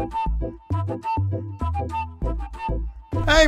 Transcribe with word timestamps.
Hey, 0.00 0.06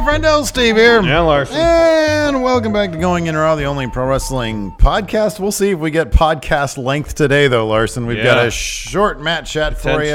friendo, 0.00 0.44
Steve 0.44 0.76
here. 0.76 1.02
Yeah, 1.02 1.20
Larson. 1.20 1.56
And 1.56 2.42
welcome 2.42 2.74
back 2.74 2.92
to 2.92 2.98
Going 2.98 3.26
In 3.26 3.34
Raw, 3.34 3.56
the 3.56 3.64
only 3.64 3.88
pro 3.88 4.06
wrestling 4.06 4.72
podcast. 4.72 5.40
We'll 5.40 5.50
see 5.50 5.70
if 5.70 5.78
we 5.78 5.90
get 5.90 6.10
podcast 6.10 6.76
length 6.76 7.14
today, 7.14 7.48
though, 7.48 7.66
Larson. 7.66 8.06
We've 8.06 8.22
got 8.22 8.46
a 8.46 8.50
short 8.50 9.18
Matt 9.22 9.46
chat 9.46 9.78
for 9.80 10.02
you. 10.02 10.12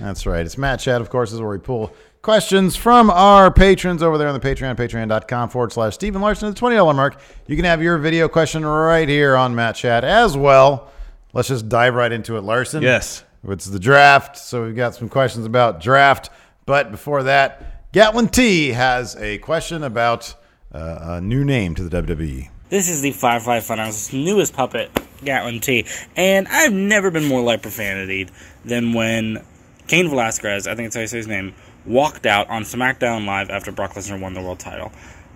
That's 0.00 0.24
right. 0.24 0.46
It's 0.46 0.56
Matt 0.56 0.80
Chat, 0.80 1.02
of 1.02 1.10
course, 1.10 1.32
is 1.32 1.40
where 1.42 1.50
we 1.50 1.58
pull 1.58 1.94
questions 2.22 2.74
from 2.74 3.10
our 3.10 3.50
patrons 3.52 4.02
over 4.02 4.16
there 4.16 4.28
on 4.28 4.34
the 4.34 4.40
Patreon, 4.40 4.76
patreon.com 4.76 5.50
forward 5.50 5.72
slash 5.72 5.92
Stephen 5.92 6.22
Larson 6.22 6.48
at 6.48 6.56
the 6.56 6.60
$20 6.60 6.96
mark. 6.96 7.20
You 7.46 7.54
can 7.54 7.66
have 7.66 7.82
your 7.82 7.98
video 7.98 8.28
question 8.28 8.64
right 8.64 9.08
here 9.08 9.36
on 9.36 9.54
Matt 9.54 9.76
Chat 9.76 10.04
as 10.04 10.38
well. 10.38 10.90
Let's 11.34 11.48
just 11.48 11.68
dive 11.68 11.94
right 11.94 12.10
into 12.10 12.38
it, 12.38 12.44
Larson. 12.44 12.82
Yes. 12.82 13.24
It's 13.48 13.66
the 13.66 13.78
draft, 13.78 14.36
so 14.36 14.64
we've 14.64 14.76
got 14.76 14.94
some 14.94 15.08
questions 15.08 15.46
about 15.46 15.80
draft. 15.80 16.30
But 16.64 16.90
before 16.90 17.22
that, 17.24 17.92
Gatlin 17.92 18.28
T 18.28 18.70
has 18.70 19.16
a 19.16 19.38
question 19.38 19.82
about 19.82 20.34
uh, 20.72 20.98
a 21.00 21.20
new 21.20 21.44
name 21.44 21.74
to 21.76 21.82
the. 21.88 22.02
WWE. 22.02 22.50
This 22.68 22.88
is 22.88 23.00
the 23.00 23.12
Firefly 23.12 23.60
Funhouse's 23.60 24.12
newest 24.12 24.52
puppet, 24.52 24.90
Gatlin 25.24 25.60
T, 25.60 25.86
and 26.16 26.48
I've 26.48 26.72
never 26.72 27.12
been 27.12 27.24
more 27.24 27.40
like 27.40 27.62
profanity 27.62 28.28
than 28.64 28.92
when 28.92 29.44
Cain 29.86 30.08
Velasquez, 30.08 30.66
I 30.66 30.74
think 30.74 30.86
that's 30.86 30.96
how 30.96 31.02
you 31.02 31.06
say 31.06 31.18
his 31.18 31.28
name, 31.28 31.54
walked 31.84 32.26
out 32.26 32.50
on 32.50 32.64
SmackDown 32.64 33.24
Live 33.24 33.50
after 33.50 33.70
Brock 33.70 33.92
Lesnar 33.94 34.20
won 34.20 34.34
the 34.34 34.42
world 34.42 34.58
title. 34.58 34.90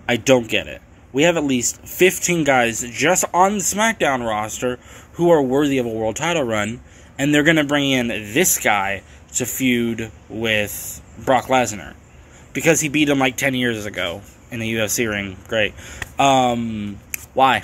I 0.09 0.17
don't 0.17 0.49
get 0.49 0.67
it. 0.67 0.81
We 1.13 1.23
have 1.23 1.37
at 1.37 1.45
least 1.45 1.81
15 1.85 2.43
guys 2.43 2.83
just 2.91 3.23
on 3.33 3.53
the 3.53 3.63
SmackDown 3.63 4.27
roster 4.27 4.77
who 5.13 5.29
are 5.29 5.41
worthy 5.41 5.77
of 5.77 5.85
a 5.85 5.89
world 5.89 6.17
title 6.17 6.43
run, 6.43 6.81
and 7.17 7.33
they're 7.33 7.43
going 7.43 7.57
to 7.57 7.63
bring 7.63 7.89
in 7.91 8.07
this 8.07 8.59
guy 8.59 9.03
to 9.35 9.45
feud 9.45 10.11
with 10.29 11.01
Brock 11.23 11.45
Lesnar 11.45 11.93
because 12.53 12.81
he 12.81 12.89
beat 12.89 13.09
him 13.09 13.19
like 13.19 13.37
10 13.37 13.53
years 13.53 13.85
ago 13.85 14.21
in 14.51 14.59
the 14.59 14.73
UFC 14.73 15.09
ring. 15.09 15.37
Great. 15.47 15.73
Um, 16.19 16.99
why? 17.33 17.63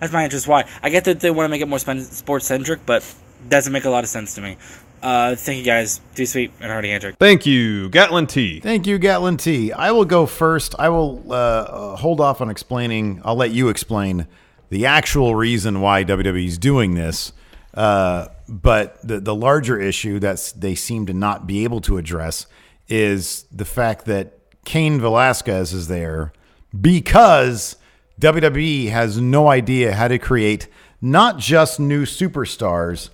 That's 0.00 0.12
my 0.12 0.24
interest. 0.24 0.46
Why? 0.46 0.68
I 0.82 0.90
get 0.90 1.04
that 1.04 1.20
they 1.20 1.30
want 1.30 1.46
to 1.46 1.48
make 1.48 1.62
it 1.62 1.68
more 1.68 1.78
sports 1.78 2.46
centric, 2.46 2.80
but 2.86 3.02
doesn't 3.48 3.72
make 3.72 3.84
a 3.84 3.90
lot 3.90 4.04
of 4.04 4.10
sense 4.10 4.34
to 4.34 4.40
me. 4.40 4.56
Uh, 5.02 5.36
thank 5.36 5.58
you 5.58 5.64
guys. 5.64 6.00
Too 6.14 6.26
sweet 6.26 6.52
and 6.60 6.70
Hardy 6.70 6.90
Hendrick. 6.90 7.16
Thank 7.18 7.46
you, 7.46 7.88
Gatlin 7.90 8.26
T. 8.26 8.60
Thank 8.60 8.86
you, 8.86 8.98
Gatlin 8.98 9.36
T. 9.36 9.72
I 9.72 9.90
will 9.92 10.04
go 10.04 10.26
first. 10.26 10.74
I 10.78 10.88
will 10.88 11.22
uh, 11.30 11.34
uh, 11.34 11.96
hold 11.96 12.20
off 12.20 12.40
on 12.40 12.50
explaining. 12.50 13.20
I'll 13.24 13.36
let 13.36 13.50
you 13.50 13.68
explain 13.68 14.26
the 14.70 14.86
actual 14.86 15.34
reason 15.34 15.80
why 15.80 16.02
WWE 16.02 16.46
is 16.46 16.58
doing 16.58 16.94
this. 16.94 17.32
Uh, 17.76 18.28
but 18.48 19.06
the, 19.06 19.20
the 19.20 19.34
larger 19.34 19.78
issue 19.78 20.18
that 20.20 20.52
they 20.56 20.74
seem 20.74 21.06
to 21.06 21.12
not 21.12 21.46
be 21.46 21.64
able 21.64 21.80
to 21.82 21.98
address 21.98 22.46
is 22.88 23.44
the 23.52 23.64
fact 23.64 24.06
that 24.06 24.38
Cain 24.64 25.00
Velasquez 25.00 25.72
is 25.72 25.88
there 25.88 26.32
because 26.80 27.76
WWE 28.20 28.88
has 28.90 29.20
no 29.20 29.48
idea 29.48 29.92
how 29.94 30.08
to 30.08 30.18
create 30.18 30.68
not 31.00 31.38
just 31.38 31.78
new 31.78 32.04
superstars, 32.04 33.10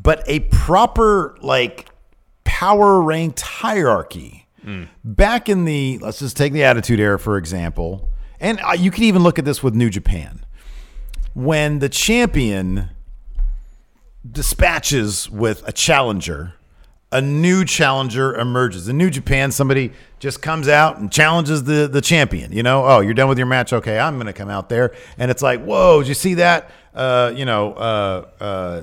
but 0.00 0.22
a 0.26 0.40
proper 0.40 1.36
like 1.40 1.88
power 2.44 3.00
ranked 3.02 3.40
hierarchy. 3.40 4.46
Back 5.04 5.48
in 5.48 5.64
the 5.64 5.98
let's 5.98 6.18
just 6.18 6.36
take 6.36 6.52
the 6.52 6.64
Attitude 6.64 6.98
Era 6.98 7.18
for 7.18 7.36
example, 7.38 8.08
and 8.40 8.60
uh, 8.60 8.72
you 8.72 8.90
can 8.90 9.04
even 9.04 9.22
look 9.22 9.38
at 9.38 9.44
this 9.44 9.62
with 9.62 9.74
New 9.74 9.90
Japan. 9.90 10.44
When 11.34 11.78
the 11.80 11.88
champion 11.88 12.90
dispatches 14.32 15.30
with 15.30 15.66
a 15.68 15.72
challenger, 15.72 16.54
a 17.12 17.20
new 17.20 17.64
challenger 17.64 18.34
emerges. 18.34 18.88
In 18.88 18.96
New 18.96 19.10
Japan, 19.10 19.50
somebody 19.52 19.92
just 20.18 20.42
comes 20.42 20.68
out 20.68 20.98
and 20.98 21.10
challenges 21.10 21.64
the 21.64 21.88
the 21.88 22.00
champion. 22.00 22.52
You 22.52 22.62
know, 22.62 22.84
oh, 22.84 23.00
you're 23.00 23.14
done 23.14 23.28
with 23.28 23.38
your 23.38 23.46
match. 23.46 23.72
Okay, 23.72 23.98
I'm 23.98 24.14
going 24.16 24.26
to 24.26 24.32
come 24.32 24.50
out 24.50 24.68
there, 24.68 24.92
and 25.18 25.30
it's 25.30 25.42
like, 25.42 25.62
whoa, 25.62 26.00
did 26.02 26.08
you 26.08 26.14
see 26.14 26.34
that? 26.34 26.70
Uh, 26.94 27.32
you 27.34 27.44
know, 27.44 27.74
uh, 27.74 28.26
uh, 28.40 28.82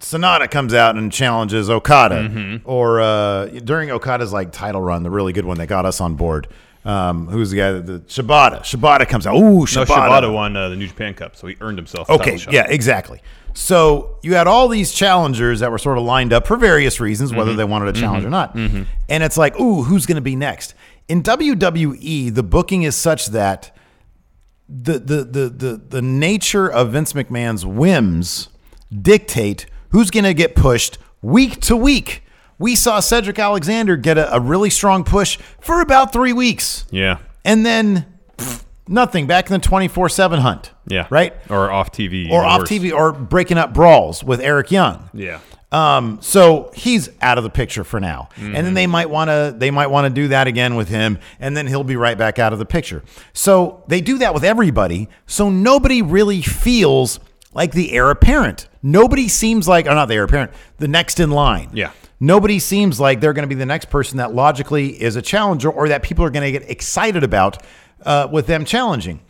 Sonata 0.00 0.46
comes 0.48 0.74
out 0.74 0.96
and 0.96 1.10
challenges 1.10 1.68
Okada, 1.68 2.60
or 2.64 3.00
uh, 3.00 3.46
during 3.46 3.90
Okada's 3.90 4.32
like 4.32 4.52
title 4.52 4.80
run, 4.80 5.02
the 5.02 5.10
really 5.10 5.32
good 5.32 5.44
one 5.44 5.58
that 5.58 5.66
got 5.66 5.84
us 5.86 6.00
on 6.00 6.14
board. 6.14 6.46
Um, 6.84 7.26
who's 7.26 7.50
the 7.50 7.56
guy? 7.56 7.72
that 7.72 7.86
The 7.86 7.98
Shibata. 8.00 8.60
Shibata 8.60 9.06
comes 9.08 9.26
out. 9.26 9.36
Ooh, 9.36 9.60
No, 9.60 9.64
Shibata. 9.64 9.86
Shibata 9.86 10.32
won 10.32 10.56
uh, 10.56 10.68
the 10.68 10.76
New 10.76 10.86
Japan 10.86 11.14
Cup, 11.14 11.36
so 11.36 11.46
he 11.46 11.56
earned 11.60 11.78
himself. 11.78 12.08
A 12.08 12.12
Okay, 12.12 12.38
yeah, 12.50 12.66
exactly. 12.68 13.20
So 13.54 14.18
you 14.22 14.34
had 14.34 14.46
all 14.46 14.68
these 14.68 14.92
challengers 14.92 15.60
that 15.60 15.70
were 15.70 15.78
sort 15.78 15.98
of 15.98 16.04
lined 16.04 16.32
up 16.32 16.46
for 16.46 16.56
various 16.56 17.00
reasons, 17.00 17.34
whether 17.34 17.54
they 17.54 17.64
wanted 17.64 17.88
a 17.88 17.98
challenge 17.98 18.24
or 18.24 18.30
not. 18.30 18.54
And 18.54 18.86
it's 19.08 19.36
like, 19.36 19.58
ooh, 19.58 19.82
who's 19.82 20.06
going 20.06 20.16
to 20.16 20.22
be 20.22 20.36
next? 20.36 20.74
In 21.08 21.22
WWE, 21.22 22.32
the 22.34 22.42
booking 22.42 22.84
is 22.84 22.94
such 22.94 23.26
that 23.28 23.74
the 24.68 24.98
the 24.98 25.24
the 25.24 25.48
the 25.48 25.82
the 25.88 26.02
nature 26.02 26.70
of 26.70 26.92
Vince 26.92 27.14
McMahon's 27.14 27.64
whims 27.64 28.48
dictate 28.92 29.66
who's 29.90 30.10
going 30.10 30.24
to 30.24 30.34
get 30.34 30.54
pushed 30.54 30.98
week 31.22 31.60
to 31.62 31.76
week. 31.76 32.22
We 32.58 32.74
saw 32.74 33.00
Cedric 33.00 33.38
Alexander 33.38 33.96
get 33.96 34.18
a, 34.18 34.34
a 34.34 34.40
really 34.40 34.70
strong 34.70 35.04
push 35.04 35.38
for 35.60 35.80
about 35.80 36.12
three 36.12 36.32
weeks, 36.32 36.84
yeah, 36.90 37.18
and 37.44 37.64
then 37.64 38.06
pff, 38.36 38.64
nothing. 38.88 39.26
Back 39.26 39.46
in 39.46 39.52
the 39.52 39.58
twenty 39.66 39.88
four 39.88 40.08
seven 40.08 40.40
hunt, 40.40 40.72
yeah, 40.86 41.06
right 41.10 41.34
Or 41.48 41.70
off 41.70 41.92
TV, 41.92 42.30
or 42.30 42.44
off 42.44 42.60
worse. 42.60 42.68
TV 42.70 42.92
or 42.92 43.12
breaking 43.12 43.58
up 43.58 43.72
brawls 43.74 44.24
with 44.24 44.40
Eric 44.40 44.70
Young. 44.72 45.08
Yeah, 45.14 45.38
Um, 45.70 46.18
so 46.20 46.70
he's 46.74 47.08
out 47.22 47.38
of 47.38 47.44
the 47.44 47.50
picture 47.50 47.84
for 47.84 48.00
now. 48.00 48.28
And 48.36 48.44
Mm-hmm. 48.46 48.64
then 48.64 48.74
they 48.74 48.86
might 48.86 49.10
want 49.10 49.28
to 49.28 49.54
they 49.56 49.70
might 49.70 49.88
want 49.88 50.06
to 50.06 50.10
do 50.10 50.28
that 50.28 50.46
again 50.48 50.74
with 50.76 50.88
him 50.88 51.18
and 51.38 51.56
then 51.56 51.66
he'll 51.66 51.84
be 51.84 51.96
right 51.96 52.16
back 52.18 52.38
out 52.38 52.52
of 52.52 52.58
the 52.58 52.66
picture. 52.66 53.02
So 53.32 53.84
they 53.86 54.00
do 54.00 54.18
that 54.18 54.34
with 54.34 54.44
everybody. 54.44 55.08
So 55.26 55.50
nobody 55.50 56.02
really 56.02 56.42
feels 56.42 57.20
like 57.54 57.72
the 57.72 57.92
heir 57.92 58.10
apparent. 58.10 58.67
Nobody 58.82 59.28
seems 59.28 59.66
like 59.66 59.86
or 59.86 59.94
not 59.94 60.06
the 60.06 60.14
heir 60.14 60.24
apparent, 60.24 60.52
the 60.78 60.88
next 60.88 61.20
in 61.20 61.30
line. 61.30 61.70
Yeah. 61.72 61.92
Nobody 62.20 62.58
seems 62.58 62.98
like 62.98 63.20
they're 63.20 63.32
going 63.32 63.44
to 63.44 63.48
be 63.48 63.54
the 63.54 63.66
next 63.66 63.90
person 63.90 64.18
that 64.18 64.34
logically 64.34 65.00
is 65.00 65.16
a 65.16 65.22
challenger 65.22 65.70
or 65.70 65.88
that 65.88 66.02
people 66.02 66.24
are 66.24 66.30
going 66.30 66.52
to 66.52 66.58
get 66.58 66.68
excited 66.68 67.22
about 67.22 67.62
uh, 68.04 68.28
with 68.30 68.46
them 68.46 68.64
challenging. 68.64 69.20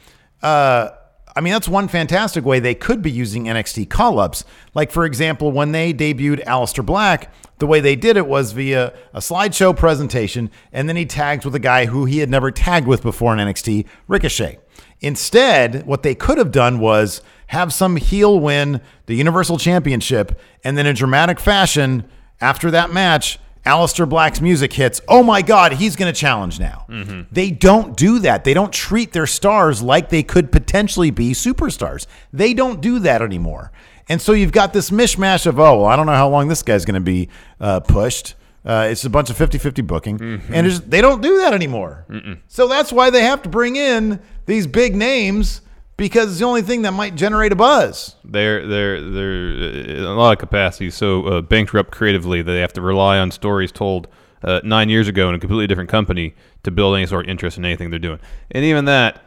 Uh, 0.42 0.90
I 1.36 1.40
mean, 1.40 1.52
that's 1.52 1.68
one 1.68 1.86
fantastic 1.86 2.44
way 2.44 2.58
they 2.58 2.74
could 2.74 3.00
be 3.00 3.10
using 3.10 3.44
NXT 3.44 3.88
call 3.90 4.18
ups. 4.18 4.44
Like, 4.74 4.90
for 4.90 5.04
example, 5.04 5.52
when 5.52 5.72
they 5.72 5.94
debuted 5.94 6.44
Aleister 6.44 6.84
Black, 6.84 7.32
the 7.58 7.66
way 7.66 7.80
they 7.80 7.94
did 7.94 8.16
it 8.16 8.26
was 8.26 8.52
via 8.52 8.92
a 9.12 9.20
slideshow 9.20 9.76
presentation, 9.76 10.50
and 10.72 10.88
then 10.88 10.96
he 10.96 11.06
tagged 11.06 11.44
with 11.44 11.54
a 11.54 11.60
guy 11.60 11.86
who 11.86 12.06
he 12.06 12.18
had 12.18 12.30
never 12.30 12.50
tagged 12.50 12.86
with 12.86 13.02
before 13.02 13.32
in 13.32 13.38
NXT, 13.38 13.86
Ricochet. 14.08 14.58
Instead, 15.00 15.86
what 15.86 16.02
they 16.02 16.14
could 16.14 16.38
have 16.38 16.50
done 16.50 16.78
was 16.78 17.22
have 17.48 17.72
some 17.72 17.96
heel 17.96 18.38
win 18.38 18.80
the 19.06 19.14
Universal 19.14 19.58
Championship, 19.58 20.38
and 20.64 20.76
then 20.76 20.86
in 20.86 20.94
dramatic 20.94 21.40
fashion, 21.40 22.04
after 22.40 22.70
that 22.70 22.92
match, 22.92 23.38
Aleister 23.64 24.08
Black's 24.08 24.40
music 24.40 24.72
hits. 24.72 25.00
Oh 25.08 25.22
my 25.22 25.42
God, 25.42 25.72
he's 25.72 25.96
going 25.96 26.12
to 26.12 26.18
challenge 26.18 26.58
now. 26.58 26.86
They 27.30 27.50
don't 27.50 27.96
do 27.96 28.18
that. 28.20 28.44
They 28.44 28.54
don't 28.54 28.72
treat 28.72 29.12
their 29.12 29.26
stars 29.26 29.82
like 29.82 30.08
they 30.08 30.22
could 30.22 30.50
potentially 30.50 31.10
be 31.10 31.32
superstars. 31.32 32.06
They 32.32 32.54
don't 32.54 32.80
do 32.80 32.98
that 33.00 33.20
anymore. 33.20 33.72
And 34.08 34.22
so 34.22 34.32
you've 34.32 34.52
got 34.52 34.72
this 34.72 34.90
mishmash 34.90 35.46
of, 35.46 35.58
oh, 35.58 35.80
well, 35.80 35.84
I 35.84 35.96
don't 35.96 36.06
know 36.06 36.12
how 36.14 36.28
long 36.30 36.48
this 36.48 36.62
guy's 36.62 36.86
going 36.86 36.94
to 36.94 37.00
be 37.00 37.28
uh, 37.60 37.80
pushed. 37.80 38.34
Uh, 38.64 38.88
it's 38.90 39.04
a 39.04 39.10
bunch 39.10 39.30
of 39.30 39.36
50 39.36 39.58
50 39.58 39.82
booking. 39.82 40.42
And 40.52 40.66
they 40.66 41.00
don't 41.00 41.22
do 41.22 41.38
that 41.38 41.54
anymore. 41.54 42.04
So 42.48 42.68
that's 42.68 42.92
why 42.92 43.10
they 43.10 43.22
have 43.22 43.42
to 43.42 43.48
bring 43.48 43.76
in 43.76 44.20
these 44.46 44.66
big 44.66 44.94
names 44.96 45.60
because 45.96 46.30
it's 46.30 46.38
the 46.38 46.44
only 46.44 46.62
thing 46.62 46.82
that 46.82 46.92
might 46.92 47.14
generate 47.16 47.50
a 47.52 47.56
buzz. 47.56 48.14
they're 48.24 48.66
they're 48.66 49.00
they're 49.00 49.48
uh, 49.50 49.98
in 49.98 50.04
a 50.04 50.14
lot 50.14 50.32
of 50.32 50.38
capacities 50.38 50.94
so 50.94 51.24
uh, 51.26 51.40
bankrupt 51.40 51.90
creatively 51.90 52.40
that 52.40 52.52
they 52.52 52.60
have 52.60 52.72
to 52.74 52.80
rely 52.80 53.18
on 53.18 53.30
stories 53.32 53.72
told 53.72 54.06
uh, 54.44 54.60
nine 54.62 54.88
years 54.88 55.08
ago 55.08 55.28
in 55.28 55.34
a 55.34 55.38
completely 55.40 55.66
different 55.66 55.90
company 55.90 56.34
to 56.62 56.70
build 56.70 56.94
any 56.96 57.04
sort 57.06 57.24
of 57.24 57.30
interest 57.30 57.58
in 57.58 57.64
anything 57.64 57.90
they're 57.90 57.98
doing. 57.98 58.20
And 58.52 58.64
even 58.64 58.84
that, 58.84 59.24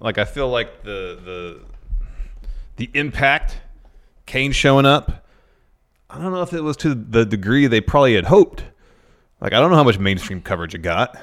like 0.00 0.16
I 0.16 0.24
feel 0.24 0.48
like 0.48 0.82
the 0.82 1.18
the 1.24 1.60
the 2.76 2.90
impact 2.94 3.58
Cain 4.26 4.52
showing 4.52 4.86
up. 4.86 5.26
I 6.08 6.18
don't 6.18 6.32
know 6.32 6.42
if 6.42 6.52
it 6.52 6.62
was 6.62 6.76
to 6.78 6.94
the 6.94 7.24
degree 7.26 7.66
they 7.66 7.80
probably 7.80 8.14
had 8.14 8.26
hoped, 8.26 8.64
Like 9.44 9.52
I 9.52 9.60
don't 9.60 9.70
know 9.70 9.76
how 9.76 9.84
much 9.84 9.98
mainstream 9.98 10.40
coverage 10.40 10.74
it 10.74 10.78
got. 10.78 11.18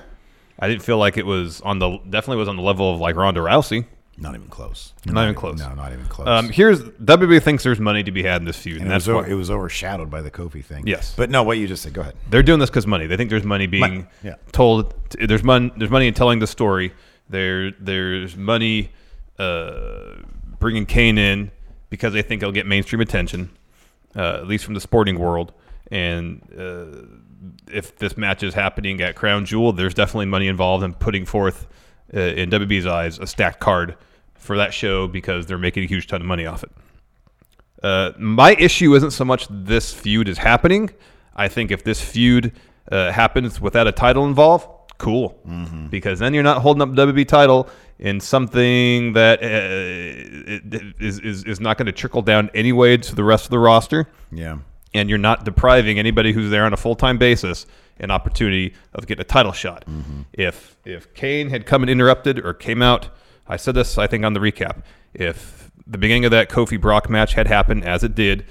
I 0.59 0.67
didn't 0.67 0.83
feel 0.83 0.99
like 0.99 1.17
it 1.17 1.25
was 1.25 1.59
on 1.61 1.79
the 1.79 1.97
definitely 2.07 2.37
was 2.37 2.47
on 2.47 2.55
the 2.55 2.61
level 2.61 2.93
of 2.93 2.99
like 2.99 3.15
Ronda 3.15 3.41
Rousey. 3.41 3.85
Not 4.15 4.35
even 4.35 4.47
close. 4.47 4.93
Not 5.07 5.23
even 5.23 5.33
close. 5.33 5.57
No, 5.57 5.73
not 5.73 5.91
even 5.91 6.05
close. 6.05 6.27
Um, 6.27 6.49
here's 6.49 6.83
WWE 6.83 7.41
thinks 7.41 7.63
there's 7.63 7.79
money 7.79 8.03
to 8.03 8.11
be 8.11 8.21
had 8.21 8.39
in 8.39 8.45
this 8.45 8.57
feud, 8.57 8.75
and, 8.75 8.83
and 8.83 8.91
it 8.91 8.93
that's 8.93 9.07
was, 9.07 9.25
why 9.25 9.31
it 9.31 9.33
was 9.33 9.49
overshadowed 9.49 10.11
by 10.11 10.21
the 10.21 10.29
Kofi 10.29 10.63
thing. 10.63 10.85
Yes. 10.85 11.15
but 11.17 11.31
no, 11.31 11.41
what 11.41 11.57
you 11.57 11.67
just 11.67 11.81
said. 11.81 11.93
Go 11.93 12.01
ahead. 12.01 12.13
they're 12.29 12.43
doing 12.43 12.59
this 12.59 12.69
because 12.69 12.85
money. 12.85 13.07
They 13.07 13.17
think 13.17 13.31
there's 13.31 13.43
money 13.43 13.65
being 13.65 13.81
Money, 13.81 14.05
yeah. 14.23 14.35
told. 14.51 14.93
There's 15.19 15.43
money. 15.43 15.71
There's 15.75 15.89
money 15.89 16.07
in 16.07 16.13
telling 16.13 16.37
the 16.37 16.45
story. 16.45 16.93
There, 17.27 17.71
there's 17.71 18.37
money 18.37 18.91
uh, 19.39 20.17
bringing 20.59 20.85
Cain 20.85 21.17
in 21.17 21.49
because 21.89 22.13
they 22.13 22.21
think 22.21 22.43
he'll 22.43 22.51
get 22.51 22.67
mainstream 22.67 23.01
attention, 23.01 23.49
uh, 24.15 24.35
at 24.35 24.47
least 24.47 24.65
from 24.65 24.75
the 24.75 24.81
sporting 24.81 25.17
world. 25.17 25.53
And 25.89 26.47
uh, 26.55 27.07
if 27.71 27.95
this 27.97 28.17
match 28.17 28.43
is 28.43 28.53
happening 28.53 29.01
at 29.01 29.15
Crown 29.15 29.45
Jewel, 29.45 29.73
there's 29.73 29.93
definitely 29.93 30.27
money 30.27 30.47
involved 30.47 30.83
in 30.83 30.93
putting 30.93 31.25
forth, 31.25 31.67
uh, 32.13 32.19
in 32.19 32.49
WB's 32.49 32.85
eyes, 32.85 33.19
a 33.19 33.27
stacked 33.27 33.59
card 33.59 33.95
for 34.35 34.57
that 34.57 34.73
show 34.73 35.07
because 35.07 35.45
they're 35.45 35.57
making 35.57 35.83
a 35.83 35.87
huge 35.87 36.07
ton 36.07 36.21
of 36.21 36.27
money 36.27 36.45
off 36.45 36.63
it. 36.63 36.71
Uh, 37.83 38.11
my 38.17 38.53
issue 38.59 38.93
isn't 38.95 39.11
so 39.11 39.25
much 39.25 39.47
this 39.49 39.91
feud 39.93 40.27
is 40.27 40.37
happening. 40.37 40.89
I 41.35 41.47
think 41.47 41.71
if 41.71 41.83
this 41.83 41.99
feud 42.01 42.51
uh, 42.91 43.11
happens 43.11 43.59
without 43.59 43.87
a 43.87 43.91
title 43.91 44.25
involved, 44.25 44.67
cool, 44.99 45.39
because 45.89 46.19
then 46.19 46.33
you're 46.33 46.43
not 46.43 46.61
holding 46.61 46.81
up 46.81 46.93
the 46.93 47.07
WB 47.07 47.27
title 47.27 47.67
in 47.97 48.19
something 48.19 49.13
that 49.13 49.41
uh, 49.41 49.47
is 50.99 51.19
is 51.19 51.43
is 51.45 51.59
not 51.59 51.77
going 51.77 51.87
to 51.87 51.91
trickle 51.91 52.21
down 52.21 52.49
anyway 52.53 52.97
to 52.97 53.15
the 53.15 53.23
rest 53.23 53.45
of 53.45 53.51
the 53.51 53.59
roster, 53.59 54.07
Yeah. 54.31 54.57
And 54.93 55.09
you're 55.09 55.17
not 55.17 55.45
depriving 55.45 55.99
anybody 55.99 56.33
who's 56.33 56.51
there 56.51 56.65
on 56.65 56.73
a 56.73 56.77
full 56.77 56.95
time 56.95 57.17
basis 57.17 57.65
an 58.01 58.11
opportunity 58.11 58.73
of 58.93 59.07
getting 59.07 59.21
a 59.21 59.25
title 59.25 59.51
shot. 59.51 59.85
Mm-hmm. 59.85 60.21
If 60.33 60.75
if 60.85 61.13
Cain 61.13 61.49
had 61.49 61.65
come 61.65 61.83
and 61.83 61.89
interrupted 61.89 62.43
or 62.43 62.53
came 62.53 62.81
out, 62.81 63.09
I 63.47 63.57
said 63.57 63.75
this 63.75 63.97
I 63.97 64.07
think 64.07 64.25
on 64.25 64.33
the 64.33 64.39
recap. 64.39 64.83
If 65.13 65.71
the 65.87 65.97
beginning 65.97 66.25
of 66.25 66.31
that 66.31 66.49
Kofi 66.49 66.79
Brock 66.79 67.09
match 67.09 67.33
had 67.33 67.47
happened 67.47 67.85
as 67.85 68.03
it 68.03 68.15
did, 68.15 68.45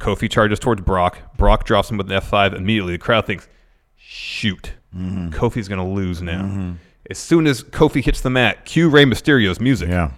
Kofi 0.00 0.30
charges 0.30 0.58
towards 0.58 0.82
Brock. 0.82 1.18
Brock 1.36 1.64
drops 1.64 1.90
him 1.90 1.96
with 1.96 2.10
an 2.10 2.20
F5 2.20 2.54
immediately. 2.54 2.92
The 2.94 2.98
crowd 2.98 3.26
thinks, 3.26 3.48
shoot, 3.96 4.72
mm-hmm. 4.94 5.28
Kofi's 5.30 5.68
going 5.68 5.80
to 5.80 5.94
lose 5.94 6.22
now. 6.22 6.42
Mm-hmm. 6.42 6.72
As 7.08 7.18
soon 7.18 7.46
as 7.46 7.62
Kofi 7.62 8.04
hits 8.04 8.20
the 8.20 8.30
mat, 8.30 8.64
cue 8.64 8.88
Rey 8.88 9.04
Mysterio's 9.04 9.60
music. 9.60 9.88
Yeah. 9.88 10.12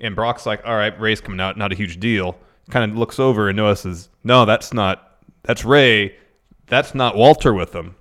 And 0.00 0.16
Brock's 0.16 0.46
like, 0.46 0.62
all 0.64 0.74
right, 0.74 0.98
Rey's 0.98 1.20
coming 1.20 1.40
out, 1.40 1.56
not 1.56 1.72
a 1.72 1.74
huge 1.74 2.00
deal. 2.00 2.38
Kind 2.68 2.90
of 2.90 2.98
looks 2.98 3.18
over 3.18 3.48
and 3.48 3.56
notices, 3.56 4.08
no, 4.24 4.44
that's 4.44 4.72
not, 4.72 5.18
that's 5.42 5.64
Rey. 5.64 6.16
That's 6.66 6.94
not 6.94 7.16
Walter 7.16 7.52
with 7.52 7.72
them. 7.72 7.96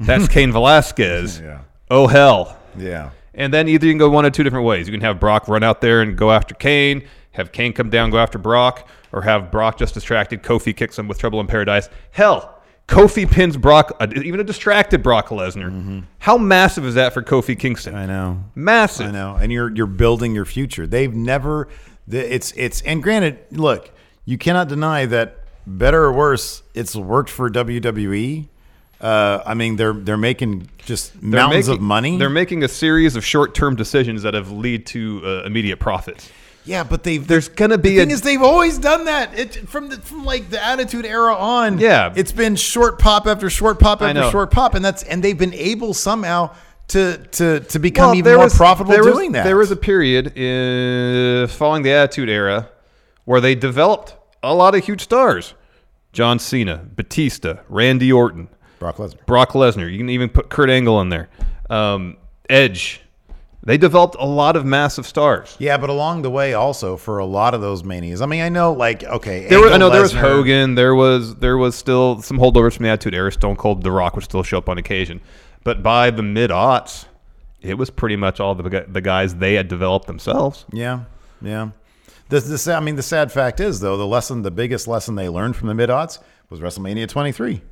That's 0.00 0.28
Cain 0.28 0.52
Velasquez. 0.52 1.40
Yeah. 1.40 1.60
Oh, 1.90 2.06
hell. 2.06 2.58
Yeah. 2.76 3.10
And 3.32 3.52
then 3.52 3.66
either 3.68 3.86
you 3.86 3.92
can 3.92 3.98
go 3.98 4.10
one 4.10 4.24
of 4.24 4.32
two 4.32 4.42
different 4.42 4.66
ways. 4.66 4.86
You 4.86 4.92
can 4.92 5.00
have 5.00 5.18
Brock 5.18 5.48
run 5.48 5.62
out 5.62 5.80
there 5.80 6.02
and 6.02 6.16
go 6.16 6.30
after 6.30 6.54
Cain, 6.54 7.06
have 7.32 7.50
Cain 7.52 7.72
come 7.72 7.88
down, 7.90 8.10
go 8.10 8.18
after 8.18 8.38
Brock, 8.38 8.86
or 9.10 9.22
have 9.22 9.50
Brock 9.50 9.78
just 9.78 9.94
distracted. 9.94 10.42
Kofi 10.42 10.76
kicks 10.76 10.98
him 10.98 11.08
with 11.08 11.18
Trouble 11.18 11.40
in 11.40 11.46
Paradise. 11.46 11.88
Hell, 12.10 12.60
Kofi 12.86 13.28
pins 13.30 13.56
Brock, 13.56 13.96
uh, 13.98 14.06
even 14.22 14.38
a 14.38 14.44
distracted 14.44 15.02
Brock 15.02 15.28
Lesnar. 15.30 16.04
How 16.18 16.36
massive 16.36 16.84
is 16.84 16.94
that 16.96 17.14
for 17.14 17.22
Kofi 17.22 17.58
Kingston? 17.58 17.94
I 17.94 18.04
know. 18.06 18.44
Massive. 18.54 19.06
I 19.08 19.10
know, 19.12 19.36
and 19.36 19.50
you're 19.50 19.74
you're 19.74 19.86
building 19.86 20.34
your 20.34 20.44
future. 20.44 20.86
They've 20.86 21.12
never, 21.14 21.68
the- 22.08 22.34
it's 22.34 22.52
it's 22.56 22.80
and 22.82 23.02
granted, 23.02 23.38
look, 23.50 23.90
you 24.24 24.38
cannot 24.38 24.68
deny 24.68 25.06
that 25.06 25.38
better 25.66 26.04
or 26.04 26.12
worse, 26.12 26.62
it's 26.74 26.94
worked 26.96 27.30
for 27.30 27.48
WWE. 27.50 28.48
Uh, 29.00 29.42
I 29.44 29.54
mean, 29.54 29.76
they're 29.76 29.92
they're 29.92 30.16
making 30.16 30.68
just 30.86 31.12
They're 31.20 31.30
mountains 31.40 31.68
making- 31.68 31.80
of 31.80 31.82
money. 31.82 32.16
They're 32.18 32.30
making 32.30 32.62
a 32.62 32.68
series 32.68 33.16
of 33.16 33.24
short-term 33.24 33.76
decisions 33.76 34.22
that 34.22 34.34
have 34.34 34.50
lead 34.50 34.86
to 34.86 35.20
uh, 35.24 35.42
immediate 35.44 35.78
profits. 35.78 36.30
yeah, 36.64 36.84
but 36.84 37.02
they've 37.02 37.26
There's 37.26 37.48
gonna 37.48 37.76
be 37.76 37.90
the 37.90 37.98
thing 37.98 38.10
a- 38.10 38.14
is 38.14 38.22
they've 38.22 38.40
always 38.42 38.78
done 38.78 39.04
that. 39.06 39.38
It 39.38 39.68
from 39.68 39.88
the 39.90 39.96
from 39.96 40.24
like 40.24 40.48
the 40.48 40.64
Attitude 40.64 41.04
Era 41.04 41.34
on. 41.34 41.78
Yeah. 41.78 42.12
it's 42.16 42.32
been 42.32 42.56
short 42.56 42.98
pop 42.98 43.26
after 43.26 43.50
short 43.50 43.78
pop 43.78 44.00
after 44.00 44.30
short 44.30 44.50
pop, 44.50 44.74
and 44.74 44.82
that's 44.84 45.02
and 45.02 45.22
they've 45.22 45.36
been 45.36 45.52
able 45.54 45.92
somehow 45.92 46.54
to 46.88 47.16
to 47.32 47.60
to 47.60 47.78
become 47.78 48.08
Well, 48.08 48.16
even 48.16 48.34
more 48.34 48.44
was- 48.44 48.56
profitable 48.56 48.92
there 48.92 49.04
was- 49.04 49.14
doing 49.14 49.32
that. 49.32 49.44
There 49.44 49.56
was 49.56 49.70
a 49.70 49.76
period 49.76 50.36
in, 50.36 51.46
following 51.48 51.82
the 51.82 51.90
Attitude 51.92 52.28
Era 52.28 52.68
where 53.24 53.40
they 53.40 53.54
developed 53.54 54.14
a 54.42 54.54
lot 54.54 54.74
of 54.74 54.84
huge 54.84 55.00
stars: 55.02 55.54
John 56.12 56.38
Cena, 56.38 56.82
Batista, 56.94 57.56
Randy 57.68 58.12
Orton, 58.12 58.48
Brock 58.78 58.96
Lesnar. 58.98 59.26
Brock 59.26 59.52
Lesnar. 59.52 59.90
You 59.90 59.98
can 59.98 60.10
even 60.10 60.28
put 60.28 60.48
Kurt 60.50 60.68
Angle 60.70 61.00
in 61.00 61.08
there. 61.08 61.28
Um, 61.70 62.16
Edge. 62.50 63.00
They 63.66 63.78
developed 63.78 64.16
a 64.18 64.26
lot 64.26 64.56
of 64.56 64.66
massive 64.66 65.06
stars. 65.06 65.56
Yeah, 65.58 65.78
but 65.78 65.88
along 65.88 66.20
the 66.20 66.28
way, 66.30 66.52
also 66.52 66.98
for 66.98 67.16
a 67.16 67.24
lot 67.24 67.54
of 67.54 67.62
those 67.62 67.82
manias. 67.82 68.20
I 68.20 68.26
mean, 68.26 68.42
I 68.42 68.50
know, 68.50 68.74
like, 68.74 69.02
okay, 69.04 69.48
There 69.48 69.58
were, 69.58 69.68
I 69.68 69.72
Angle, 69.72 69.88
know 69.88 69.90
there 69.94 70.02
was 70.02 70.12
Hogan. 70.12 70.74
There 70.74 70.94
was 70.94 71.36
there 71.36 71.56
was 71.56 71.74
still 71.74 72.20
some 72.20 72.36
holdovers 72.38 72.74
from 72.74 72.82
the 72.82 72.90
Attitude 72.90 73.14
Era. 73.14 73.32
Stone 73.32 73.56
Cold, 73.56 73.82
The 73.82 73.90
Rock 73.90 74.16
would 74.16 74.24
still 74.24 74.42
show 74.42 74.58
up 74.58 74.68
on 74.68 74.76
occasion, 74.76 75.22
but 75.64 75.82
by 75.82 76.10
the 76.10 76.22
mid 76.22 76.50
aughts, 76.50 77.06
it 77.60 77.74
was 77.74 77.90
pretty 77.90 78.16
much 78.16 78.38
all 78.40 78.54
the 78.54 78.86
the 78.88 79.00
guys 79.00 79.36
they 79.36 79.54
had 79.54 79.68
developed 79.68 80.06
themselves. 80.06 80.66
Yeah, 80.72 81.04
yeah. 81.42 81.70
The, 82.28 82.40
the 82.40 82.74
I 82.74 82.80
mean, 82.80 82.96
the 82.96 83.02
sad 83.02 83.30
fact 83.32 83.60
is, 83.60 83.80
though, 83.80 83.96
the 83.96 84.06
lesson, 84.06 84.42
the 84.42 84.50
biggest 84.50 84.88
lesson 84.88 85.14
they 85.14 85.28
learned 85.28 85.56
from 85.56 85.68
the 85.68 85.74
mid 85.74 85.90
aughts 85.90 86.18
was 86.50 86.60
WrestleMania 86.60 87.08
23. 87.08 87.62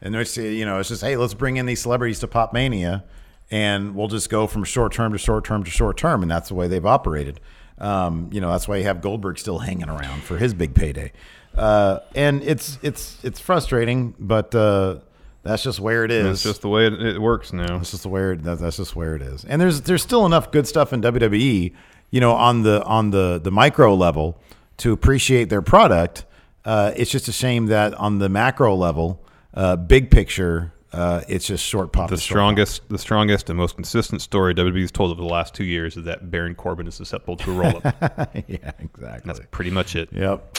And 0.00 0.14
there's, 0.14 0.36
you 0.36 0.64
know, 0.64 0.78
it's 0.78 0.90
just, 0.90 1.02
hey, 1.02 1.16
let's 1.16 1.34
bring 1.34 1.56
in 1.56 1.66
these 1.66 1.80
celebrities 1.80 2.18
to 2.20 2.28
Pop 2.28 2.52
Mania, 2.52 3.04
and 3.50 3.94
we'll 3.94 4.08
just 4.08 4.28
go 4.28 4.46
from 4.46 4.64
short 4.64 4.92
term 4.92 5.12
to 5.12 5.18
short 5.18 5.44
term 5.44 5.64
to 5.64 5.70
short 5.70 5.96
term, 5.96 6.22
and 6.22 6.30
that's 6.30 6.48
the 6.48 6.54
way 6.54 6.68
they've 6.68 6.84
operated. 6.84 7.40
Um, 7.78 8.28
you 8.32 8.40
know, 8.40 8.50
that's 8.50 8.68
why 8.68 8.76
you 8.76 8.84
have 8.84 9.00
Goldberg 9.00 9.38
still 9.38 9.58
hanging 9.58 9.88
around 9.88 10.22
for 10.22 10.38
his 10.38 10.54
big 10.54 10.74
payday, 10.74 11.12
uh, 11.56 12.00
and 12.14 12.42
it's 12.42 12.78
it's 12.82 13.18
it's 13.24 13.40
frustrating, 13.40 14.14
but 14.18 14.54
uh, 14.54 14.98
that's 15.44 15.62
just 15.62 15.78
where 15.78 16.04
it 16.04 16.10
is. 16.10 16.26
It's 16.26 16.42
just 16.42 16.62
the 16.62 16.68
way 16.68 16.86
it, 16.86 16.94
it 16.94 17.20
works 17.20 17.52
now. 17.52 17.78
That's 17.78 17.90
just 17.90 18.02
the 18.02 18.08
where 18.08 18.34
that, 18.34 18.58
that's 18.58 18.78
just 18.78 18.96
where 18.96 19.14
it 19.14 19.22
is. 19.22 19.44
And 19.44 19.60
there's 19.60 19.82
there's 19.82 20.02
still 20.02 20.26
enough 20.26 20.50
good 20.50 20.66
stuff 20.66 20.92
in 20.92 21.02
WWE, 21.02 21.72
you 22.10 22.20
know, 22.20 22.32
on 22.32 22.62
the 22.62 22.82
on 22.84 23.10
the 23.10 23.38
the 23.42 23.50
micro 23.50 23.94
level 23.94 24.40
to 24.78 24.92
appreciate 24.92 25.50
their 25.50 25.62
product. 25.62 26.24
Uh, 26.64 26.92
it's 26.96 27.10
just 27.10 27.28
a 27.28 27.32
shame 27.32 27.66
that 27.66 27.92
on 27.94 28.18
the 28.18 28.28
macro 28.28 28.74
level, 28.74 29.22
uh, 29.52 29.76
big 29.76 30.10
picture, 30.10 30.72
uh, 30.94 31.22
it's 31.28 31.46
just 31.46 31.64
short 31.64 31.92
pop. 31.92 32.08
The 32.08 32.16
strongest, 32.16 32.88
the 32.88 32.98
strongest 32.98 33.50
and 33.50 33.58
most 33.58 33.74
consistent 33.74 34.22
story 34.22 34.54
WWE's 34.54 34.92
told 34.92 35.10
over 35.10 35.20
the 35.20 35.26
last 35.28 35.52
two 35.52 35.64
years 35.64 35.96
is 35.96 36.04
that 36.04 36.30
Baron 36.30 36.54
Corbin 36.54 36.86
is 36.86 36.94
susceptible 36.94 37.36
to 37.38 37.50
a 37.50 37.54
roll 37.54 37.80
up. 37.84 37.84
yeah, 38.46 38.70
exactly. 38.78 39.22
That's 39.24 39.40
pretty 39.50 39.70
much 39.72 39.96
it. 39.96 40.08
Yep. 40.12 40.58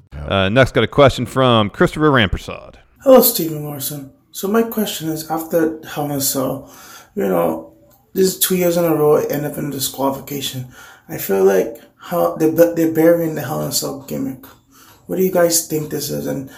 Uh, 0.13 0.49
next, 0.49 0.73
got 0.73 0.83
a 0.83 0.87
question 0.87 1.25
from 1.25 1.69
Christopher 1.69 2.09
Rampersad. 2.09 2.75
Hello, 3.03 3.21
Stephen 3.21 3.63
Morrison. 3.63 4.13
So 4.31 4.47
my 4.47 4.63
question 4.63 5.09
is, 5.09 5.29
after 5.29 5.81
Hell 5.85 6.05
in 6.05 6.11
a 6.11 6.21
Cell, 6.21 6.71
you 7.15 7.27
know, 7.27 7.75
this 8.13 8.27
is 8.27 8.39
two 8.39 8.55
years 8.55 8.77
in 8.77 8.85
a 8.85 8.95
row, 8.95 9.15
ended 9.15 9.51
up 9.51 9.57
in 9.57 9.69
disqualification. 9.69 10.67
I 11.09 11.17
feel 11.17 11.43
like 11.43 11.77
how 11.97 12.35
they're, 12.35 12.51
they're 12.51 12.93
burying 12.93 13.35
the 13.35 13.41
Hell 13.41 13.61
in 13.63 13.69
a 13.69 13.71
Cell 13.71 14.01
gimmick. 14.07 14.45
What 15.07 15.17
do 15.17 15.23
you 15.23 15.31
guys 15.31 15.67
think 15.67 15.89
this 15.89 16.09
is? 16.09 16.27
And 16.27 16.49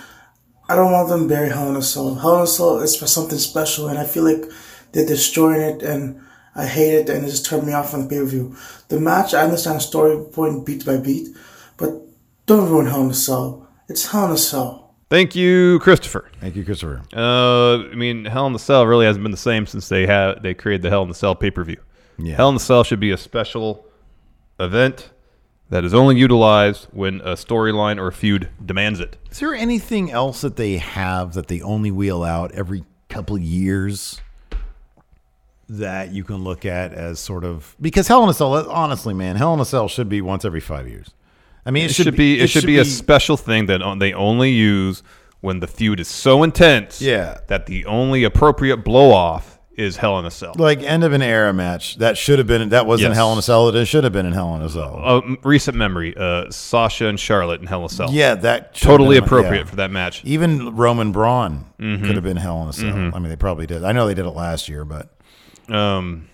I 0.70 0.76
don't 0.76 0.92
want 0.92 1.10
them 1.10 1.24
to 1.24 1.28
bury 1.28 1.50
Hell 1.50 1.70
in 1.70 1.76
a 1.76 1.82
Cell. 1.82 2.16
Hell 2.16 2.38
in 2.38 2.44
a 2.44 2.48
Cell 2.48 2.80
is 2.80 2.96
for 2.96 3.08
something 3.08 3.40
special, 3.40 3.88
and 3.88 3.98
I 3.98 4.06
feel 4.06 4.24
like 4.24 4.44
they're 4.92 5.06
destroying 5.06 5.62
it, 5.62 5.82
and 5.82 6.22
I 6.56 6.68
hate 6.68 6.94
it, 6.94 7.10
and 7.10 7.26
it 7.26 7.30
just 7.30 7.46
turned 7.46 7.66
me 7.66 7.74
off 7.74 7.90
from 7.90 8.04
the 8.04 8.10
pay-per-view. 8.10 8.56
The 8.90 9.00
match, 9.00 9.34
I 9.34 9.42
understand 9.42 9.82
story 9.82 10.24
point 10.32 10.66
beat 10.66 10.86
by 10.86 10.98
beat, 10.98 11.36
but 11.78 12.04
don't 12.46 12.70
ruin 12.70 12.88
Hell 12.88 13.04
in 13.04 13.12
a 13.12 13.14
Cell. 13.14 13.68
It's 13.88 14.08
Hell 14.08 14.26
in 14.26 14.32
a 14.32 14.38
Cell. 14.38 14.96
Thank 15.10 15.36
you, 15.36 15.80
Christopher. 15.80 16.30
Thank 16.40 16.56
you, 16.56 16.66
Christopher. 16.66 17.04
Uh, 17.16 17.84
I 17.84 17.96
mean, 17.96 18.26
Hell 18.26 18.48
in 18.48 18.54
the 18.54 18.60
Cell 18.60 18.86
really 18.88 19.06
hasn't 19.06 19.24
been 19.24 19.32
the 19.32 19.38
same 19.38 19.68
since 19.68 19.88
they 19.88 20.08
have 20.08 20.42
they 20.42 20.54
created 20.54 20.82
the 20.82 20.90
Hell 20.90 21.04
in 21.04 21.10
the 21.10 21.16
Cell 21.16 21.36
pay 21.36 21.52
per 21.52 21.64
view. 21.64 21.78
Yeah. 22.18 22.36
Hell 22.36 22.50
in 22.50 22.56
the 22.56 22.60
Cell 22.60 22.84
should 22.84 23.00
be 23.00 23.12
a 23.12 23.18
special 23.18 23.86
event 24.60 25.12
that 25.70 25.84
is 25.84 25.94
only 25.94 26.18
utilized 26.18 26.86
when 26.92 27.22
a 27.22 27.34
storyline 27.34 27.98
or 27.98 28.08
a 28.08 28.12
feud 28.12 28.50
demands 28.64 29.00
it. 29.00 29.18
Is 29.32 29.40
there 29.40 29.56
anything 29.56 30.12
else 30.12 30.42
that 30.42 30.56
they 30.56 30.78
have 30.78 31.34
that 31.34 31.48
they 31.48 31.62
only 31.62 31.92
wheel 31.92 32.24
out 32.24 32.52
every 32.52 32.84
couple 33.10 33.36
of 33.36 33.42
years 33.42 34.22
that 35.70 36.12
you 36.12 36.24
can 36.24 36.44
look 36.44 36.66
at 36.66 36.94
as 36.94 37.20
sort 37.20 37.44
of 37.44 37.76
because 37.80 38.08
Hell 38.08 38.24
in 38.24 38.30
a 38.30 38.34
Cell, 38.34 38.70
honestly, 38.70 39.14
man, 39.14 39.36
Hell 39.36 39.54
in 39.54 39.60
a 39.60 39.66
Cell 39.66 39.88
should 39.88 40.10
be 40.10 40.22
once 40.22 40.46
every 40.46 40.60
five 40.60 40.88
years. 40.88 41.12
I 41.66 41.72
mean, 41.72 41.86
It, 41.86 41.94
should, 41.96 42.16
be 42.16 42.40
it, 42.40 42.48
should, 42.48 42.66
be, 42.66 42.78
a 42.80 42.86
special 42.86 43.38
thing 43.38 43.68
that 43.68 43.82
on, 43.82 44.00
they 44.00 44.14
only 44.14 44.52
use 44.52 45.02
when 45.42 45.60
the 45.62 45.68
feud 45.68 46.00
is 46.00 46.08
so 46.08 46.44
intense. 46.44 47.02
Yeah. 47.02 47.40
That 47.48 47.66
the 47.68 47.86
only 47.86 48.24
appropriate 48.26 48.78
blow 48.78 49.12
off 49.12 49.60
is 49.76 49.98
Hell 49.98 50.20
in 50.20 50.26
a 50.26 50.30
Cell. 50.32 50.54
like 50.58 50.84
end 50.84 51.04
of 51.04 51.14
an 51.14 51.22
era 51.24 51.52
match 51.52 51.96
that 51.98 52.16
should 52.18 52.38
have 52.38 52.48
been 52.48 52.70
that 52.70 52.86
wasn't 52.86 53.10
Yes. 53.10 53.18
Hell 53.18 53.32
in 53.34 53.40
a 53.40 53.42
Cell. 53.42 53.70
It 53.70 53.86
should 53.86 54.04
have 54.04 54.14
been 54.14 54.26
in 54.28 54.34
Hell 54.34 54.54
in 54.56 54.62
a 54.62 54.70
Cell. 54.70 55.02
Uh, 55.04 55.22
recent 55.44 55.76
memory: 55.76 56.14
uh, 56.16 56.52
Sasha 56.52 57.08
and 57.08 57.20
Charlotte 57.20 57.60
in 57.60 57.66
Hell 57.66 57.80
in 57.80 57.86
a 57.86 57.90
Cell. 57.90 58.10
yeah, 58.12 58.36
that 58.36 58.76
totally 58.76 59.16
been- 59.16 59.24
appropriate 59.24 59.62
yeah. 59.62 59.66
for 59.66 59.76
that 59.78 59.90
match. 59.90 60.22
Even 60.26 60.76
Roman 60.76 61.12
Braun 61.12 61.66
Mhm. 61.80 62.06
could 62.06 62.14
have 62.16 62.24
been 62.24 62.38
Hell 62.38 62.62
in 62.62 62.68
a 62.70 62.74
Cell. 62.74 62.92
Mhm. 62.94 63.16
I 63.16 63.20
mean, 63.20 63.30
they 63.30 63.36
probably 63.36 63.66
did. 63.66 63.84
I 63.84 63.94
know 63.94 64.06
they 64.06 64.14
did 64.14 64.26
it 64.28 64.36
last 64.36 64.70
year, 64.70 64.86
but 64.86 65.10
Um, 65.74 66.28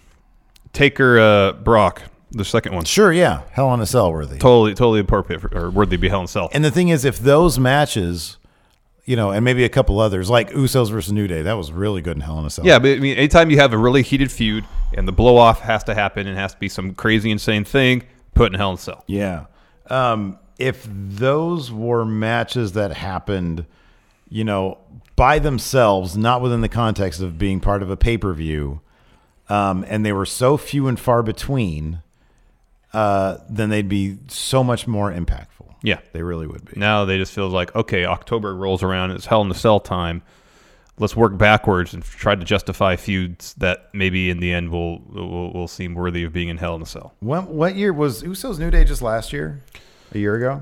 Taker 0.74 1.20
uh, 1.20 1.52
Brock, 1.54 2.02
the 2.32 2.46
second 2.46 2.76
one. 2.76 2.86
Sure, 2.86 3.12
yeah, 3.12 3.42
Hell 3.52 3.74
in 3.74 3.80
a 3.80 3.86
Cell 3.86 4.12
worthy. 4.12 4.38
Totally, 4.38 4.74
totally 4.74 5.00
appropriate 5.00 5.42
for, 5.42 5.56
or 5.56 5.70
worthy 5.70 5.98
to 5.98 6.02
be 6.02 6.10
Hell 6.10 6.20
in 6.20 6.26
a 6.26 6.28
Cell. 6.28 6.50
And 6.54 6.64
the 6.64 6.72
thing 6.72 6.90
is, 6.90 7.06
if 7.06 7.20
those 7.20 7.58
matches, 7.60 8.38
you 9.06 9.16
know, 9.16 9.32
and 9.32 9.44
maybe 9.44 9.64
a 9.64 9.70
couple 9.70 10.00
others 10.00 10.30
like 10.30 10.52
Usos 10.52 10.92
versus 10.92 11.12
New 11.12 11.28
Day, 11.28 11.42
that 11.42 11.54
was 11.54 11.72
really 11.72 12.02
good 12.02 12.18
in 12.18 12.22
Hell 12.22 12.40
in 12.40 12.46
a 12.46 12.50
Cell. 12.50 12.66
Yeah, 12.66 12.80
but 12.80 12.92
I 12.92 13.00
mean, 13.00 13.18
anytime 13.18 13.50
you 13.50 13.58
have 13.58 13.74
a 13.74 13.78
really 13.78 14.04
heated 14.04 14.32
feud 14.32 14.66
and 14.94 15.08
the 15.08 15.12
blow 15.12 15.38
off 15.38 15.62
has 15.62 15.84
to 15.86 15.96
happen 15.96 16.28
and 16.28 16.38
has 16.38 16.54
to 16.54 16.60
be 16.60 16.70
some 16.70 16.94
crazy, 16.94 17.32
insane 17.32 17.64
thing, 17.64 18.04
put 18.34 18.54
in 18.54 18.60
Hell 18.60 18.70
in 18.70 18.76
a 18.76 18.80
Cell. 18.80 19.04
Yeah. 19.08 19.46
Um, 19.90 20.38
if 20.60 20.88
those 20.92 21.72
were 21.72 22.06
matches 22.06 22.74
that 22.74 22.92
happened, 22.92 23.66
you 24.30 24.44
know, 24.44 24.78
by 25.16 25.40
themselves, 25.40 26.16
not 26.16 26.42
within 26.42 26.62
the 26.62 26.70
context 26.70 27.22
of 27.22 27.38
being 27.38 27.60
part 27.60 27.82
of 27.82 27.90
a 27.90 27.98
pay 27.98 28.18
per 28.18 28.34
view, 28.34 28.82
um, 29.48 29.84
and 29.88 30.06
they 30.06 30.14
were 30.14 30.26
so 30.26 30.58
few 30.58 30.88
and 30.88 31.00
far 31.00 31.24
between, 31.24 32.02
uh, 32.94 33.38
then 33.50 33.70
they'd 33.70 33.90
be 33.90 34.18
so 34.28 34.64
much 34.64 34.88
more 34.88 35.12
impactful. 35.12 35.76
Yeah, 35.84 36.00
they 36.12 36.24
really 36.24 36.48
would 36.48 36.66
be. 36.66 36.80
Now 36.80 37.06
they 37.06 37.18
just 37.18 37.32
feel 37.32 37.48
like, 37.50 37.76
okay, 37.76 38.06
October 38.06 38.56
rolls 38.56 38.84
around, 38.84 39.12
it's 39.12 39.26
Hell 39.26 39.42
in 39.42 39.52
a 39.52 39.56
Cell 39.56 39.80
time. 39.80 40.22
Let's 40.98 41.16
work 41.16 41.38
backwards 41.38 41.94
and 41.94 42.04
try 42.04 42.36
to 42.36 42.44
justify 42.44 42.98
feuds 42.98 43.54
that 43.56 43.90
maybe 43.94 44.30
in 44.30 44.40
the 44.40 44.52
end 44.52 44.70
will 44.70 45.00
will, 45.00 45.54
will 45.54 45.68
seem 45.68 45.96
worthy 45.96 46.24
of 46.26 46.34
being 46.34 46.50
in 46.50 46.58
Hell 46.58 46.76
in 46.76 46.82
a 46.82 46.86
Cell. 46.86 47.14
What, 47.22 47.48
what 47.48 47.76
year 47.76 47.94
was 47.94 48.24
Usos 48.24 48.60
New 48.60 48.70
Day 48.70 48.84
just 48.84 49.02
last 49.02 49.32
year? 49.32 49.64
A 50.12 50.18
year 50.18 50.36
ago? 50.36 50.62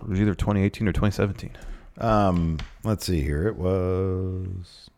It 0.00 0.08
was 0.08 0.20
either 0.20 0.34
2018 0.34 0.88
or 0.88 0.92
2017. 0.92 1.56
Um, 1.98 2.58
let's 2.84 3.04
see 3.04 3.20
here. 3.20 3.46
It 3.46 3.56
was. 3.56 4.88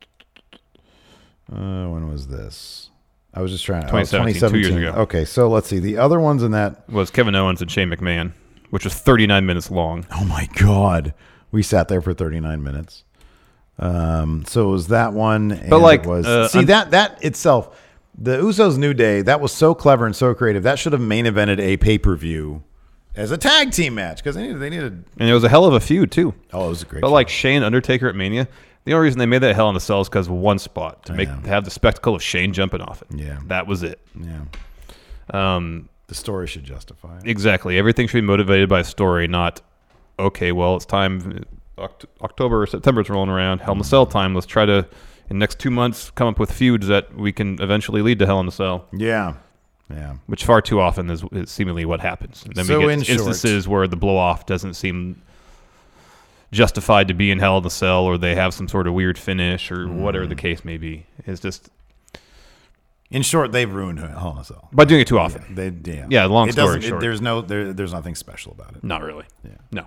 Uh, 1.52 1.88
when 1.88 2.08
was 2.08 2.28
this? 2.28 2.90
I 3.34 3.42
was 3.42 3.50
just 3.50 3.64
trying. 3.64 3.84
oh, 3.84 3.88
2017, 3.88 4.32
two 4.50 4.56
years 4.58 4.68
2017. 4.68 4.88
ago. 4.94 5.00
Okay, 5.02 5.24
so 5.24 5.48
let's 5.48 5.68
see. 5.68 5.78
The 5.80 5.98
other 5.98 6.20
ones 6.20 6.42
in 6.42 6.52
that. 6.52 6.88
Was 6.88 7.10
Kevin 7.10 7.34
Owens 7.34 7.60
and 7.60 7.70
Shane 7.70 7.90
McMahon, 7.90 8.32
which 8.70 8.84
was 8.84 8.94
39 8.94 9.44
minutes 9.44 9.70
long. 9.70 10.06
Oh 10.14 10.24
my 10.24 10.48
god, 10.54 11.14
we 11.50 11.62
sat 11.62 11.88
there 11.88 12.00
for 12.00 12.14
39 12.14 12.62
minutes. 12.62 13.04
Um, 13.78 14.44
so 14.46 14.68
it 14.68 14.70
was 14.72 14.88
that 14.88 15.12
one. 15.12 15.50
and 15.52 15.70
But, 15.70 15.80
like, 15.80 16.06
was 16.06 16.26
uh, 16.26 16.48
see 16.48 16.58
I'm- 16.58 16.66
that 16.68 16.92
that 16.92 17.22
itself, 17.24 17.76
the 18.16 18.38
Usos 18.38 18.78
New 18.78 18.94
Day, 18.94 19.22
that 19.22 19.40
was 19.40 19.50
so 19.52 19.74
clever 19.74 20.06
and 20.06 20.14
so 20.14 20.32
creative. 20.34 20.62
That 20.62 20.78
should 20.78 20.92
have 20.92 21.02
main 21.02 21.24
evented 21.26 21.58
a 21.60 21.76
pay 21.76 21.98
per 21.98 22.14
view 22.14 22.62
as 23.16 23.30
a 23.32 23.36
tag 23.36 23.72
team 23.72 23.96
match 23.96 24.18
because 24.18 24.36
they 24.36 24.42
needed 24.42 24.60
they 24.60 24.70
needed. 24.70 25.04
And 25.18 25.28
it 25.28 25.34
was 25.34 25.42
a 25.42 25.48
hell 25.48 25.64
of 25.64 25.74
a 25.74 25.80
feud 25.80 26.12
too. 26.12 26.34
Oh, 26.52 26.66
it 26.66 26.68
was 26.68 26.82
a 26.82 26.86
great. 26.86 27.00
But 27.00 27.10
like 27.10 27.28
Shane 27.28 27.64
Undertaker 27.64 28.06
at 28.08 28.14
Mania, 28.14 28.46
the 28.84 28.92
only 28.92 29.04
reason 29.04 29.18
they 29.18 29.26
made 29.26 29.38
that 29.40 29.54
Hell 29.54 29.70
in 29.70 29.76
a 29.76 29.80
Cell 29.80 30.00
is 30.00 30.08
because 30.08 30.28
one 30.28 30.58
spot 30.58 31.04
to 31.06 31.12
make 31.14 31.28
to 31.28 31.48
have 31.48 31.64
the 31.64 31.70
spectacle 31.70 32.14
of 32.14 32.22
Shane 32.22 32.52
jumping 32.52 32.80
off 32.80 33.02
it. 33.02 33.08
Yeah. 33.16 33.38
that 33.46 33.66
was 33.66 33.82
it. 33.82 34.00
Yeah. 34.18 34.42
Um, 35.30 35.88
the 36.06 36.14
story 36.14 36.46
should 36.46 36.64
justify 36.64 37.18
it. 37.18 37.26
Exactly. 37.26 37.78
Everything 37.78 38.06
should 38.08 38.18
be 38.18 38.26
motivated 38.26 38.68
by 38.68 38.80
a 38.80 38.84
story, 38.84 39.26
not 39.26 39.60
okay. 40.18 40.52
Well, 40.52 40.76
it's 40.76 40.84
time. 40.84 41.44
October 42.22 42.62
or 42.62 42.66
September's 42.66 43.08
rolling 43.10 43.30
around. 43.30 43.60
Hell 43.60 43.74
in 43.74 43.80
a 43.80 43.84
Cell 43.84 44.06
time. 44.06 44.34
Let's 44.34 44.46
try 44.46 44.64
to 44.66 44.78
in 45.30 45.38
the 45.38 45.42
next 45.42 45.58
two 45.58 45.70
months 45.70 46.10
come 46.10 46.28
up 46.28 46.38
with 46.38 46.52
feuds 46.52 46.86
that 46.86 47.14
we 47.16 47.32
can 47.32 47.60
eventually 47.62 48.02
lead 48.02 48.18
to 48.20 48.26
Hell 48.26 48.40
in 48.40 48.46
a 48.48 48.52
Cell. 48.52 48.86
Yeah. 48.92 49.34
Yeah. 49.90 50.16
Which 50.26 50.44
far 50.44 50.60
too 50.62 50.80
often 50.80 51.10
is, 51.10 51.24
is 51.32 51.50
seemingly 51.50 51.84
what 51.84 52.00
happens. 52.00 52.44
And 52.44 52.54
then 52.54 52.64
So 52.66 52.78
we 52.80 52.92
in 52.92 52.98
get 53.00 53.06
short- 53.06 53.18
instances 53.28 53.66
where 53.66 53.86
the 53.86 53.96
blow 53.96 54.16
off 54.16 54.46
doesn't 54.46 54.74
seem 54.74 55.20
justified 56.54 57.08
to 57.08 57.14
be 57.14 57.30
in 57.30 57.38
Hell 57.38 57.58
in 57.58 57.66
a 57.66 57.70
Cell, 57.70 58.04
or 58.04 58.16
they 58.16 58.34
have 58.34 58.54
some 58.54 58.68
sort 58.68 58.86
of 58.86 58.94
weird 58.94 59.18
finish, 59.18 59.70
or 59.70 59.86
whatever 59.88 60.24
Mm. 60.26 60.30
the 60.30 60.34
case 60.36 60.64
may 60.64 60.76
be. 60.78 61.04
It's 61.26 61.40
just 61.40 61.68
In 63.10 63.22
short, 63.22 63.52
they've 63.52 63.72
ruined 63.72 64.00
Hell 64.00 64.32
in 64.32 64.38
a 64.38 64.44
Cell 64.44 64.68
by 64.72 64.84
doing 64.84 65.02
it 65.02 65.06
too 65.06 65.18
often. 65.18 65.42
Yeah, 65.50 65.70
they 65.70 65.92
yeah. 65.92 66.06
Yeah, 66.10 66.24
long 66.24 66.48
It 66.48 66.52
story 66.52 66.66
doesn't- 66.66 66.84
it- 66.84 66.88
short. 66.88 67.00
there's 67.00 67.20
no 67.20 67.42
there, 67.42 67.72
there's 67.72 67.92
nothing 67.92 68.14
special 68.14 68.52
about 68.52 68.74
it. 68.76 68.82
Not 68.82 69.02
really. 69.02 69.24
Yeah. 69.44 69.50
No. 69.70 69.84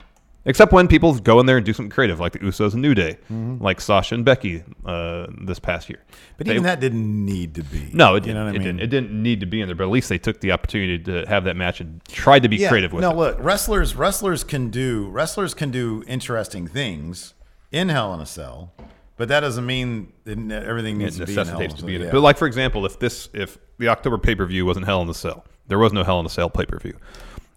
Except 0.47 0.71
when 0.71 0.87
people 0.87 1.13
go 1.19 1.39
in 1.39 1.45
there 1.45 1.57
and 1.57 1.65
do 1.65 1.73
something 1.73 1.91
creative, 1.91 2.19
like 2.19 2.31
the 2.31 2.39
Usos 2.39 2.71
and 2.73 2.81
New 2.81 2.95
Day, 2.95 3.17
Mhm. 3.31 3.61
like 3.61 3.79
Sasha 3.81 4.15
and 4.15 4.23
Becky 4.25 4.63
uh, 4.85 5.27
this 5.41 5.59
past 5.59 5.89
year. 5.89 5.99
But 6.37 6.47
They- 6.47 6.53
even 6.53 6.63
that 6.63 6.79
didn't 6.79 7.25
need 7.25 7.53
to 7.55 7.63
be. 7.63 7.89
No, 7.93 8.15
it 8.15 8.25
You 8.25 8.33
know 8.33 8.45
didn't. 8.45 8.47
I 8.47 8.49
it 8.49 8.53
mean? 8.53 8.61
didn't. 8.63 8.79
It 8.79 8.87
didn't 8.87 9.23
need 9.23 9.39
to 9.41 9.45
be 9.45 9.61
in 9.61 9.67
there, 9.67 9.75
but 9.75 9.83
at 9.83 9.89
least 9.91 10.07
they 10.09 10.17
took 10.17 10.39
the 10.41 10.51
opportunity 10.53 10.97
to 11.03 11.25
have 11.27 11.43
that 11.43 11.55
match 11.57 11.81
and 11.81 12.01
tried 12.05 12.43
to 12.43 12.49
be 12.49 12.55
Yeah, 12.57 12.69
creative 12.69 12.93
with 12.93 13.01
no, 13.03 13.09
it. 13.11 13.13
No, 13.13 13.19
look, 13.19 13.37
wrestlers 13.39 13.95
wrestlers 13.95 14.43
can 14.43 14.69
do 14.69 15.07
wrestlers 15.11 15.53
can 15.53 15.69
do 15.69 16.03
interesting 16.07 16.65
things 16.67 17.33
in 17.71 17.89
Hell 17.89 18.13
in 18.13 18.21
a 18.21 18.25
Cell, 18.25 18.71
but 19.17 19.27
that 19.27 19.41
doesn't 19.41 19.65
mean 19.65 20.13
that 20.23 20.63
everything 20.65 20.97
needs 20.97 21.17
it 21.19 21.25
to 21.25 21.25
be 21.25 21.37
in 21.41 21.45
Hell 21.45 21.59
in 21.59 21.65
a 21.65 21.69
to 21.69 21.77
Cell. 21.79 21.85
be 21.87 21.95
in 21.95 22.01
it. 22.03 22.05
Yeah. 22.05 22.11
But 22.11 22.21
like 22.21 22.37
for 22.37 22.47
example, 22.47 22.85
if 22.85 22.97
this 22.99 23.27
if 23.33 23.57
the 23.79 23.89
October 23.89 24.17
pay 24.17 24.33
per 24.33 24.45
view 24.45 24.65
wasn't 24.65 24.85
Hell 24.85 25.01
in 25.01 25.09
a 25.09 25.13
Cell, 25.13 25.43
there 25.67 25.77
was 25.77 25.91
no 25.91 26.05
Hell 26.05 26.21
in 26.21 26.25
a 26.25 26.29
Cell 26.29 26.49
pay 26.49 26.65
per 26.65 26.79
view, 26.79 26.95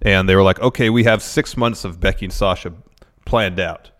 and 0.02 0.28
they 0.28 0.34
were 0.34 0.42
like, 0.42 0.60
okay, 0.60 0.90
we 0.90 1.04
have 1.04 1.22
six 1.22 1.56
months 1.56 1.84
of 1.84 2.00
Becky 2.00 2.24
and 2.26 2.32
Sasha 2.32 2.72
planned 3.24 3.60
out. 3.60 3.90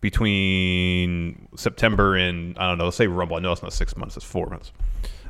between 0.00 1.48
September 1.56 2.16
and 2.16 2.56
I 2.58 2.68
don't 2.68 2.78
know, 2.78 2.84
let's 2.84 2.96
say 2.96 3.06
Rumble. 3.06 3.36
I 3.36 3.40
know 3.40 3.52
it's 3.52 3.62
not 3.62 3.72
six 3.72 3.96
months; 3.96 4.16
it's 4.16 4.24
four 4.26 4.46
months. 4.48 4.72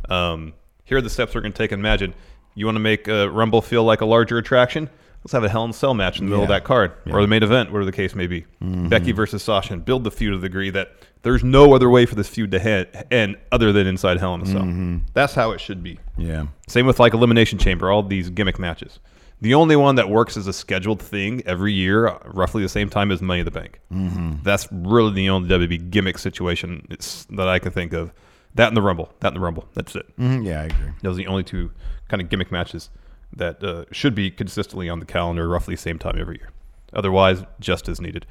Um, 0.09 0.53
here 0.85 0.99
are 0.99 1.03
the 1.03 1.11
steps 1.11 1.35
we're 1.35 1.41
going 1.41 1.53
to 1.53 1.59
take. 1.59 1.73
Imagine 1.73 2.15
you 2.55 2.67
want 2.67 2.77
to 2.77 2.81
make 2.81 3.09
uh, 3.09 3.31
Rumble 3.31 3.63
feel 3.63 3.85
like 3.85 4.01
a 4.01 4.07
larger 4.07 4.39
attraction. 4.39 4.89
Let's 5.23 5.33
have 5.33 5.43
a 5.45 5.49
Hell 5.49 5.65
in 5.65 5.71
a 5.71 5.73
Cell 5.73 5.93
match 5.95 6.21
in 6.21 6.27
the 6.27 6.31
middle 6.31 6.45
of 6.45 6.49
that 6.51 6.63
card, 6.65 6.93
or 7.11 7.21
the 7.21 7.27
main 7.27 7.43
event, 7.43 7.71
whatever 7.73 7.85
the 7.85 7.91
case 7.93 8.15
may 8.15 8.29
be. 8.29 8.45
Becky 8.61 9.11
versus 9.13 9.43
Sasha, 9.43 9.73
and 9.73 9.85
build 9.85 10.05
the 10.05 10.11
feud 10.13 10.33
to 10.35 10.39
the 10.39 10.49
degree 10.49 10.71
that 10.71 10.93
there's 11.23 11.43
no 11.43 11.75
other 11.75 11.91
way 11.91 12.07
for 12.07 12.15
this 12.15 12.29
feud 12.29 12.53
to 12.53 12.61
head 12.61 13.07
end 13.11 13.37
other 13.51 13.73
than 13.73 13.89
inside 13.89 14.19
Hell 14.19 14.35
in 14.35 14.43
a 14.43 14.47
Cell. 14.47 15.01
That's 15.15 15.35
how 15.35 15.51
it 15.51 15.61
should 15.61 15.83
be. 15.83 15.99
Yeah. 16.17 16.47
Same 16.69 16.87
with 16.87 17.01
like 17.01 17.13
Elimination 17.15 17.59
Chamber, 17.59 17.91
all 17.91 18.03
these 18.05 18.31
gimmick 18.31 18.59
matches. 18.61 19.01
The 19.41 19.55
only 19.55 19.77
one 19.77 19.97
that 19.97 20.09
works 20.09 20.37
as 20.37 20.47
a 20.47 20.53
scheduled 20.53 21.01
thing 21.03 21.43
every 21.45 21.73
year, 21.73 22.09
uh, 22.09 22.19
roughly 22.25 22.63
the 22.63 22.69
same 22.69 22.89
time 22.89 23.11
as 23.11 23.21
Money 23.21 23.41
in 23.41 23.45
the 23.45 23.51
Bank. 23.51 23.81
Mm-hmm. 23.93 24.37
That's 24.43 24.67
really 24.73 25.13
the 25.13 25.29
only 25.29 25.49
WWE 25.49 25.91
gimmick 25.91 26.19
situation 26.19 26.87
it's, 26.91 27.27
that 27.27 27.47
I 27.47 27.59
can 27.59 27.73
think 27.73 27.93
of. 27.93 28.13
That 28.55 28.69
and 28.69 28.77
the 28.77 28.83
Rumble. 28.83 29.13
That 29.21 29.29
and 29.29 29.37
the 29.37 29.41
Rumble. 29.41 29.69
That's 29.75 29.95
it. 29.95 30.17
Mhm, 30.17 30.47
yeah, 30.47 30.63
I 30.63 30.65
agree. 30.65 30.91
Those 31.03 31.17
are 31.17 31.19
the 31.19 31.27
only 31.27 31.45
two 31.45 31.71
kind 32.09 32.23
of 32.23 32.31
gimmick 32.31 32.51
matches 32.51 32.89
that 33.35 33.63
uh, 33.63 33.85
should 33.93 34.15
be 34.15 34.31
consistently 34.31 34.89
on 34.89 35.01
the 35.01 35.07
calendar, 35.07 35.47
roughly 35.47 35.75
the 35.75 35.81
same 35.81 35.99
time 35.99 36.17
every 36.19 36.39
year. 36.39 36.51
Otherwise, 36.95 37.45
just 37.61 37.89
as 37.89 38.01
needed. 38.01 38.25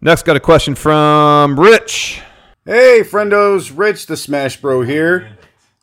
Next, 0.00 0.22
got 0.22 0.36
a 0.36 0.40
question 0.40 0.76
from 0.76 1.58
Rich. 1.58 2.22
Hey, 2.64 3.02
friendos, 3.02 3.72
Rich 3.76 4.06
the 4.06 4.16
Smash 4.16 4.60
Bro 4.60 4.82
here. 4.82 5.36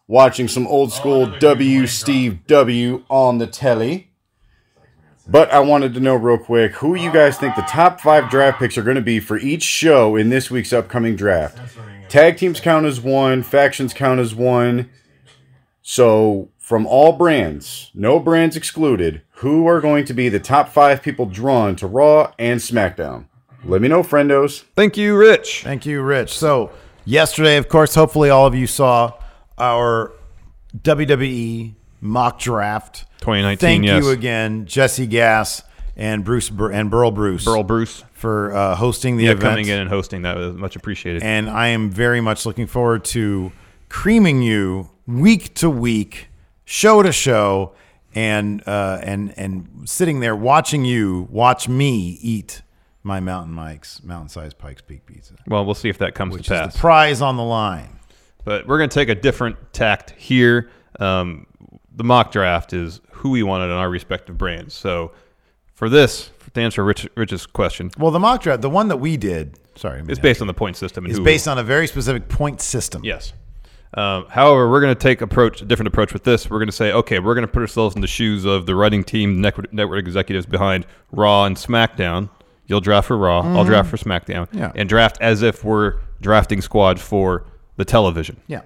Watching 0.07 0.47
some 0.47 0.65
old 0.67 0.93
school 0.93 1.25
W 1.25 1.85
Steve 1.85 2.47
W 2.47 3.03
on 3.09 3.39
the 3.39 3.47
telly. 3.47 4.06
But 5.29 5.51
I 5.51 5.59
wanted 5.59 5.93
to 5.95 5.99
know 5.99 6.15
real 6.15 6.37
quick 6.37 6.73
who 6.73 6.95
you 6.95 7.11
guys 7.11 7.37
think 7.37 7.55
the 7.55 7.61
top 7.63 7.99
five 7.99 8.29
draft 8.29 8.59
picks 8.59 8.77
are 8.77 8.83
going 8.83 8.95
to 8.95 9.01
be 9.01 9.19
for 9.19 9.37
each 9.37 9.63
show 9.63 10.15
in 10.15 10.29
this 10.29 10.49
week's 10.49 10.71
upcoming 10.71 11.17
draft. 11.17 11.59
Tag 12.07 12.37
teams 12.37 12.61
count 12.61 12.85
as 12.85 13.01
one, 13.01 13.43
factions 13.43 13.93
count 13.93 14.21
as 14.21 14.33
one. 14.33 14.89
So, 15.81 16.49
from 16.57 16.85
all 16.85 17.13
brands, 17.13 17.91
no 17.93 18.19
brands 18.19 18.55
excluded, 18.55 19.21
who 19.35 19.67
are 19.67 19.81
going 19.81 20.05
to 20.05 20.13
be 20.13 20.29
the 20.29 20.39
top 20.39 20.69
five 20.69 21.01
people 21.01 21.25
drawn 21.25 21.75
to 21.77 21.87
Raw 21.87 22.33
and 22.39 22.59
SmackDown? 22.59 23.25
Let 23.65 23.81
me 23.81 23.87
know, 23.87 24.03
friendos. 24.03 24.63
Thank 24.75 24.97
you, 24.97 25.17
Rich. 25.17 25.63
Thank 25.63 25.85
you, 25.85 26.01
Rich. 26.01 26.37
So, 26.37 26.71
yesterday, 27.05 27.57
of 27.57 27.67
course, 27.67 27.95
hopefully 27.95 28.29
all 28.29 28.45
of 28.45 28.55
you 28.55 28.67
saw 28.67 29.13
our 29.57 30.13
WWE 30.77 31.76
mock 32.01 32.39
draft. 32.39 33.05
2019, 33.19 33.57
Thank 33.59 33.85
yes. 33.85 34.03
you 34.03 34.09
again, 34.11 34.65
Jesse 34.65 35.07
Gass 35.07 35.63
and 35.95 36.23
Bruce 36.23 36.49
Bur- 36.49 36.71
and 36.71 36.89
Burl 36.91 37.11
Bruce. 37.11 37.43
Burl 37.43 37.63
Bruce. 37.63 38.03
for 38.13 38.53
uh, 38.55 38.75
hosting 38.75 39.17
the 39.17 39.25
Yeah, 39.25 39.31
event. 39.31 39.41
coming 39.51 39.67
in 39.67 39.79
and 39.79 39.89
hosting 39.89 40.21
that 40.23 40.37
was 40.37 40.55
much 40.55 40.75
appreciated. 40.75 41.23
and 41.23 41.49
I 41.49 41.67
am 41.67 41.89
very 41.89 42.21
much 42.21 42.45
looking 42.45 42.67
forward 42.67 43.03
to 43.05 43.51
creaming 43.89 44.41
you 44.43 44.89
week 45.07 45.53
to 45.55 45.69
week, 45.69 46.27
show 46.65 47.01
to 47.01 47.11
show, 47.11 47.73
and 48.13 48.61
uh, 48.67 48.99
and 49.01 49.33
and 49.37 49.67
sitting 49.85 50.19
there 50.19 50.35
watching 50.35 50.85
you 50.85 51.27
watch 51.31 51.67
me 51.67 52.19
eat 52.21 52.61
my 53.03 53.19
Mountain 53.19 53.53
Mike's 53.55 54.03
mountain 54.03 54.29
sized 54.29 54.57
Pikes 54.59 54.81
Peak 54.83 55.05
Pizza, 55.07 55.33
well, 55.47 55.65
we'll 55.65 55.73
see 55.75 55.89
if 55.89 55.97
that 55.99 56.13
comes 56.13 56.33
which 56.35 56.47
to 56.47 56.53
is 56.53 56.59
pass. 56.59 56.73
the 56.73 56.79
prize 56.79 57.21
on 57.21 57.37
the 57.37 57.43
line. 57.43 57.97
But 58.43 58.67
we're 58.67 58.77
going 58.77 58.89
to 58.89 58.93
take 58.93 59.09
a 59.09 59.15
different 59.15 59.57
tact 59.73 60.11
here. 60.11 60.69
Um, 60.99 61.46
the 61.97 62.03
mock 62.03 62.31
draft 62.31 62.73
is 62.73 63.01
who 63.11 63.31
we 63.31 63.43
wanted 63.43 63.65
in 63.65 63.71
our 63.71 63.89
respective 63.89 64.37
brands. 64.37 64.73
So 64.73 65.11
for 65.73 65.89
this, 65.89 66.29
to 66.53 66.61
answer 66.61 66.83
Rich, 66.83 67.07
Rich's 67.15 67.45
question, 67.45 67.91
Well, 67.97 68.11
the 68.11 68.19
mock 68.19 68.41
draft, 68.41 68.61
the 68.61 68.69
one 68.69 68.87
that 68.87 68.97
we 68.97 69.17
did, 69.17 69.57
sorry, 69.75 70.01
it's 70.07 70.19
based 70.19 70.41
on 70.41 70.47
the 70.47 70.53
point 70.53 70.77
system. 70.77 71.05
It's 71.05 71.19
based 71.19 71.47
on 71.47 71.57
a 71.57 71.63
very 71.63 71.87
specific 71.87 72.29
point 72.29 72.61
system. 72.61 73.03
Yes. 73.03 73.33
Um, 73.93 74.25
however, 74.29 74.69
we're 74.69 74.81
going 74.81 74.93
to 74.93 74.99
take 74.99 75.21
approach 75.21 75.61
a 75.61 75.65
different 75.65 75.87
approach 75.87 76.13
with 76.13 76.23
this. 76.23 76.49
We're 76.49 76.59
going 76.59 76.67
to 76.67 76.75
say, 76.75 76.91
okay, 76.91 77.19
we're 77.19 77.33
going 77.33 77.47
to 77.47 77.51
put 77.51 77.61
ourselves 77.61 77.95
in 77.95 78.01
the 78.01 78.07
shoes 78.07 78.45
of 78.45 78.65
the 78.65 78.75
writing 78.75 79.03
team, 79.03 79.41
network, 79.41 79.73
network 79.73 79.99
executives 79.99 80.45
behind 80.45 80.85
Raw 81.11 81.45
and 81.45 81.55
SmackDown. 81.55 82.29
You'll 82.67 82.81
draft 82.81 83.07
for 83.07 83.17
Raw. 83.17 83.41
I'll 83.41 83.63
draft 83.63 83.89
for 83.89 83.97
SmackDown. 83.97 84.49
Yeah. 84.51 84.71
And 84.75 84.89
draft 84.89 85.17
as 85.21 85.41
if 85.41 85.63
we're 85.63 85.99
drafting 86.21 86.61
squad 86.61 86.99
for 86.99 87.45
the 87.77 87.85
television. 87.85 88.37
Yeah, 88.47 88.61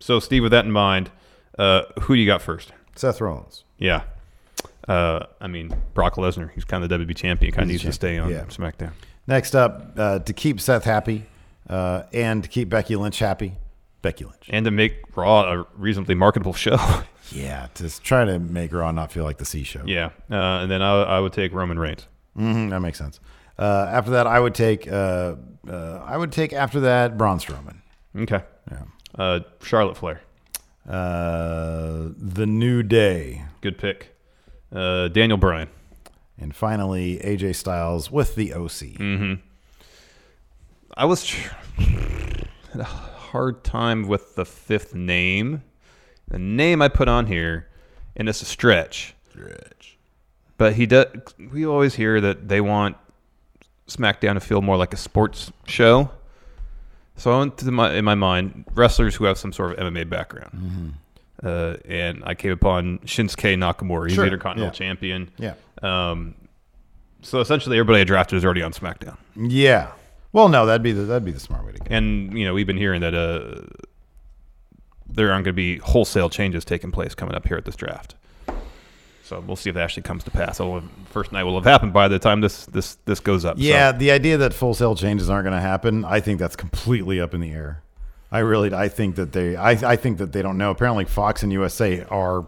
So, 0.00 0.18
Steve, 0.18 0.42
with 0.42 0.50
that 0.52 0.64
in 0.64 0.72
mind, 0.72 1.10
uh, 1.58 1.82
who 2.02 2.14
do 2.14 2.20
you 2.20 2.26
got 2.26 2.42
first? 2.42 2.72
Seth 2.94 3.20
Rollins. 3.20 3.64
Yeah. 3.78 4.02
Uh, 4.88 5.26
I 5.40 5.48
mean, 5.48 5.74
Brock 5.94 6.14
Lesnar. 6.14 6.50
He's 6.52 6.64
kind 6.64 6.82
of 6.84 6.88
the 6.90 6.96
WB 6.98 7.16
champion. 7.16 7.52
Kind 7.52 7.64
of 7.64 7.68
needs 7.72 7.82
to 7.82 7.92
stay 7.92 8.18
on 8.18 8.30
Yeah. 8.30 8.44
SmackDown. 8.44 8.92
Next 9.26 9.54
up, 9.56 9.92
uh, 9.96 10.18
to 10.20 10.32
keep 10.32 10.60
Seth 10.60 10.84
happy 10.84 11.26
uh, 11.68 12.04
and 12.12 12.42
to 12.44 12.48
keep 12.48 12.68
Becky 12.68 12.94
Lynch 12.94 13.18
happy, 13.18 13.54
Becky 14.02 14.24
Lynch. 14.24 14.46
And 14.48 14.64
to 14.64 14.70
make 14.70 14.94
Raw 15.16 15.52
a 15.52 15.66
reasonably 15.76 16.14
marketable 16.14 16.52
show. 16.66 16.76
Yeah, 17.32 17.66
to 17.74 18.00
try 18.00 18.24
to 18.24 18.38
make 18.38 18.72
Raw 18.72 18.92
not 18.92 19.10
feel 19.10 19.24
like 19.24 19.38
the 19.38 19.44
C 19.44 19.64
show. 19.64 19.82
yeah. 19.84 20.10
Uh, 20.30 20.60
and 20.62 20.70
then 20.70 20.80
I, 20.80 21.02
I 21.02 21.18
would 21.20 21.32
take 21.32 21.52
Roman 21.52 21.76
Reigns. 21.78 22.06
hmm 22.36 22.68
that 22.68 22.78
makes 22.80 22.98
sense. 22.98 23.18
Uh, 23.58 23.88
after 23.90 24.12
that, 24.12 24.26
I 24.28 24.38
would 24.38 24.54
take. 24.54 24.86
Uh, 24.86 25.34
uh, 25.68 26.02
I 26.06 26.16
would 26.16 26.30
take 26.30 26.52
after 26.52 26.78
that 26.80 27.18
Braun 27.18 27.38
Strowman. 27.38 27.78
Okay. 28.16 28.42
Yeah. 28.70 28.82
Uh, 29.18 29.40
Charlotte 29.62 29.96
Flair. 29.96 30.20
Uh, 30.88 32.10
the 32.16 32.46
New 32.46 32.82
Day, 32.82 33.42
Good 33.60 33.78
pick. 33.78 34.14
Uh, 34.72 35.08
Daniel 35.08 35.38
Bryan. 35.38 35.68
and 36.38 36.54
finally 36.54 37.18
AJ 37.24 37.56
Styles 37.56 38.10
with 38.10 38.34
the 38.34 38.52
OC. 38.52 38.98
Mm-hmm. 38.98 39.34
I 40.96 41.04
was 41.04 41.24
tr- 41.24 41.52
had 42.72 42.80
a 42.80 42.84
hard 42.84 43.64
time 43.64 44.06
with 44.06 44.34
the 44.36 44.44
fifth 44.44 44.94
name. 44.94 45.62
The 46.28 46.38
name 46.38 46.82
I 46.82 46.88
put 46.88 47.08
on 47.08 47.26
here, 47.26 47.68
and 48.16 48.28
it's 48.28 48.42
a 48.42 48.46
stretch. 48.46 49.14
Stretch. 49.30 49.96
But 50.58 50.74
he 50.74 50.86
does. 50.86 51.06
We 51.52 51.66
always 51.66 51.94
hear 51.94 52.20
that 52.20 52.48
they 52.48 52.60
want 52.60 52.96
SmackDown 53.88 54.34
to 54.34 54.40
feel 54.40 54.62
more 54.62 54.76
like 54.76 54.92
a 54.94 54.96
sports 54.96 55.52
show. 55.66 56.10
So 57.16 57.32
I 57.32 57.38
went 57.38 57.58
to 57.58 57.70
my 57.70 57.94
in 57.94 58.04
my 58.04 58.14
mind 58.14 58.64
wrestlers 58.74 59.14
who 59.14 59.24
have 59.24 59.38
some 59.38 59.52
sort 59.52 59.72
of 59.72 59.78
MMA 59.78 60.08
background. 60.08 60.94
Uh, 61.42 61.76
and 61.86 62.22
I 62.24 62.34
came 62.34 62.52
upon 62.52 62.98
Shinsuke 63.00 63.56
Nakamura. 63.58 64.06
He's 64.06 64.14
Sure, 64.14 64.24
the 64.24 64.32
Intercontinental 64.32 64.72
yeah. 64.72 64.86
Champion. 64.86 65.30
Yeah. 65.36 65.54
Um, 65.82 66.34
so 67.22 67.40
essentially, 67.40 67.78
everybody 67.78 68.00
I 68.00 68.04
drafted 68.04 68.38
is 68.38 68.44
already 68.44 68.62
on 68.62 68.72
SmackDown. 68.72 69.16
Yeah. 69.36 69.92
Well, 70.32 70.48
no, 70.48 70.66
that'd 70.66 70.82
be 70.82 70.92
the 70.92 71.02
that'd 71.02 71.24
be 71.24 71.32
the 71.32 71.40
smart 71.40 71.64
way 71.64 71.72
to 71.72 71.78
go. 71.78 71.86
And 71.88 72.36
you 72.38 72.44
know, 72.44 72.54
we've 72.54 72.66
been 72.66 72.76
hearing 72.76 73.00
that 73.00 73.14
uh, 73.14 73.62
there 75.08 75.32
aren't 75.32 75.44
going 75.44 75.52
to 75.54 75.56
be 75.56 75.78
wholesale 75.78 76.28
changes 76.30 76.64
taking 76.64 76.92
place 76.92 77.14
coming 77.14 77.34
up 77.34 77.46
here 77.46 77.56
at 77.56 77.64
this 77.64 77.76
draft. 77.76 78.14
So 79.26 79.42
we'll 79.44 79.56
see 79.56 79.70
if 79.70 79.74
that 79.74 79.82
actually 79.82 80.04
comes 80.04 80.22
to 80.24 80.30
pass. 80.30 80.60
Although 80.60 80.86
first 81.10 81.32
night 81.32 81.42
will 81.42 81.56
have 81.56 81.64
happened 81.64 81.92
by 81.92 82.06
the 82.06 82.18
time 82.18 82.40
this 82.40 82.66
this 82.66 82.96
this 83.06 83.18
goes 83.18 83.44
up. 83.44 83.56
So- 83.56 83.62
Yeah, 83.62 83.90
the 83.90 84.12
idea 84.12 84.36
that 84.38 84.54
full 84.54 84.72
sale 84.72 84.94
changes 84.94 85.28
aren't 85.28 85.44
going 85.44 85.56
to 85.56 85.60
happen, 85.60 86.04
I 86.04 86.20
think 86.20 86.38
that's 86.38 86.54
completely 86.54 87.20
up 87.20 87.34
in 87.34 87.40
the 87.40 87.50
air. 87.52 87.82
I 88.30 88.40
really, 88.40 88.72
I 88.72 88.88
think 88.88 89.16
that 89.16 89.32
they, 89.32 89.56
I, 89.56 89.70
I 89.70 89.96
think 89.96 90.18
that 90.18 90.32
they 90.32 90.42
don't 90.42 90.58
know. 90.58 90.70
Apparently, 90.70 91.04
Fox 91.04 91.42
and 91.42 91.52
USA 91.52 92.04
are 92.04 92.44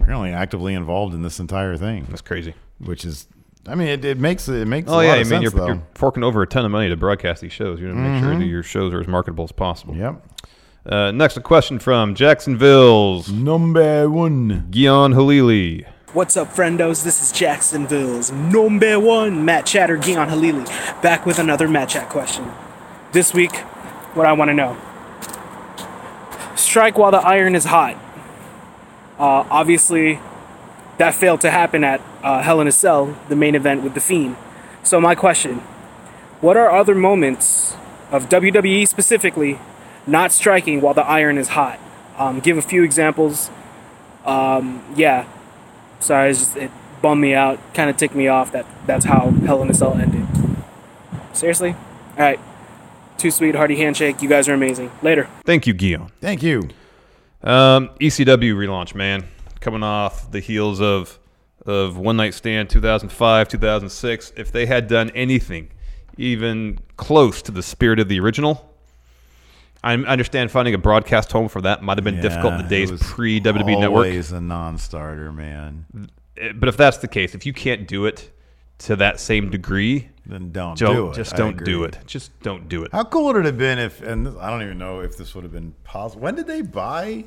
apparently 0.00 0.30
actively 0.30 0.74
involved 0.74 1.14
in 1.14 1.22
this 1.22 1.40
entire 1.40 1.76
thing, 1.76 2.06
that's 2.08 2.22
crazy. 2.22 2.54
which 2.78 3.04
is, 3.04 3.26
I 3.66 3.74
mean, 3.74 3.88
it, 3.88 4.04
it 4.04 4.18
makes 4.18 4.48
it 4.48 4.66
makes. 4.66 4.88
Oh 4.90 5.00
a 5.00 5.04
yeah, 5.04 5.08
lot 5.10 5.14
I 5.14 5.16
mean 5.18 5.26
sense, 5.26 5.54
you're, 5.54 5.66
you're 5.66 5.82
forking 5.94 6.22
over 6.22 6.42
a 6.42 6.46
ton 6.46 6.64
of 6.64 6.70
money 6.70 6.88
to 6.88 6.96
broadcast 6.96 7.40
these 7.40 7.52
shows. 7.52 7.80
You 7.80 7.88
know, 7.88 7.94
to 7.94 8.00
make 8.00 8.20
sure 8.20 8.30
that 8.30 8.40
mm-hmm. 8.40 8.50
your 8.50 8.62
shows 8.62 8.92
are 8.92 9.00
as 9.00 9.06
marketable 9.06 9.44
as 9.44 9.52
possible. 9.52 9.96
Yep. 9.96 10.22
Uh, 10.86 11.10
next, 11.12 11.34
a 11.38 11.40
question 11.40 11.78
from 11.78 12.14
Jacksonville's 12.14 13.32
Number 13.32 14.10
one. 14.10 14.66
Gian 14.70 15.14
Halili. 15.14 15.86
What's 16.12 16.36
up, 16.36 16.48
friendos? 16.48 17.02
This 17.02 17.22
is 17.22 17.32
Jacksonville's 17.32 18.30
number 18.30 19.00
one 19.00 19.46
Matt 19.46 19.64
Chatter 19.64 19.96
Gian 19.96 20.28
Halili, 20.28 20.66
back 21.00 21.24
with 21.24 21.38
another 21.38 21.68
Matt 21.68 21.88
Chat 21.88 22.10
question. 22.10 22.50
This 23.12 23.32
week, 23.32 23.56
what 24.12 24.26
I 24.26 24.34
want 24.34 24.50
to 24.50 24.54
know 24.54 24.76
strike 26.54 26.98
while 26.98 27.10
the 27.10 27.18
iron 27.18 27.54
is 27.54 27.64
hot. 27.64 27.94
Uh, 29.18 29.46
obviously, 29.50 30.18
that 30.98 31.14
failed 31.14 31.40
to 31.40 31.50
happen 31.50 31.82
at 31.82 32.02
uh, 32.22 32.42
Hell 32.42 32.60
in 32.60 32.66
a 32.66 32.72
Cell, 32.72 33.16
the 33.30 33.36
main 33.36 33.54
event 33.54 33.82
with 33.82 33.94
The 33.94 34.00
Fiend. 34.00 34.36
So, 34.82 35.00
my 35.00 35.14
question 35.14 35.60
what 36.40 36.58
are 36.58 36.70
other 36.70 36.94
moments 36.94 37.74
of 38.10 38.28
WWE 38.28 38.86
specifically 38.86 39.58
not 40.06 40.32
striking 40.32 40.80
while 40.80 40.94
the 40.94 41.04
iron 41.04 41.38
is 41.38 41.48
hot? 41.48 41.78
Um, 42.16 42.40
give 42.40 42.58
a 42.58 42.62
few 42.62 42.82
examples. 42.82 43.50
Um, 44.24 44.84
yeah, 44.96 45.26
sorry, 46.00 46.30
it's 46.30 46.38
just, 46.40 46.56
it 46.56 46.70
bummed 47.02 47.20
me 47.20 47.34
out, 47.34 47.58
kind 47.74 47.90
of 47.90 47.96
ticked 47.96 48.14
me 48.14 48.28
off 48.28 48.52
that 48.52 48.66
that's 48.86 49.04
how 49.04 49.30
Hell 49.30 49.62
in 49.62 49.70
a 49.70 49.74
Cell 49.74 49.94
ended. 49.94 50.26
Seriously? 51.32 51.72
All 51.72 52.18
right. 52.18 52.40
Too 53.18 53.30
sweet, 53.30 53.54
hearty 53.54 53.76
handshake. 53.76 54.22
You 54.22 54.28
guys 54.28 54.48
are 54.48 54.54
amazing. 54.54 54.90
Later. 55.02 55.28
Thank 55.44 55.66
you, 55.66 55.74
Gian. 55.74 56.10
Thank 56.20 56.42
you. 56.42 56.68
Um, 57.42 57.90
ECW 58.00 58.54
relaunch, 58.54 58.94
man, 58.94 59.26
coming 59.60 59.82
off 59.82 60.30
the 60.30 60.40
heels 60.40 60.80
of 60.80 61.18
of 61.66 61.96
One 61.96 62.16
Night 62.16 62.34
Stand 62.34 62.68
2005, 62.68 63.48
2006. 63.48 64.32
If 64.36 64.52
they 64.52 64.66
had 64.66 64.86
done 64.86 65.10
anything, 65.14 65.70
even 66.18 66.78
close 66.96 67.40
to 67.42 67.52
the 67.52 67.62
spirit 67.62 67.98
of 67.98 68.08
the 68.08 68.20
original. 68.20 68.73
I 69.84 69.94
understand 69.94 70.50
finding 70.50 70.74
a 70.74 70.78
broadcast 70.78 71.30
home 71.30 71.48
for 71.48 71.60
that 71.60 71.82
might 71.82 71.98
have 71.98 72.04
been 72.04 72.20
difficult 72.20 72.54
in 72.54 72.62
the 72.62 72.68
days 72.68 72.90
pre 73.02 73.40
WWE 73.40 73.78
Network. 73.78 74.06
Always 74.06 74.32
a 74.32 74.40
non-starter, 74.40 75.30
man. 75.30 75.84
Eh, 76.38 76.52
But 76.54 76.68
if 76.70 76.76
that's 76.76 76.96
the 76.98 77.08
case, 77.08 77.34
if 77.34 77.44
you 77.46 77.52
can't 77.52 77.86
do 77.86 78.06
it 78.06 78.30
to 78.78 78.96
that 78.96 79.20
same 79.20 79.50
degree, 79.50 80.08
Then 80.26 80.50
don't 80.52 80.78
don't 80.78 80.96
do 80.96 81.10
it. 81.10 81.14
just 81.14 81.36
don't 81.36 81.62
do 81.62 81.84
it. 81.84 81.98
Just 82.06 82.32
don't 82.42 82.68
do 82.68 82.82
it. 82.82 82.92
How 82.92 83.04
cool 83.04 83.26
would 83.26 83.36
it 83.36 83.44
have 83.44 83.58
been 83.58 83.78
if? 83.78 84.00
And 84.02 84.26
this- 84.26 84.34
I 84.40 84.50
don't 84.50 84.62
even 84.62 84.78
know 84.78 85.00
if 85.00 85.16
this 85.18 85.34
would 85.34 85.44
have 85.44 85.52
been 85.52 85.74
possible. 85.84 86.22
When 86.22 86.34
did 86.34 86.46
they 86.46 86.62
buy? 86.62 87.26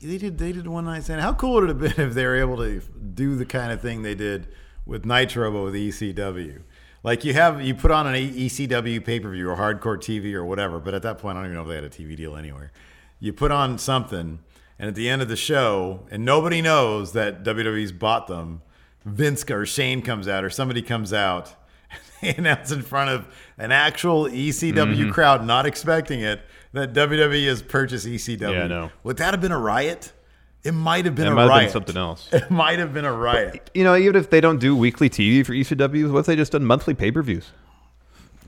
They 0.00 0.18
did. 0.18 0.38
They 0.38 0.52
did 0.52 0.66
one 0.66 0.86
night 0.86 1.04
stand. 1.04 1.20
How 1.20 1.32
cool 1.34 1.54
would 1.54 1.64
it 1.64 1.68
have 1.68 1.78
been 1.80 1.94
if 2.08 2.14
they 2.14 2.24
were 2.26 2.36
able 2.36 2.56
to 2.56 2.80
do 3.14 3.36
the 3.36 3.44
kind 3.46 3.72
of 3.72 3.80
thing 3.80 4.02
they 4.02 4.14
did 4.14 4.48
with 4.86 5.04
Nitro 5.04 5.50
but 5.52 5.62
with 5.64 5.74
ECW? 5.74 6.60
Like 7.04 7.24
you 7.24 7.34
have, 7.34 7.60
you 7.62 7.74
put 7.74 7.90
on 7.92 8.06
an 8.06 8.14
ECW 8.14 9.04
pay 9.04 9.20
per 9.20 9.30
view 9.30 9.48
or 9.50 9.56
hardcore 9.56 9.98
TV 9.98 10.32
or 10.34 10.44
whatever. 10.44 10.80
But 10.80 10.94
at 10.94 11.02
that 11.02 11.18
point, 11.18 11.36
I 11.38 11.42
don't 11.42 11.52
even 11.52 11.56
know 11.56 11.62
if 11.62 11.68
they 11.68 11.74
had 11.76 11.84
a 11.84 11.90
TV 11.90 12.16
deal 12.16 12.34
anywhere. 12.36 12.72
You 13.20 13.32
put 13.32 13.50
on 13.52 13.78
something, 13.78 14.40
and 14.78 14.88
at 14.88 14.94
the 14.94 15.08
end 15.08 15.22
of 15.22 15.28
the 15.28 15.36
show, 15.36 16.06
and 16.10 16.24
nobody 16.24 16.60
knows 16.62 17.12
that 17.12 17.44
WWE's 17.44 17.92
bought 17.92 18.26
them. 18.26 18.62
Vince 19.04 19.48
or 19.50 19.66
Shane 19.66 20.00
comes 20.00 20.26
out, 20.26 20.44
or 20.44 20.50
somebody 20.50 20.80
comes 20.80 21.12
out, 21.12 21.54
and 21.90 22.00
they 22.22 22.34
announce 22.40 22.72
in 22.72 22.80
front 22.80 23.10
of 23.10 23.26
an 23.58 23.70
actual 23.70 24.24
ECW 24.24 24.72
Mhm. 25.08 25.12
crowd, 25.12 25.44
not 25.46 25.66
expecting 25.66 26.20
it, 26.20 26.40
that 26.72 26.94
WWE 26.94 27.46
has 27.48 27.60
purchased 27.60 28.06
ECW. 28.06 28.50
Yeah, 28.54 28.64
I 28.64 28.66
know. 28.66 28.90
Would 29.02 29.18
that 29.18 29.34
have 29.34 29.42
been 29.42 29.52
a 29.52 29.58
riot? 29.58 30.13
It 30.64 30.72
might 30.72 31.04
have 31.04 31.14
been 31.14 31.26
It 31.26 31.32
a 31.32 31.34
might 31.34 31.42
have 31.42 31.48
been 31.50 31.58
riot. 31.58 31.72
something 31.72 31.96
else. 31.96 32.28
It 32.32 32.50
might 32.50 32.78
have 32.78 32.94
been 32.94 33.04
a 33.04 33.12
riot. 33.12 33.70
You 33.74 33.84
know, 33.84 33.94
even 33.96 34.16
if 34.16 34.30
they 34.30 34.40
don't 34.40 34.58
do 34.58 34.74
weekly 34.74 35.10
TV 35.10 35.44
for 35.44 35.52
ECW, 35.52 36.10
what 36.10 36.20
if 36.20 36.26
they 36.26 36.36
just 36.36 36.52
done 36.52 36.64
monthly 36.64 36.94
pay 36.94 37.10
per 37.12 37.22
views? 37.22 37.50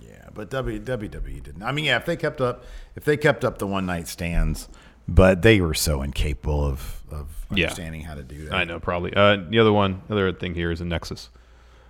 Yeah, 0.00 0.29
but 0.35 0.50
WWE 0.50 1.42
didn't. 1.42 1.62
I 1.62 1.72
mean, 1.72 1.85
yeah, 1.85 1.96
if 1.96 2.07
they 2.07 2.16
kept 2.16 2.40
up, 2.40 2.64
if 2.94 3.05
they 3.05 3.16
kept 3.16 3.44
up 3.44 3.59
the 3.59 3.66
one 3.66 3.85
night 3.87 4.09
stands, 4.09 4.68
but 5.07 5.42
they 5.42 5.61
were 5.61 5.74
so 5.74 6.02
incapable 6.02 6.64
of 6.64 7.02
of 7.11 7.29
Yeah. 7.50 7.64
understanding 7.66 8.00
how 8.02 8.14
to 8.14 8.22
do 8.22 8.46
that. 8.46 8.55
I 8.55 8.64
know, 8.64 8.81
probably. 8.81 9.14
Uh, 9.14 9.37
the 9.48 9.59
other 9.61 9.72
one, 9.72 10.02
other 10.11 10.33
thing 10.33 10.55
here 10.55 10.70
is 10.72 10.81
a 10.81 10.85
Nexus. 10.85 11.29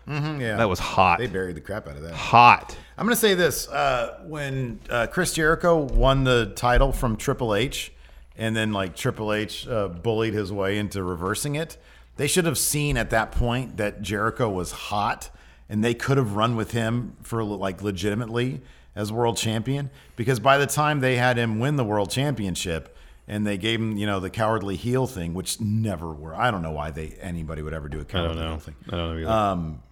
Mhm, 0.08 0.40
yeah, 0.40 0.56
That 0.56 0.68
was 0.68 0.78
hot. 0.78 1.18
They 1.18 1.26
buried 1.26 1.56
the 1.56 1.60
crap 1.60 1.88
out 1.88 1.96
of 1.96 2.02
that. 2.02 2.12
Hot. 2.14 2.76
I'm 2.98 3.06
gonna 3.06 3.16
say 3.16 3.34
this: 3.34 3.68
uh, 3.68 4.18
when 4.26 4.78
uh, 4.90 5.06
Chris 5.06 5.32
Jericho 5.32 5.76
won 5.78 6.24
the 6.24 6.52
title 6.56 6.92
from 6.92 7.16
Triple 7.16 7.54
H, 7.54 7.92
and 8.38 8.57
then 8.57 8.72
like 8.72 8.96
Triple 8.96 9.33
H 9.33 9.66
uh, 9.68 9.88
bullied 9.88 10.35
his 10.35 10.53
way 10.53 10.79
into 10.79 11.03
reversing 11.03 11.55
it, 11.55 11.77
they 12.16 12.27
should 12.27 12.44
have 12.44 12.59
seen 12.59 12.96
at 12.96 13.11
that 13.11 13.33
point 13.33 13.77
that 13.77 14.03
Jericho 14.03 14.49
was 14.49 14.72
hot, 14.72 15.31
and 15.68 15.85
they 15.85 15.94
could 15.94 16.16
have 16.16 16.35
run 16.37 16.57
with 16.57 16.70
him 16.72 17.16
for 17.22 17.42
like 17.44 17.83
legitimately 17.83 18.61
as 18.94 19.12
world 19.12 19.37
champion. 19.37 19.90
Because 20.16 20.40
by 20.40 20.59
the 20.59 20.66
time 20.66 21.01
they 21.01 21.16
had 21.16 21.37
him 21.37 21.59
win 21.59 21.77
the 21.77 21.85
world 21.85 22.11
championship, 22.11 22.96
and 23.29 23.44
they 23.46 23.59
gave 23.59 23.81
him, 23.81 23.96
you 23.96 24.07
know, 24.07 24.20
the 24.20 24.31
cowardly 24.31 24.77
heel 24.77 25.07
thing, 25.07 25.35
which 25.35 25.61
never 25.61 26.12
were. 26.12 26.35
I 26.35 26.51
don't 26.53 26.62
know 26.62 26.70
why 26.70 26.92
they 26.92 27.16
anybody 27.20 27.61
would 27.61 27.75
ever 27.75 27.88
do 27.88 28.01
a 28.01 28.05
cowardly 28.05 28.37
heel 28.51 28.59
thing. 28.61 28.75
I 28.88 28.90
don't 28.92 29.20
know. 29.22 29.29
Um, 29.29 29.83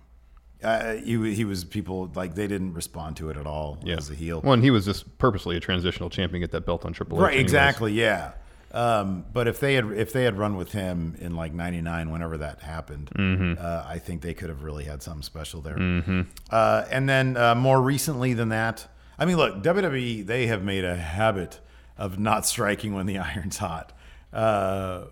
uh, 0.65 0.95
he, 0.95 1.35
he 1.35 1.45
was 1.45 1.65
people 1.65 2.11
like 2.15 2.35
they 2.35 2.47
didn't 2.47 2.75
respond 2.75 3.17
to 3.19 3.31
it 3.31 3.37
at 3.37 3.47
all 3.47 3.79
Yeah. 3.85 3.97
as 3.97 4.11
a 4.11 4.15
heel. 4.15 4.41
One, 4.41 4.63
he 4.63 4.71
was 4.71 4.85
just 4.85 5.19
purposely 5.19 5.57
a 5.57 5.61
transitional 5.61 6.11
champion, 6.11 6.41
get 6.41 6.51
that 6.53 6.65
belt 6.67 6.85
on 6.85 6.93
Triple 6.93 7.19
H. 7.19 7.23
right, 7.23 7.29
anyways. 7.35 7.43
exactly, 7.45 7.93
yeah. 7.93 8.33
Um, 8.73 9.25
but 9.33 9.47
if 9.47 9.61
they 9.61 9.75
had 9.75 9.85
if 9.93 10.13
they 10.13 10.25
had 10.25 10.37
run 10.37 10.57
with 10.57 10.73
him 10.73 11.15
in 11.21 11.37
like 11.37 11.55
'99, 11.55 12.11
whenever 12.11 12.37
that 12.39 12.61
happened, 12.61 13.09
Mhm. 13.15 13.63
uh, 13.63 13.85
I 13.87 13.99
think 13.99 14.21
they 14.23 14.35
could 14.35 14.49
have 14.49 14.65
really 14.65 14.83
had 14.85 15.01
something 15.01 15.23
special 15.23 15.61
there. 15.61 15.77
Mhm. 15.77 16.27
Uh, 16.51 16.85
and 16.91 17.09
then 17.09 17.37
uh, 17.37 17.55
more 17.55 17.81
recently 17.81 18.35
than 18.35 18.49
that, 18.49 18.89
I 19.17 19.27
mean, 19.27 19.37
look, 19.37 19.63
WWE 19.63 20.23
they 20.27 20.49
have 20.49 20.65
made 20.65 20.85
a 20.85 20.97
habit 20.97 21.61
of 21.97 22.19
not 22.19 22.47
striking 22.47 22.95
when 22.95 23.07
the 23.07 23.19
iron's 23.31 23.59
hot. 23.59 23.93
Uh, 24.33 25.05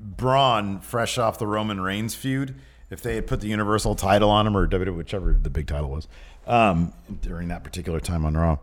Braun, 0.00 0.80
fresh 0.80 1.18
off 1.18 1.38
the 1.38 1.46
Roman 1.46 1.80
Reigns 1.80 2.14
feud, 2.14 2.54
if 2.92 3.02
they 3.02 3.14
had 3.14 3.26
put 3.26 3.40
the 3.40 3.48
Universal 3.48 3.94
title 3.96 4.30
on 4.30 4.46
him 4.46 4.56
or 4.56 4.66
WWE, 4.66 4.96
whichever 4.96 5.32
the 5.32 5.50
big 5.50 5.66
title 5.66 5.90
was, 5.90 6.08
um, 6.46 6.92
during 7.20 7.48
that 7.48 7.64
particular 7.64 8.00
time 8.00 8.24
on 8.24 8.34
Raw, 8.36 8.58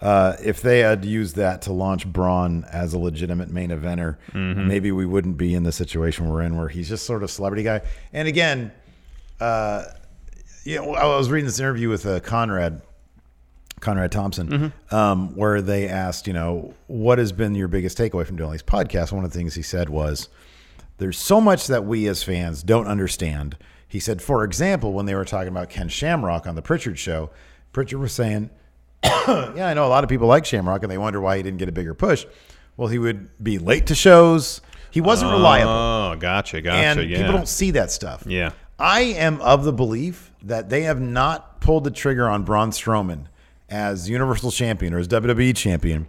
uh, 0.00 0.36
if 0.42 0.60
they 0.62 0.80
had 0.80 1.04
used 1.04 1.36
that 1.36 1.62
to 1.62 1.72
launch 1.72 2.06
Braun 2.06 2.64
as 2.72 2.92
a 2.94 2.98
legitimate 2.98 3.50
main 3.50 3.70
eventer, 3.70 4.16
Mhm. 4.32 4.66
maybe 4.66 4.90
we 4.92 5.06
wouldn't 5.06 5.36
be 5.36 5.54
in 5.54 5.62
the 5.62 5.72
situation 5.72 6.28
we're 6.28 6.42
in, 6.42 6.56
where 6.56 6.68
he's 6.68 6.88
just 6.88 7.06
sort 7.06 7.22
of 7.22 7.30
celebrity 7.30 7.62
guy. 7.62 7.80
And 8.12 8.26
again, 8.28 8.72
uh, 9.40 9.84
you 10.64 10.76
know, 10.76 10.94
I 10.94 11.04
was 11.16 11.30
reading 11.30 11.46
this 11.46 11.58
interview 11.60 11.88
with 11.88 12.06
uh, 12.06 12.20
Conrad. 12.20 12.80
Conrad 13.80 14.12
Thompson, 14.12 14.72
um, 14.92 15.34
where 15.36 15.60
they 15.60 15.86
asked, 15.88 16.26
you 16.26 16.32
know, 16.32 16.72
what 16.86 17.18
has 17.18 17.32
been 17.32 17.54
your 17.54 17.68
biggest 17.68 17.98
takeaway 17.98 18.24
from 18.26 18.36
doing 18.36 18.50
these 18.52 18.62
podcasts? 18.62 19.12
One 19.12 19.24
of 19.26 19.30
the 19.32 19.36
things 19.38 19.54
he 19.56 19.62
said 19.62 19.90
was, 19.90 20.30
there's 20.96 21.18
so 21.18 21.38
much 21.38 21.66
that 21.66 21.84
we 21.84 22.06
as 22.08 22.22
fans 22.22 22.62
don't 22.62 22.86
understand. 22.86 23.58
He 23.86 24.00
said, 24.00 24.20
for 24.22 24.44
example, 24.44 24.92
when 24.92 25.06
they 25.06 25.14
were 25.14 25.24
talking 25.24 25.48
about 25.48 25.70
Ken 25.70 25.88
Shamrock 25.88 26.46
on 26.46 26.54
the 26.54 26.62
Prichard 26.62 26.98
show, 26.98 27.30
Prichard 27.72 28.00
was 28.00 28.12
saying, 28.12 28.50
yeah, 29.04 29.68
I 29.68 29.74
know 29.74 29.86
a 29.86 29.88
lot 29.88 30.04
of 30.04 30.10
people 30.10 30.26
like 30.26 30.44
Shamrock 30.44 30.82
and 30.82 30.90
they 30.90 30.98
wonder 30.98 31.20
why 31.20 31.36
he 31.36 31.42
didn't 31.42 31.58
get 31.58 31.68
a 31.68 31.72
bigger 31.72 31.94
push. 31.94 32.26
Well, 32.76 32.88
he 32.88 32.98
would 32.98 33.28
be 33.42 33.58
late 33.58 33.86
to 33.86 33.94
shows. 33.94 34.60
He 34.90 35.00
wasn't 35.00 35.32
oh, 35.32 35.36
reliable. 35.36 35.70
Oh, 35.70 36.16
gotcha, 36.18 36.60
gotcha. 36.60 36.76
and 36.76 37.10
yeah. 37.10 37.18
people 37.18 37.32
don't 37.32 37.48
see 37.48 37.72
that 37.72 37.90
stuff. 37.90 38.24
Yeah. 38.26 38.52
I 38.78 39.00
am 39.00 39.40
of 39.40 39.64
the 39.64 39.72
belief 39.72 40.32
that 40.42 40.68
they 40.68 40.82
have 40.82 41.00
not 41.00 41.60
pulled 41.60 41.84
the 41.84 41.90
trigger 41.90 42.28
on 42.28 42.42
Braun 42.42 42.70
Strowman 42.70 43.26
as 43.68 44.08
Universal 44.08 44.50
Champion 44.52 44.92
or 44.94 44.98
as 44.98 45.08
WWE 45.08 45.56
Champion 45.56 46.08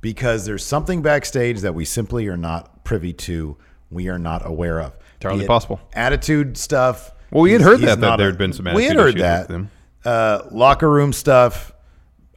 because 0.00 0.44
there's 0.44 0.64
something 0.64 1.02
backstage 1.02 1.60
that 1.60 1.74
we 1.74 1.84
simply 1.84 2.26
are 2.28 2.36
not 2.36 2.84
privy 2.84 3.12
to. 3.12 3.56
We 3.90 4.08
are 4.08 4.18
not 4.18 4.46
aware 4.46 4.80
of. 4.80 4.96
Entirely 5.20 5.46
possible. 5.46 5.80
Attitude 5.92 6.56
stuff. 6.56 7.12
Well, 7.30 7.42
we 7.42 7.52
had 7.52 7.60
heard 7.60 7.80
that- 7.80 8.00
that 8.00 8.16
there 8.16 8.26
had 8.26 8.38
been 8.38 8.52
some 8.52 8.66
Attitude 8.66 8.76
We 8.76 8.84
had 8.86 8.96
heard 8.96 9.18
that. 9.18 9.66
Uh, 10.04 10.42
locker 10.50 10.88
room 10.88 11.12
stuff. 11.12 11.72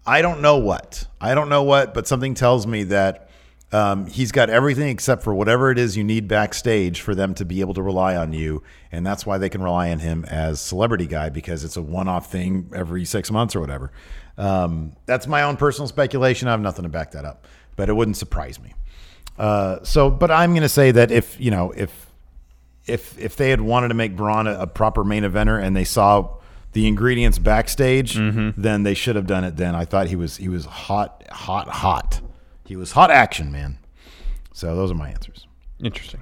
I 0.05 0.21
don't 0.21 0.41
know 0.41 0.57
what. 0.57 1.07
I 1.21 1.33
don't 1.33 1.47
know 1.47 1.63
what, 1.63 1.93
but 1.93 2.07
something 2.07 2.33
tells 2.33 2.67
me 2.67 2.83
that 2.83 3.29
um, 3.71 4.05
he's 4.05 4.33
got 4.33 4.49
everything 4.49 4.89
except 4.89 5.23
for 5.23 5.33
whatever 5.33 5.71
it 5.71 5.79
is 5.79 5.95
you 5.95 6.03
need 6.03 6.27
backstage 6.27 6.99
for 6.99 7.15
them 7.15 7.33
to 7.35 7.45
be 7.45 7.61
able 7.61 7.73
to 7.75 7.81
rely 7.81 8.17
on 8.17 8.33
you, 8.33 8.61
and 8.91 9.05
that's 9.07 9.25
why 9.25 9.37
they 9.37 9.47
can 9.49 9.63
rely 9.63 9.89
on 9.91 9.99
him 9.99 10.25
as 10.25 10.59
celebrity 10.59 11.07
guy 11.07 11.29
because 11.29 11.63
it's 11.63 11.77
a 11.77 11.81
one-off 11.81 12.29
thing 12.29 12.69
every 12.75 13.05
six 13.05 13.31
months 13.31 13.55
or 13.55 13.61
whatever. 13.61 13.91
Um, 14.37 14.91
that's 15.05 15.25
my 15.25 15.43
own 15.43 15.55
personal 15.55 15.87
speculation. 15.87 16.49
I 16.49 16.51
have 16.51 16.59
nothing 16.59 16.83
to 16.83 16.89
back 16.89 17.11
that 17.13 17.23
up, 17.23 17.47
but 17.77 17.87
it 17.87 17.93
wouldn't 17.93 18.17
surprise 18.17 18.59
me. 18.59 18.73
Uh, 19.39 19.77
so, 19.83 20.09
but 20.11 20.29
I'm 20.29 20.51
going 20.51 20.61
to 20.63 20.69
say 20.69 20.91
that 20.91 21.09
if 21.11 21.39
you 21.39 21.49
know 21.49 21.71
if 21.71 22.07
if 22.85 23.17
if 23.19 23.35
they 23.35 23.49
had 23.49 23.61
wanted 23.61 23.89
to 23.89 23.93
make 23.93 24.15
Braun 24.15 24.47
a, 24.47 24.61
a 24.61 24.67
proper 24.67 25.03
main 25.03 25.23
eventer 25.23 25.61
and 25.61 25.75
they 25.75 25.83
saw 25.83 26.37
the 26.73 26.87
ingredients 26.87 27.37
backstage, 27.37 28.15
mm-hmm. 28.15 28.59
then 28.59 28.83
they 28.83 28.93
should 28.93 29.15
have 29.15 29.27
done 29.27 29.43
it. 29.43 29.57
Then 29.57 29.75
I 29.75 29.85
thought 29.85 30.07
he 30.07 30.15
was 30.15 30.37
he 30.37 30.49
was 30.49 30.65
hot, 30.65 31.23
hot, 31.31 31.67
hot. 31.67 32.21
He 32.65 32.75
was 32.75 32.91
hot 32.93 33.11
action, 33.11 33.51
man. 33.51 33.77
So 34.53 34.75
those 34.75 34.91
are 34.91 34.95
my 34.95 35.09
answers. 35.09 35.47
Interesting. 35.79 36.21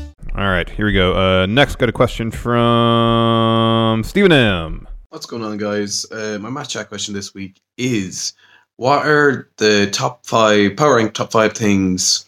All 0.33 0.47
right, 0.47 0.69
here 0.69 0.85
we 0.85 0.93
go. 0.93 1.13
Uh, 1.13 1.45
next, 1.45 1.75
got 1.75 1.89
a 1.89 1.91
question 1.91 2.31
from 2.31 4.01
Stephen 4.05 4.31
M. 4.31 4.87
What's 5.09 5.25
going 5.25 5.43
on, 5.43 5.57
guys? 5.57 6.09
Uh, 6.09 6.37
my 6.39 6.49
Matt 6.49 6.69
Chat 6.69 6.87
question 6.87 7.13
this 7.13 7.33
week 7.33 7.59
is: 7.77 8.31
What 8.77 9.05
are 9.05 9.49
the 9.57 9.89
top 9.91 10.25
five 10.25 10.77
power 10.77 10.95
rank 10.95 11.13
top 11.13 11.33
five 11.33 11.51
things 11.51 12.25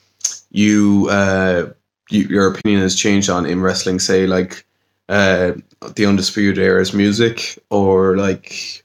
you, 0.52 1.08
uh, 1.10 1.72
you 2.10 2.24
your 2.24 2.52
opinion 2.52 2.82
has 2.82 2.98
changed 2.98 3.30
on 3.30 3.46
in 3.46 3.62
wrestling? 3.62 4.00
Say 4.00 4.28
like 4.28 4.66
uh, 5.08 5.54
the 5.96 6.06
Undisputed 6.06 6.62
Era's 6.62 6.94
music, 6.94 7.58
or 7.70 8.18
like 8.18 8.84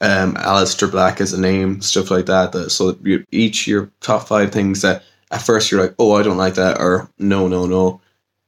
um, 0.00 0.34
Aleister 0.34 0.90
Black 0.90 1.20
as 1.20 1.32
a 1.32 1.40
name, 1.40 1.80
stuff 1.82 2.10
like 2.10 2.26
that. 2.26 2.50
that 2.50 2.70
so 2.70 2.98
each 3.30 3.68
your 3.68 3.92
top 4.00 4.26
five 4.26 4.50
things 4.50 4.82
that 4.82 5.04
at 5.30 5.42
first 5.42 5.70
you're 5.70 5.80
like, 5.80 5.94
oh, 6.00 6.16
I 6.16 6.24
don't 6.24 6.36
like 6.36 6.54
that, 6.54 6.80
or 6.80 7.08
no, 7.20 7.46
no, 7.46 7.66
no, 7.66 8.00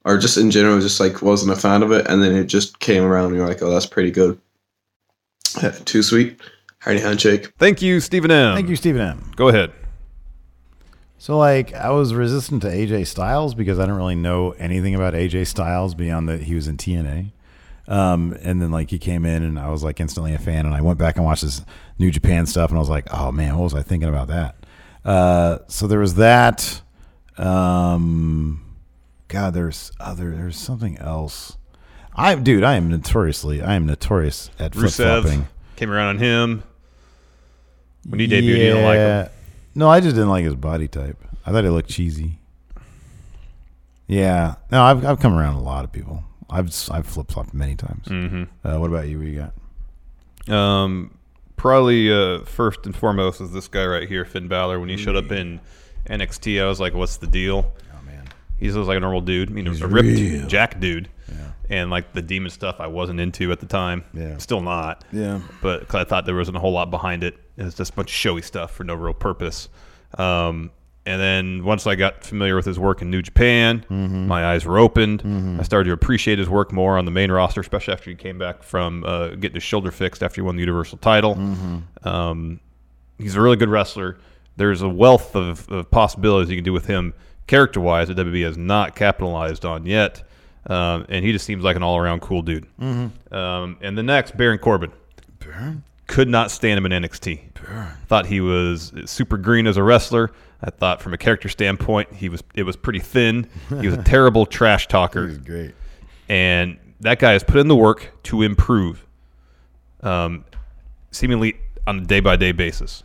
or 0.09 0.17
just 0.17 0.39
in 0.39 0.51
general, 0.51 0.81
just 0.81 1.01
like 1.01 1.21
wasn't 1.21 1.53
a 1.53 1.61
fan 1.61 1.83
of 1.83 1.93
it, 1.93 2.07
and 2.09 2.23
then 2.23 2.35
it 2.35 2.47
just 2.47 2.79
came 2.79 3.05
around 3.05 3.27
and 3.27 3.37
you're 3.37 3.47
like, 3.47 3.63
oh, 3.63 3.71
that's 3.71 3.85
pretty 3.85 4.11
good. 4.11 4.41
Too 5.85 6.03
sweet. 6.03 6.41
Hardy 6.81 7.01
handshake. 7.01 7.53
Thank 7.59 7.83
you, 7.83 8.01
Stephen 8.01 8.31
M. 8.31 8.55
Thank 8.55 8.71
you, 8.71 8.77
Stephen 8.77 9.03
M. 9.03 9.33
Go 9.37 9.49
ahead. 9.49 9.71
So 11.19 11.37
like 11.37 11.75
I 11.75 11.91
was 11.91 12.15
resistant 12.15 12.63
to 12.63 12.69
AJ 12.69 13.07
Styles 13.07 13.55
because 13.55 13.79
I 13.79 13.83
didn't 13.83 13.97
really 13.97 14.15
know 14.15 14.53
anything 14.53 14.95
about 14.95 15.13
AJ 15.13 15.49
Styles 15.49 15.95
beyond 15.95 16.29
that 16.31 16.43
he 16.43 16.55
was 16.55 16.69
in 16.69 16.79
TNA. 16.79 17.33
Um, 17.87 18.35
and 18.43 18.63
then 18.63 18.71
like 18.71 18.91
he 18.91 18.99
came 18.99 19.27
in 19.27 19.43
and 19.43 19.59
I 19.59 19.71
was 19.71 19.83
like 19.83 20.01
instantly 20.01 20.33
a 20.33 20.39
fan 20.39 20.65
and 20.65 20.75
I 20.75 20.81
went 20.81 20.99
back 20.99 21.17
and 21.17 21.25
watched 21.25 21.43
this 21.43 21.63
New 21.99 22.11
Japan 22.11 22.47
stuff 22.47 22.71
and 22.71 22.79
I 22.79 22.81
was 22.81 22.89
like, 22.89 23.13
oh 23.13 23.31
man, 23.31 23.57
what 23.57 23.65
was 23.65 23.75
I 23.75 23.83
thinking 23.83 24.09
about 24.09 24.29
that? 24.29 24.57
Uh, 25.05 25.59
so 25.67 25.87
there 25.87 25.99
was 25.99 26.15
that. 26.15 26.81
Um, 27.37 28.68
God, 29.29 29.55
there's 29.55 29.93
other, 30.01 30.35
there's 30.35 30.59
something 30.59 30.97
else. 30.99 31.57
I, 32.15 32.35
dude, 32.35 32.65
I 32.65 32.75
am 32.75 32.89
notoriously, 32.89 33.63
I 33.63 33.75
am 33.75 33.87
notorious 33.87 34.51
at 34.59 34.75
flip 34.75 34.91
flopping. 34.91 35.49
Came 35.77 35.91
around 35.91 36.09
on 36.17 36.19
him. 36.19 36.63
When 38.09 38.19
he 38.21 38.27
debuted, 38.27 38.43
you 38.43 38.57
didn't 38.57 38.85
like 38.85 38.99
him. 38.99 39.29
No, 39.75 39.89
I 39.89 40.01
just 40.01 40.17
didn't 40.17 40.31
like 40.31 40.45
his 40.45 40.55
body 40.57 40.89
type. 40.89 41.17
I 41.47 41.53
thought 41.53 41.63
he 41.65 41.71
looked 41.71 41.91
cheesy. 41.91 42.39
Yeah, 44.07 44.55
no, 44.73 44.83
I've 44.83 45.05
I've 45.05 45.21
come 45.21 45.35
around 45.35 45.55
a 45.57 45.63
lot 45.63 45.85
of 45.85 45.93
people. 45.93 46.25
I've 46.49 46.73
I've 46.91 47.07
flip 47.07 47.31
flopped 47.31 47.53
many 47.53 47.77
times. 47.77 48.07
Mhm. 48.07 48.49
Uh, 48.65 48.79
what 48.79 48.89
about 48.89 49.07
you? 49.09 49.19
What 49.19 49.27
you 49.27 49.51
got? 50.49 50.53
Um, 50.55 51.15
probably 51.57 52.11
uh, 52.11 52.41
first 52.45 52.87
and 52.87 52.97
foremost 52.97 53.41
is 53.43 53.53
this 53.53 53.69
guy 53.69 53.85
right 53.85 54.09
here, 54.09 54.25
Finn 54.25 54.49
Balor. 54.49 54.81
When 54.81 54.89
he 54.89 54.97
showed 54.97 55.17
up 55.17 55.31
in 55.31 55.61
NXT, 56.09 56.63
I 56.63 56.67
was 56.67 56.81
like, 56.81 56.95
"What's 56.95 57.19
the 57.19 57.27
deal?" 57.27 57.71
He's 58.59 58.75
just 58.75 58.89
like 58.89 58.97
a 58.97 59.01
normal 59.01 59.21
dude. 59.21 59.51
You 59.51 59.63
know, 59.63 59.71
He's 59.71 59.83
a 59.83 59.87
ripped 59.87 60.07
real. 60.09 60.47
jack 60.47 60.81
dude. 60.81 61.09
And 61.71 61.91
like 61.91 62.15
the 62.15 62.23
demon 62.23 62.49
stuff, 62.51 62.77
I 62.81 62.87
wasn't 62.87 63.21
into 63.21 63.53
at 63.53 63.61
the 63.61 63.67
time. 63.67 64.03
Yeah. 64.15 64.39
still 64.39 64.63
not. 64.63 65.05
Yeah. 65.13 65.41
but 65.61 65.87
'cause 65.87 66.01
I 66.01 66.05
thought 66.05 66.25
there 66.25 66.35
wasn't 66.35 66.57
a 66.57 66.61
whole 66.61 66.73
lot 66.73 66.91
behind 66.91 67.23
it. 67.23 67.37
It 67.59 67.63
was 67.65 67.75
just 67.75 67.93
a 67.93 67.95
bunch 67.95 68.09
of 68.09 68.15
showy 68.15 68.41
stuff 68.41 68.71
for 68.71 68.85
no 68.85 68.95
real 68.95 69.13
purpose. 69.13 69.69
Um, 70.17 70.71
and 71.05 71.21
then 71.21 71.65
once 71.65 71.87
I 71.87 71.95
got 71.95 72.25
familiar 72.25 72.57
with 72.57 72.65
his 72.65 72.79
work 72.79 73.03
in 73.03 73.11
New 73.11 73.21
Japan, 73.21 73.85
Mm-hmm. 73.91 74.27
my 74.29 74.47
eyes 74.47 74.65
were 74.65 74.79
opened. 74.79 75.23
I 75.61 75.63
started 75.63 75.89
to 75.89 75.93
appreciate 75.93 76.39
his 76.39 76.49
work 76.49 76.73
more 76.73 76.97
on 76.97 77.05
the 77.05 77.11
main 77.11 77.31
roster, 77.31 77.61
especially 77.61 77.93
after 77.93 78.09
he 78.09 78.17
came 78.17 78.39
back 78.39 78.63
from 78.63 79.05
uh, 79.05 79.29
getting 79.31 79.55
his 79.57 79.63
shoulder 79.63 79.91
fixed 79.91 80.23
after 80.23 80.37
he 80.41 80.47
won 80.47 80.57
the 80.57 80.61
Universal 80.61 80.99
title. 80.99 81.35
Mm-hmm. 81.35 82.09
Um, 82.09 82.61
he's 83.19 83.37
a 83.37 83.43
really 83.43 83.57
good 83.57 83.69
wrestler. 83.69 84.17
There's 84.57 84.81
a 84.81 84.89
wealth 84.89 85.37
of, 85.37 85.69
of 85.71 85.91
possibilities 85.91 86.49
you 86.51 86.57
can 86.57 86.65
do 86.65 86.73
with 86.73 86.87
him 86.87 87.13
character 87.49 87.81
wise 87.81 88.07
that 88.09 88.17
WB 88.17 88.45
has 88.45 88.57
not 88.57 88.95
capitalized 88.95 89.65
on 89.65 89.85
yet. 89.85 90.23
Um, 90.67 91.07
and 91.09 91.25
he 91.25 91.33
just 91.33 91.45
seems 91.47 91.65
like 91.65 91.75
an 91.77 91.83
all 91.83 91.97
around 91.97 92.21
cool 92.21 92.43
dude. 92.43 92.67
Mhm. 92.81 93.11
Um, 93.33 93.77
and 93.81 93.97
the 93.99 94.03
next, 94.03 94.37
Baron 94.37 94.59
Corbin. 94.59 94.93
Baron? 95.41 95.83
Could 96.07 96.29
not 96.29 96.51
stand 96.51 96.79
him 96.79 96.87
in 96.87 96.93
NXT. 96.93 97.41
Baron. 97.55 97.89
Thought 98.07 98.27
he 98.27 98.41
was 98.41 98.93
super 99.07 99.37
green 99.39 99.67
as 99.67 99.77
a 99.77 99.83
wrestler. 99.83 100.31
I 100.63 100.71
thought 100.71 101.01
from 101.01 101.15
a 101.15 101.19
character 101.19 101.49
standpoint, 101.49 102.13
he 102.13 102.29
was 102.29 102.43
it 102.55 102.65
was 102.65 102.77
pretty 102.77 102.99
thin. 103.01 103.47
He 103.81 103.87
was 103.89 103.95
a 103.95 104.03
terrible 104.05 104.45
trash 104.47 104.89
talker. 104.89 105.29
He's 105.29 105.39
great. 105.39 105.75
And 106.29 106.77
that 107.01 107.19
guy 107.19 107.33
has 107.33 107.45
put 107.45 107.57
in 107.59 107.69
the 107.69 107.77
work 107.77 108.11
to 108.25 108.43
improve, 108.43 109.07
um, 110.03 110.45
seemingly 111.13 111.57
on 111.87 111.99
a 112.01 112.05
day 112.05 112.21
by 112.21 112.37
day 112.37 112.53
basis. 112.53 113.05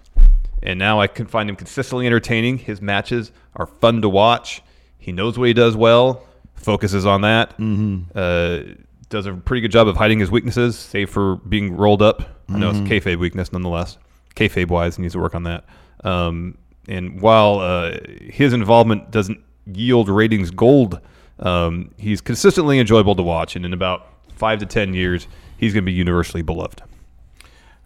And 0.64 0.80
now 0.80 1.00
I 1.00 1.08
can 1.08 1.28
find 1.28 1.50
him 1.50 1.56
consistently 1.56 2.08
entertaining. 2.08 2.58
His 2.58 2.82
matches 2.82 3.32
are 3.56 3.66
fun 3.68 4.02
to 4.02 4.10
watch. 4.10 4.62
He 4.98 5.12
knows 5.12 5.38
what 5.38 5.48
he 5.50 5.54
does 5.54 5.76
well, 5.76 6.24
focuses 6.56 7.06
on 7.06 7.22
that. 7.22 7.58
Mhm. 7.60 8.06
Uh, 8.16 8.74
does 9.10 9.26
a 9.26 9.34
pretty 9.34 9.62
good 9.62 9.72
job 9.72 9.88
of 9.88 9.98
hiding 9.98 10.20
his 10.20 10.32
weaknesses, 10.32 10.78
save 10.80 11.10
for 11.10 11.36
being 11.36 11.76
rolled 11.76 12.02
up. 12.02 12.24
I 12.50 12.58
know 12.58 12.70
it's 12.70 12.80
kayfabe 12.80 13.20
weakness 13.20 13.52
nonetheless. 13.52 13.98
Kayfabe 14.36 14.70
wise, 14.70 14.96
he 14.96 15.02
needs 15.04 15.14
to 15.14 15.20
work 15.20 15.36
on 15.36 15.44
that. 15.44 15.66
Um, 16.04 16.58
and 16.88 17.22
while 17.22 17.60
uh, 17.60 17.98
his 18.22 18.54
involvement 18.54 19.12
doesn't 19.12 19.40
yield 19.72 20.10
ratings 20.10 20.50
gold, 20.52 21.00
um, 21.40 21.92
he's 21.98 22.22
consistently 22.22 22.80
enjoyable 22.80 23.16
to 23.16 23.24
watch. 23.24 23.56
And 23.56 23.66
in 23.66 23.74
about 23.74 24.08
five 24.36 24.60
to 24.60 24.66
ten 24.66 24.94
years, 24.94 25.28
he's 25.58 25.74
going 25.74 25.84
to 25.84 25.86
be 25.86 25.94
universally 25.94 26.42
beloved. 26.42 26.82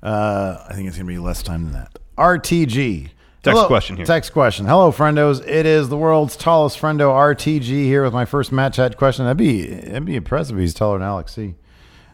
Uh, 0.01 0.57
I 0.69 0.73
think 0.75 0.87
it's 0.87 0.95
gonna 0.97 1.07
be 1.07 1.17
less 1.17 1.41
time 1.41 1.63
than 1.65 1.73
that. 1.73 1.97
RTG. 2.17 3.09
Text 3.43 3.55
Hello- 3.55 3.67
question 3.67 3.95
here. 3.97 4.05
Text 4.05 4.33
question. 4.33 4.65
Hello, 4.65 4.91
friendos. 4.91 5.45
It 5.47 5.65
is 5.65 5.89
the 5.89 5.97
world's 5.97 6.35
tallest 6.35 6.79
friendo, 6.79 7.11
RTG, 7.13 7.85
here 7.85 8.03
with 8.03 8.13
my 8.13 8.25
first 8.25 8.51
Matt 8.51 8.73
Chat 8.73 8.97
question. 8.97 9.25
That'd 9.25 9.37
be 9.37 9.67
that'd 9.67 10.05
be 10.05 10.15
impressive. 10.15 10.57
if 10.57 10.61
He's 10.61 10.73
taller 10.73 10.97
than 10.97 11.07
Alex 11.07 11.33
C. 11.33 11.55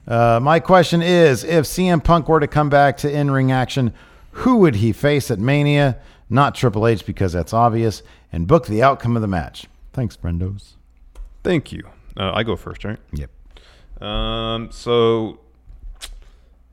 Uh, 0.07 0.39
my 0.41 0.59
question 0.59 1.01
is: 1.01 1.43
If 1.43 1.65
CM 1.65 2.03
Punk 2.03 2.27
were 2.27 2.39
to 2.39 2.47
come 2.47 2.69
back 2.69 2.97
to 2.97 3.11
in-ring 3.11 3.51
action, 3.51 3.93
who 4.31 4.57
would 4.57 4.75
he 4.75 4.91
face 4.91 5.31
at 5.31 5.39
Mania? 5.39 5.97
Not 6.29 6.55
Triple 6.55 6.85
H 6.87 7.05
because 7.05 7.31
that's 7.33 7.53
obvious, 7.53 8.03
and 8.31 8.45
book 8.47 8.67
the 8.67 8.83
outcome 8.83 9.15
of 9.15 9.21
the 9.21 9.27
match. 9.27 9.65
Thanks, 9.93 10.17
friendos. 10.17 10.73
Thank 11.43 11.71
you. 11.71 11.83
Uh, 12.17 12.31
I 12.33 12.43
go 12.43 12.55
first, 12.55 12.83
right? 12.83 12.97
Yep. 13.13 14.03
Um, 14.03 14.69
so, 14.71 15.39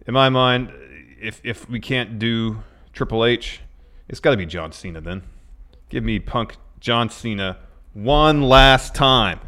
in 0.06 0.12
my 0.14 0.28
mind, 0.28 0.72
if 1.20 1.40
if 1.44 1.68
we 1.68 1.78
can't 1.80 2.18
do 2.18 2.62
Triple 2.92 3.24
H, 3.24 3.60
it's 4.08 4.20
got 4.20 4.30
to 4.32 4.36
be 4.36 4.46
John 4.46 4.72
Cena. 4.72 5.00
Then, 5.00 5.22
give 5.88 6.04
me 6.04 6.18
Punk 6.18 6.56
John 6.80 7.10
Cena 7.10 7.58
one 7.92 8.42
last 8.42 8.94
time, 8.94 9.40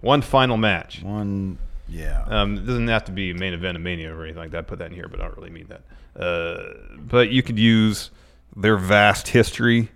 one 0.00 0.22
final 0.22 0.56
match. 0.56 1.02
One, 1.02 1.58
yeah. 1.88 2.24
Um, 2.26 2.56
it 2.56 2.66
doesn't 2.66 2.88
have 2.88 3.04
to 3.04 3.12
be 3.12 3.32
main 3.32 3.54
event 3.54 3.76
of 3.76 3.82
Mania 3.82 4.14
or 4.14 4.24
anything 4.24 4.42
like 4.42 4.50
that. 4.52 4.66
Put 4.66 4.78
that 4.78 4.86
in 4.86 4.94
here, 4.94 5.08
but 5.08 5.20
I 5.20 5.24
don't 5.24 5.36
really 5.36 5.50
mean 5.50 5.68
that. 5.68 5.82
Uh, 6.20 6.74
but 6.98 7.30
you 7.30 7.42
could 7.42 7.58
use 7.58 8.10
their 8.56 8.76
vast 8.76 9.28
history 9.28 9.90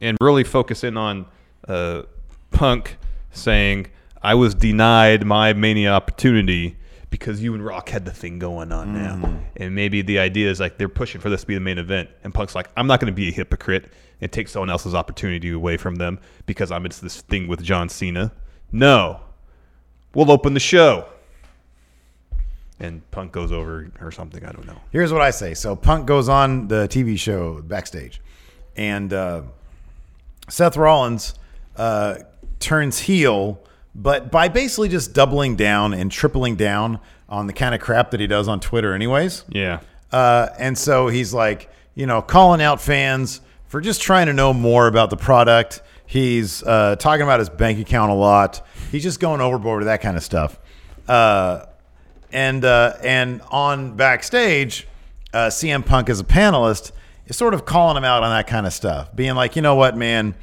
and 0.00 0.16
really 0.20 0.44
focus 0.44 0.84
in 0.84 0.96
on 0.96 1.26
uh, 1.66 2.02
Punk 2.50 2.96
saying, 3.32 3.88
"I 4.22 4.34
was 4.34 4.54
denied 4.54 5.26
my 5.26 5.52
Mania 5.52 5.92
opportunity." 5.92 6.77
Because 7.10 7.42
you 7.42 7.54
and 7.54 7.64
Rock 7.64 7.88
had 7.88 8.04
the 8.04 8.12
thing 8.12 8.38
going 8.38 8.70
on 8.70 8.92
now, 8.92 9.40
and 9.56 9.74
maybe 9.74 10.02
the 10.02 10.18
idea 10.18 10.50
is 10.50 10.60
like 10.60 10.76
they're 10.76 10.90
pushing 10.90 11.20
for 11.20 11.30
this 11.30 11.40
to 11.40 11.46
be 11.46 11.54
the 11.54 11.60
main 11.60 11.78
event, 11.78 12.10
and 12.22 12.34
Punk's 12.34 12.54
like, 12.54 12.68
"I'm 12.76 12.86
not 12.86 13.00
going 13.00 13.10
to 13.10 13.16
be 13.16 13.28
a 13.28 13.32
hypocrite 13.32 13.92
and 14.20 14.30
take 14.30 14.48
someone 14.48 14.68
else's 14.68 14.94
opportunity 14.94 15.50
away 15.50 15.78
from 15.78 15.96
them 15.96 16.20
because 16.44 16.70
I'm 16.70 16.84
into 16.84 17.00
this 17.00 17.22
thing 17.22 17.48
with 17.48 17.62
John 17.62 17.88
Cena." 17.88 18.32
No, 18.70 19.20
we'll 20.14 20.30
open 20.30 20.52
the 20.52 20.60
show 20.60 21.06
and 22.80 23.08
Punk 23.10 23.32
goes 23.32 23.52
over 23.52 23.90
or 24.00 24.12
something. 24.12 24.44
I 24.44 24.52
don't 24.52 24.66
know. 24.66 24.80
Here's 24.90 25.12
what 25.12 25.22
I 25.22 25.30
say. 25.30 25.54
So 25.54 25.74
Punk 25.74 26.06
goes 26.06 26.28
on 26.28 26.68
the 26.68 26.88
TV 26.88 27.18
show 27.18 27.60
backstage, 27.62 28.20
and 28.76 29.12
uh, 29.12 29.42
Seth 30.48 30.76
Rollins 30.76 31.34
uh, 31.76 32.16
turns 32.60 33.00
heel, 33.00 33.60
but 33.94 34.30
by 34.30 34.48
basically 34.48 34.88
just 34.88 35.12
doubling 35.12 35.56
down 35.56 35.94
and 35.94 36.10
tripling 36.10 36.56
down 36.56 37.00
on 37.28 37.46
the 37.46 37.52
kind 37.52 37.74
of 37.74 37.80
crap 37.80 38.10
that 38.12 38.20
he 38.20 38.26
does 38.26 38.48
on 38.48 38.60
Twitter, 38.60 38.94
anyways. 38.94 39.44
Yeah. 39.48 39.80
Uh, 40.10 40.48
and 40.58 40.76
so 40.78 41.08
he's 41.08 41.34
like, 41.34 41.70
you 41.94 42.06
know, 42.06 42.22
calling 42.22 42.62
out 42.62 42.80
fans 42.80 43.40
for 43.66 43.80
just 43.80 44.00
trying 44.00 44.26
to 44.26 44.32
know 44.32 44.52
more 44.52 44.86
about 44.86 45.10
the 45.10 45.16
product. 45.16 45.82
He's 46.06 46.62
uh, 46.62 46.96
talking 46.96 47.22
about 47.22 47.38
his 47.38 47.50
bank 47.50 47.78
account 47.78 48.10
a 48.10 48.14
lot. 48.14 48.66
He's 48.90 49.02
just 49.02 49.20
going 49.20 49.40
overboard 49.40 49.80
with 49.80 49.86
that 49.88 50.00
kind 50.00 50.16
of 50.16 50.22
stuff. 50.22 50.58
Uh, 51.06 51.66
and 52.32 52.64
uh, 52.64 52.94
and 53.02 53.42
on 53.50 53.96
backstage, 53.96 54.86
uh, 55.32 55.48
CM 55.48 55.84
Punk 55.84 56.08
as 56.08 56.20
a 56.20 56.24
panelist 56.24 56.92
is 57.26 57.36
sort 57.36 57.52
of 57.52 57.64
calling 57.64 57.96
him 57.96 58.04
out 58.04 58.22
on 58.22 58.30
that 58.30 58.46
kind 58.46 58.66
of 58.66 58.72
stuff, 58.72 59.14
being 59.14 59.34
like, 59.34 59.56
you 59.56 59.62
know 59.62 59.74
what, 59.74 59.96
man, 59.96 60.34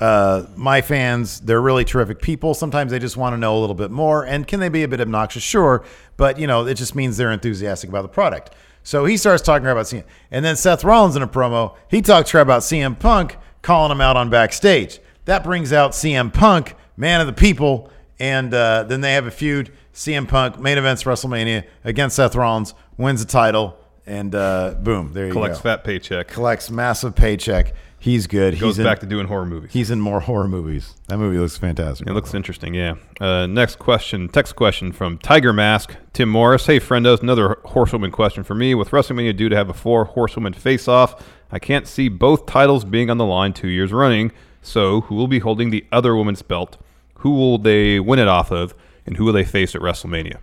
uh, 0.00 0.46
my 0.56 0.80
fans, 0.80 1.40
they're 1.40 1.60
really 1.60 1.84
terrific 1.84 2.20
people. 2.20 2.54
Sometimes 2.54 2.90
they 2.90 2.98
just 2.98 3.16
want 3.16 3.32
to 3.32 3.38
know 3.38 3.56
a 3.56 3.60
little 3.60 3.74
bit 3.74 3.90
more, 3.90 4.24
and 4.24 4.46
can 4.46 4.60
they 4.60 4.68
be 4.68 4.82
a 4.82 4.88
bit 4.88 5.00
obnoxious? 5.00 5.42
Sure, 5.42 5.84
but 6.16 6.38
you 6.38 6.46
know, 6.46 6.66
it 6.66 6.74
just 6.74 6.94
means 6.94 7.16
they're 7.16 7.30
enthusiastic 7.30 7.88
about 7.90 8.02
the 8.02 8.08
product. 8.08 8.54
So 8.82 9.06
he 9.06 9.16
starts 9.16 9.42
talking 9.42 9.66
about 9.66 9.86
CM, 9.86 10.04
and 10.30 10.44
then 10.44 10.56
Seth 10.56 10.84
Rollins 10.84 11.16
in 11.16 11.22
a 11.22 11.28
promo, 11.28 11.76
he 11.88 12.02
talks 12.02 12.30
crap 12.30 12.42
about 12.42 12.62
CM 12.62 12.98
Punk, 12.98 13.36
calling 13.62 13.90
him 13.92 14.00
out 14.00 14.16
on 14.16 14.30
backstage. 14.30 15.00
That 15.24 15.42
brings 15.42 15.72
out 15.72 15.92
CM 15.92 16.32
Punk, 16.32 16.74
man 16.96 17.20
of 17.20 17.26
the 17.26 17.32
people, 17.32 17.90
and 18.18 18.52
uh, 18.52 18.84
then 18.84 19.00
they 19.00 19.14
have 19.14 19.26
a 19.26 19.30
feud. 19.30 19.72
CM 19.94 20.26
Punk 20.28 20.58
main 20.58 20.76
events 20.76 21.04
WrestleMania 21.04 21.64
against 21.84 22.16
Seth 22.16 22.34
Rollins, 22.34 22.74
wins 22.98 23.24
the 23.24 23.30
title, 23.30 23.78
and 24.06 24.34
uh, 24.34 24.74
boom, 24.80 25.12
there 25.12 25.26
you 25.26 25.32
Collects 25.32 25.58
go. 25.58 25.62
Collects 25.62 25.82
fat 25.82 25.84
paycheck. 25.84 26.28
Collects 26.28 26.70
massive 26.70 27.14
paycheck. 27.14 27.72
He's 28.04 28.26
good. 28.26 28.52
Goes 28.60 28.76
he's 28.76 28.78
in, 28.80 28.84
back 28.84 28.98
to 29.00 29.06
doing 29.06 29.28
horror 29.28 29.46
movies. 29.46 29.72
He's 29.72 29.90
in 29.90 29.98
more 29.98 30.20
horror 30.20 30.46
movies. 30.46 30.94
That 31.08 31.16
movie 31.16 31.38
looks 31.38 31.56
fantastic. 31.56 32.06
It 32.06 32.12
looks 32.12 32.34
interesting, 32.34 32.74
yeah. 32.74 32.96
Uh, 33.18 33.46
next 33.46 33.78
question, 33.78 34.28
text 34.28 34.56
question 34.56 34.92
from 34.92 35.16
Tiger 35.16 35.54
Mask, 35.54 35.96
Tim 36.12 36.28
Morris. 36.28 36.66
Hey, 36.66 36.80
friendos, 36.80 37.22
another 37.22 37.56
horsewoman 37.64 38.10
question 38.10 38.44
for 38.44 38.54
me. 38.54 38.74
With 38.74 38.90
WrestleMania 38.90 39.34
due 39.34 39.48
to 39.48 39.56
have 39.56 39.70
a 39.70 39.72
four 39.72 40.04
horsewoman 40.04 40.52
face 40.52 40.86
off, 40.86 41.26
I 41.50 41.58
can't 41.58 41.86
see 41.86 42.10
both 42.10 42.44
titles 42.44 42.84
being 42.84 43.08
on 43.08 43.16
the 43.16 43.24
line 43.24 43.54
two 43.54 43.68
years 43.68 43.90
running. 43.90 44.32
So, 44.60 45.00
who 45.02 45.14
will 45.14 45.28
be 45.28 45.38
holding 45.38 45.70
the 45.70 45.86
other 45.90 46.14
woman's 46.14 46.42
belt? 46.42 46.76
Who 47.20 47.30
will 47.30 47.56
they 47.56 48.00
win 48.00 48.18
it 48.18 48.28
off 48.28 48.50
of? 48.52 48.74
And 49.06 49.16
who 49.16 49.24
will 49.24 49.32
they 49.32 49.44
face 49.44 49.74
at 49.74 49.80
WrestleMania? 49.80 50.36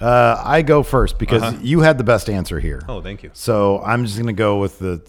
Uh, 0.00 0.40
I 0.44 0.62
go 0.62 0.82
first 0.84 1.18
because 1.18 1.42
Uh-huh. 1.42 1.58
you 1.60 1.80
had 1.80 1.98
the 1.98 2.04
best 2.04 2.28
answer 2.30 2.60
here. 2.60 2.82
Oh, 2.88 3.00
thank 3.00 3.22
you. 3.24 3.30
So 3.32 3.80
I'm 3.84 4.04
just 4.04 4.16
going 4.16 4.26
to 4.28 4.32
go 4.32 4.58
with 4.58 4.78
the, 4.80 5.00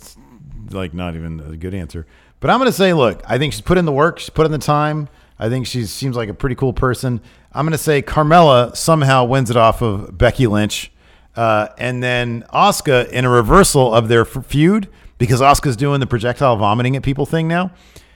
like, 0.72 0.94
not 0.94 1.16
even 1.16 1.40
a 1.40 1.58
good 1.58 1.74
answer. 1.74 2.06
But 2.40 2.50
I'm 2.50 2.60
going 2.60 2.70
to 2.70 2.78
say, 2.78 2.94
look, 2.94 3.22
I 3.28 3.38
think 3.38 3.54
she's 3.54 3.62
put 3.62 3.78
in 3.78 3.86
the 3.86 3.92
work. 3.92 4.20
She's 4.20 4.30
put 4.30 4.46
in 4.46 4.52
the 4.52 4.58
time. 4.58 5.10
I 5.40 5.50
think 5.50 5.68
she 5.68 5.86
seems 5.86 6.16
like 6.16 6.30
a 6.30 6.34
pretty 6.34 6.56
cool 6.56 6.74
person. 6.74 7.22
I'm 7.52 7.66
going 7.66 7.72
to 7.72 7.78
say 7.78 8.02
Carmella 8.02 8.76
somehow 8.76 9.26
wins 9.26 9.50
it 9.50 9.58
off 9.58 9.82
of 9.82 10.18
Becky 10.18 10.48
Lynch. 10.48 10.92
Uh, 11.36 11.68
and 11.78 12.02
then 12.02 12.44
Asuka 12.54 13.10
in 13.10 13.26
a 13.26 13.30
reversal 13.30 13.94
of 13.94 14.08
their 14.08 14.22
f- 14.22 14.46
feud 14.46 14.88
because 15.18 15.42
Asuka's 15.42 15.76
doing 15.76 16.00
the 16.00 16.08
projectile 16.08 16.56
vomiting 16.56 16.96
at 16.96 17.04
people 17.04 17.26
thing 17.26 17.48
now. 17.48 17.72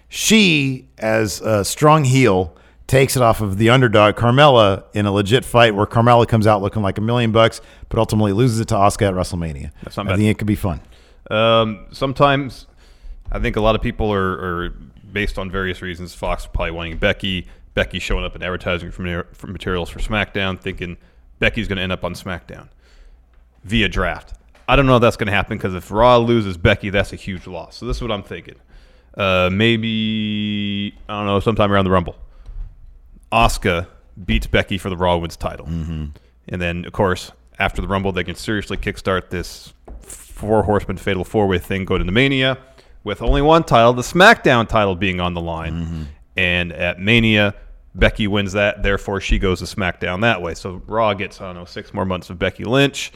She, 0.07 0.87
as 0.97 1.41
a 1.41 1.63
strong 1.65 2.03
heel, 2.05 2.55
takes 2.87 3.15
it 3.15 3.21
off 3.21 3.41
of 3.41 3.57
the 3.57 3.69
underdog 3.69 4.15
Carmella 4.15 4.83
in 4.93 5.05
a 5.05 5.11
legit 5.11 5.45
fight 5.45 5.75
where 5.75 5.85
Carmella 5.85 6.27
comes 6.27 6.47
out 6.47 6.61
looking 6.61 6.81
like 6.81 6.97
a 6.97 7.01
million 7.01 7.31
bucks, 7.31 7.61
but 7.87 7.99
ultimately 7.99 8.33
loses 8.33 8.59
it 8.59 8.67
to 8.69 8.75
Asuka 8.75 9.09
at 9.09 9.13
WrestleMania. 9.13 9.71
That's 9.83 9.97
not 9.97 10.07
I 10.07 10.15
think 10.15 10.29
it 10.29 10.37
could 10.39 10.47
be 10.47 10.55
fun. 10.55 10.81
Um, 11.29 11.85
sometimes 11.91 12.67
I 13.31 13.39
think 13.39 13.55
a 13.55 13.61
lot 13.61 13.75
of 13.75 13.81
people 13.81 14.11
are, 14.11 14.65
are 14.65 14.69
based 15.11 15.37
on 15.37 15.51
various 15.51 15.81
reasons. 15.81 16.13
Fox 16.13 16.45
probably 16.45 16.71
wanting 16.71 16.97
Becky, 16.97 17.47
Becky 17.73 17.99
showing 17.99 18.25
up 18.25 18.35
in 18.35 18.43
advertising 18.43 18.91
for, 18.91 19.27
for 19.33 19.47
materials 19.47 19.89
for 19.89 19.99
SmackDown, 19.99 20.59
thinking 20.59 20.97
Becky's 21.39 21.67
going 21.67 21.77
to 21.77 21.83
end 21.83 21.91
up 21.91 22.03
on 22.03 22.13
SmackDown 22.13 22.69
via 23.63 23.87
draft. 23.87 24.33
I 24.67 24.75
don't 24.75 24.85
know 24.85 24.97
if 24.97 25.01
that's 25.01 25.17
going 25.17 25.27
to 25.27 25.33
happen 25.33 25.57
because 25.57 25.73
if 25.73 25.89
Raw 25.91 26.17
loses 26.17 26.57
Becky, 26.57 26.89
that's 26.89 27.13
a 27.13 27.15
huge 27.15 27.47
loss. 27.47 27.77
So 27.77 27.85
this 27.85 27.97
is 27.97 28.01
what 28.01 28.11
I'm 28.11 28.23
thinking. 28.23 28.55
Uh, 29.15 29.49
maybe 29.51 30.95
I 31.07 31.17
don't 31.17 31.25
know, 31.25 31.39
sometime 31.39 31.71
around 31.71 31.85
the 31.85 31.91
Rumble. 31.91 32.15
Asuka 33.31 33.87
beats 34.25 34.47
Becky 34.47 34.77
for 34.77 34.89
the 34.89 34.97
Raw 34.97 35.15
Women's 35.15 35.37
title, 35.37 35.65
mm-hmm. 35.65 36.05
and 36.47 36.61
then 36.61 36.85
of 36.85 36.93
course 36.93 37.31
after 37.57 37.81
the 37.81 37.87
Rumble, 37.87 38.11
they 38.11 38.23
can 38.23 38.35
seriously 38.35 38.77
kickstart 38.77 39.29
this 39.29 39.73
four 40.39 40.63
horseman 40.63 40.97
fatal 40.97 41.23
four 41.23 41.47
way 41.47 41.59
thing 41.59 41.85
going 41.85 42.01
into 42.01 42.13
Mania 42.13 42.57
with 43.03 43.21
only 43.21 43.41
one 43.41 43.63
title, 43.63 43.93
the 43.93 44.01
SmackDown 44.01 44.67
title 44.67 44.95
being 44.95 45.19
on 45.19 45.33
the 45.33 45.41
line, 45.41 46.07
and 46.35 46.71
at 46.73 46.99
Mania. 46.99 47.55
Becky 47.95 48.27
wins 48.27 48.53
that, 48.53 48.83
therefore 48.83 49.19
she 49.19 49.39
goes 49.39 49.59
to 49.59 49.65
SmackDown 49.65 50.21
that 50.21 50.41
way. 50.41 50.53
So 50.53 50.81
Raw 50.85 51.13
gets 51.15 51.41
I 51.41 51.45
don't 51.45 51.55
know 51.55 51.65
six 51.65 51.91
more 51.93 52.05
months 52.05 52.29
of 52.29 52.37
Becky 52.37 52.63
Lynch, 52.63 53.11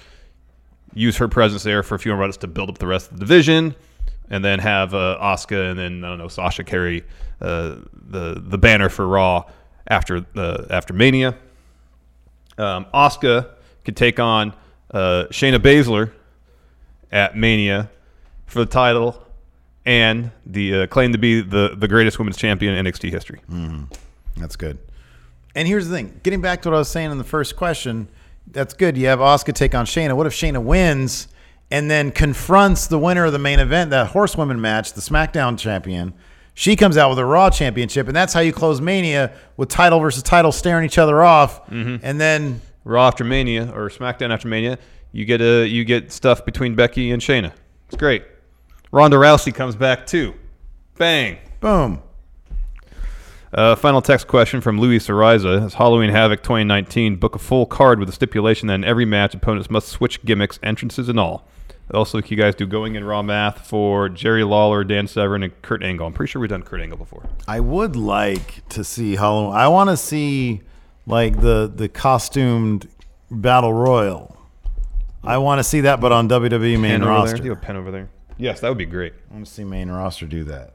use 0.95 1.17
her 1.17 1.27
presence 1.27 1.63
there 1.63 1.83
for 1.83 1.95
a 1.95 1.99
few 1.99 2.12
more 2.12 2.21
months 2.21 2.38
to 2.38 2.47
build 2.47 2.69
up 2.69 2.79
the 2.79 2.88
rest 2.88 3.12
of 3.12 3.19
the 3.19 3.25
division, 3.25 3.75
and 4.29 4.43
then 4.43 4.59
have 4.59 4.93
uh, 4.93 5.17
Asuka 5.21 5.69
and 5.69 5.79
then 5.79 6.03
I 6.03 6.09
don't 6.09 6.17
know 6.17 6.27
Sasha 6.27 6.63
carry 6.63 7.03
uh, 7.39 7.75
the 7.93 8.41
the 8.43 8.57
banner 8.57 8.89
for 8.89 9.07
Raw 9.07 9.45
after 9.88 10.21
the 10.21 10.65
after 10.69 10.93
Mania. 10.93 11.36
Um, 12.57 12.86
Asuka 12.93 13.49
could 13.86 13.95
take 13.95 14.19
on 14.19 14.53
uh, 14.91 15.25
Shayna 15.29 15.59
Baszler 15.59 16.12
at 17.13 17.38
Mania 17.38 17.89
for 18.47 18.60
the 18.60 18.65
title 18.65 19.26
and 19.86 20.32
the 20.45 20.82
uh, 20.82 20.88
claim 20.88 21.13
to 21.13 21.17
be 21.17 21.39
the 21.41 21.76
the 21.78 21.88
greatest 21.88 22.19
women's 22.19 22.38
champion 22.38 22.73
in 22.73 22.86
NXT 22.86 23.10
history. 23.10 23.39
Mm-hmm. 23.49 23.84
That's 24.38 24.58
good. 24.58 24.80
And 25.56 25.67
here's 25.67 25.88
the 25.88 25.95
thing: 25.95 26.19
getting 26.23 26.41
back 26.41 26.63
to 26.63 26.69
what 26.69 26.76
I 26.76 26.80
was 26.80 26.89
saying 26.89 27.12
in 27.12 27.17
the 27.17 27.23
first 27.23 27.56
question, 27.56 28.10
that's 28.52 28.73
good. 28.73 28.97
You 28.97 29.08
have 29.08 29.19
Asuka 29.19 29.54
take 29.54 29.76
on 29.76 29.86
Shayna. 29.86 30.17
What 30.17 30.26
if 30.26 30.34
Shayna 30.34 30.62
wins 30.62 31.28
and 31.71 31.89
then 31.89 32.12
confronts 32.12 32.88
the 32.88 32.99
winner 32.99 33.26
of 33.26 33.32
the 33.32 33.39
main 33.39 33.60
event, 33.60 33.91
that 33.91 34.08
horsewoman 34.08 34.60
match, 34.60 34.93
the 34.93 35.02
SmackDown 35.02 35.58
champion? 35.58 36.13
She 36.56 36.76
comes 36.76 36.97
out 36.97 37.10
with 37.10 37.17
a 37.17 37.26
Raw 37.26 37.49
championship, 37.49 38.08
and 38.08 38.15
that's 38.15 38.32
how 38.32 38.39
you 38.39 38.54
close 38.54 38.80
Mania 38.80 39.32
with 39.58 39.69
title 39.69 39.99
versus 39.99 40.21
title 40.21 40.52
staring 40.52 40.86
each 40.86 40.99
other 40.99 41.23
off. 41.23 41.67
And 42.04 42.21
then 42.21 42.62
Raw 42.84 43.08
after 43.08 43.23
Mania 43.23 43.71
or 43.73 43.89
SmackDown 43.89 44.32
after 44.32 44.47
Mania, 44.47 44.78
you 45.13 45.23
get 45.23 45.39
a 45.39 45.65
you 45.65 45.86
get 45.86 46.12
stuff 46.12 46.43
between 46.43 46.76
Becky 46.76 47.12
and 47.12 47.21
Shayna. 47.21 47.54
It's 47.88 47.95
great. 47.95 48.26
Ronda 48.91 49.15
Rousey 49.15 49.56
comes 49.56 49.76
back 49.76 50.06
too. 50.06 50.34
Bang. 50.97 51.38
Boom. 51.62 52.02
Uh, 53.54 53.76
final 53.76 54.02
text 54.02 54.28
question 54.28 54.62
from 54.62 54.80
Luis 54.80 55.08
Ariza. 55.08 55.63
As 55.63 55.76
Halloween 55.76 56.10
Havoc 56.10 56.41
2019, 56.41 57.17
book 57.17 57.36
a 57.36 57.39
full 57.39 57.67
card 57.67 57.99
with 57.99 58.10
a 58.10 58.12
stipulation 58.12 58.67
that 58.67 58.76
in 58.76 58.84
every 58.84 59.06
match, 59.06 59.36
opponents 59.36 59.69
must 59.69 59.89
switch 59.89 60.23
gimmicks, 60.26 60.60
entrances, 60.63 61.08
and 61.08 61.19
all. 61.19 61.47
Also, 61.93 62.19
can 62.21 62.36
you 62.36 62.43
guys 62.43 62.56
do 62.56 62.65
going 62.65 62.95
in 62.95 63.04
raw 63.04 63.21
math 63.21 63.67
for 63.67 64.10
Jerry 64.10 64.43
Lawler, 64.43 64.84
Dan 64.84 65.08
Severn, 65.08 65.43
and 65.43 65.62
Kurt 65.62 65.84
Angle? 65.84 66.08
I'm 66.08 66.13
pretty 66.13 66.32
sure 66.32 66.39
we've 66.39 66.49
done 66.49 66.63
Kurt 66.63 66.82
Angle 66.82 66.97
before. 66.97 67.23
I 67.47 67.60
would 67.60 67.95
like 67.95 68.67
to 68.69 68.84
see 68.84 69.15
Halloween. 69.15 69.56
I 69.56 69.67
want 69.67 69.91
to 69.91 69.97
see 69.97 70.62
like 71.06 71.41
the 71.41 71.71
the 71.73 71.89
costumed 71.89 72.88
battle 73.30 73.73
royal. 73.73 74.32
I 75.23 75.38
want 75.38 75.59
to 75.59 75.63
see 75.63 75.81
that, 75.81 75.99
but 76.01 76.12
on 76.12 76.27
WWE 76.27 76.79
main 76.79 76.91
Pen 76.91 77.01
over 77.03 77.09
roster. 77.12 77.38
there. 77.38 77.45
Do 77.45 77.51
a 77.53 77.55
pen 77.55 77.75
over 77.77 77.91
there? 77.91 78.09
Yes, 78.38 78.59
that 78.59 78.69
would 78.69 78.77
be 78.77 78.86
great. 78.86 79.13
I 79.29 79.33
want 79.33 79.45
to 79.45 79.51
see 79.51 79.63
main 79.63 79.89
roster 79.89 80.25
do 80.25 80.43
that. 80.45 80.73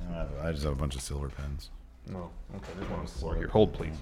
I 0.00 0.04
don't 0.04 0.14
have- 0.14 0.44
I 0.44 0.52
just 0.52 0.64
have 0.64 0.72
a 0.72 0.76
bunch 0.76 0.94
of 0.94 1.00
silver 1.00 1.28
pens. 1.28 1.70
No. 2.06 2.30
Okay, 2.56 2.70
there's 2.76 2.88
one 2.90 3.00
on 3.00 3.06
the 3.06 3.10
floor 3.10 3.34
here. 3.34 3.48
Hold, 3.48 3.72
please. 3.72 3.94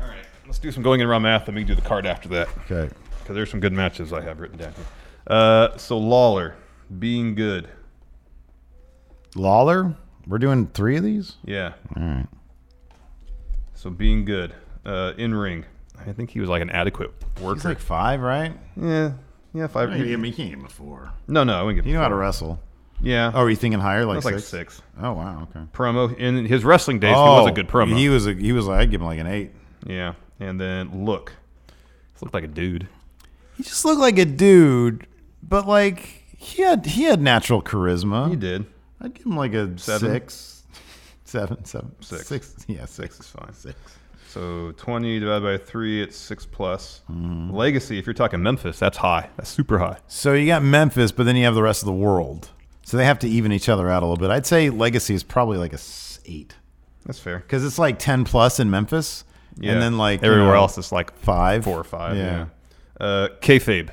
All 0.00 0.08
right, 0.08 0.24
let's 0.46 0.58
do 0.58 0.70
some 0.72 0.82
going 0.82 1.00
in 1.00 1.08
math, 1.22 1.48
and 1.48 1.54
we 1.56 1.62
can 1.62 1.68
do 1.68 1.74
the 1.80 1.86
card 1.88 2.04
after 2.06 2.28
that. 2.30 2.48
Okay. 2.70 2.92
Because 3.20 3.34
there's 3.34 3.50
some 3.50 3.60
good 3.60 3.72
matches 3.72 4.12
I 4.12 4.20
have 4.22 4.40
written 4.40 4.58
down 4.58 4.72
here. 4.74 4.84
Uh, 5.26 5.76
so 5.78 5.96
Lawler, 5.98 6.54
being 6.98 7.34
good. 7.34 7.68
Lawler, 9.34 9.96
we're 10.26 10.38
doing 10.38 10.66
three 10.68 10.96
of 10.96 11.02
these. 11.04 11.36
Yeah. 11.44 11.72
All 11.96 12.02
right. 12.02 12.26
So 13.74 13.90
being 13.90 14.24
good. 14.24 14.54
Uh, 14.86 15.12
in 15.18 15.34
ring. 15.34 15.64
I 16.06 16.12
think 16.12 16.30
he 16.30 16.40
was 16.40 16.48
like 16.48 16.62
an 16.62 16.70
adequate 16.70 17.12
worker. 17.40 17.56
He's 17.56 17.64
like 17.64 17.78
five, 17.80 18.20
right? 18.20 18.52
Yeah. 18.80 19.12
Yeah, 19.52 19.66
five. 19.66 19.90
I 19.90 19.98
mean, 19.98 20.06
you 20.24 20.32
can't 20.32 20.50
give 20.50 20.58
him 20.60 20.64
a 20.66 20.68
four. 20.68 21.10
No, 21.26 21.42
no, 21.42 21.54
I 21.58 21.62
wouldn't 21.62 21.78
give 21.78 21.86
You 21.86 21.92
him 21.94 21.96
know 21.98 22.02
how 22.02 22.08
to 22.10 22.14
wrestle. 22.14 22.60
Yeah. 23.02 23.30
Oh, 23.34 23.40
are 23.42 23.50
you 23.50 23.56
thinking 23.56 23.80
higher, 23.80 24.04
like 24.04 24.16
That's 24.16 24.24
like 24.26 24.34
six? 24.36 24.46
six. 24.76 24.82
Oh 25.00 25.12
wow, 25.14 25.42
okay. 25.50 25.66
Promo 25.72 26.16
in 26.16 26.44
his 26.46 26.64
wrestling 26.64 26.98
days, 27.00 27.14
he 27.14 27.20
was 27.20 27.48
a 27.48 27.52
good 27.52 27.68
promo. 27.68 27.92
Oh, 27.92 27.96
He 27.96 28.08
was 28.08 28.26
a 28.26 28.34
he 28.34 28.52
was 28.52 28.66
like 28.66 28.80
I'd 28.80 28.90
give 28.90 29.00
him 29.00 29.06
like 29.06 29.18
an 29.18 29.26
eight. 29.26 29.50
Yeah, 29.86 30.14
and 30.40 30.60
then 30.60 31.04
look, 31.04 31.32
he 31.68 32.24
looked 32.24 32.34
like 32.34 32.44
a 32.44 32.48
dude. 32.48 32.86
He 33.56 33.62
just 33.62 33.84
looked 33.84 34.00
like 34.00 34.18
a 34.18 34.24
dude, 34.24 35.06
but 35.42 35.66
like 35.66 36.00
he 36.36 36.62
had 36.62 36.84
he 36.86 37.04
had 37.04 37.20
natural 37.20 37.60
charisma. 37.62 38.28
He 38.30 38.36
did. 38.36 38.66
I'd 39.00 39.14
give 39.14 39.26
him 39.26 39.36
like 39.36 39.52
a 39.54 39.76
Seven? 39.78 40.10
six, 40.12 40.62
seven, 41.24 41.64
seven, 41.64 41.94
Six. 42.00 42.26
six. 42.26 42.54
Yeah, 42.68 42.84
Six 42.86 43.16
six. 43.16 43.20
is 43.20 43.26
fine. 43.30 43.52
Six. 43.54 43.76
So 44.36 44.72
twenty 44.76 45.18
divided 45.18 45.42
by 45.42 45.56
three, 45.64 46.02
it's 46.02 46.14
six 46.16 46.44
plus. 46.44 47.00
Mm-hmm. 47.10 47.54
Legacy, 47.54 47.98
if 47.98 48.04
you're 48.06 48.12
talking 48.12 48.42
Memphis, 48.42 48.78
that's 48.78 48.98
high. 48.98 49.30
That's 49.36 49.48
super 49.48 49.78
high. 49.78 49.96
So 50.08 50.34
you 50.34 50.46
got 50.46 50.62
Memphis, 50.62 51.10
but 51.10 51.24
then 51.24 51.36
you 51.36 51.44
have 51.46 51.54
the 51.54 51.62
rest 51.62 51.80
of 51.82 51.86
the 51.86 51.92
world. 51.94 52.50
So 52.84 52.98
they 52.98 53.06
have 53.06 53.18
to 53.20 53.28
even 53.28 53.50
each 53.50 53.68
other 53.70 53.88
out 53.88 54.02
a 54.02 54.06
little 54.06 54.20
bit. 54.20 54.30
I'd 54.30 54.44
say 54.44 54.68
Legacy 54.68 55.14
is 55.14 55.22
probably 55.22 55.56
like 55.56 55.72
a 55.72 55.78
eight 56.26 56.54
That's 57.06 57.18
fair. 57.18 57.38
because 57.38 57.64
it's 57.64 57.78
like 57.78 57.98
ten 57.98 58.24
plus 58.24 58.60
in 58.60 58.68
Memphis, 58.70 59.24
Yeah. 59.58 59.72
and 59.72 59.80
then 59.82 59.96
like 59.96 60.20
you 60.20 60.28
everywhere 60.28 60.52
know, 60.52 60.60
else, 60.60 60.76
it's 60.76 60.92
like 60.92 61.16
five, 61.16 61.64
four 61.64 61.78
or 61.80 61.84
five. 61.84 62.16
Yeah. 62.16 62.46
Yeah. 63.00 63.04
Uh, 63.06 63.28
kayfabe, 63.40 63.88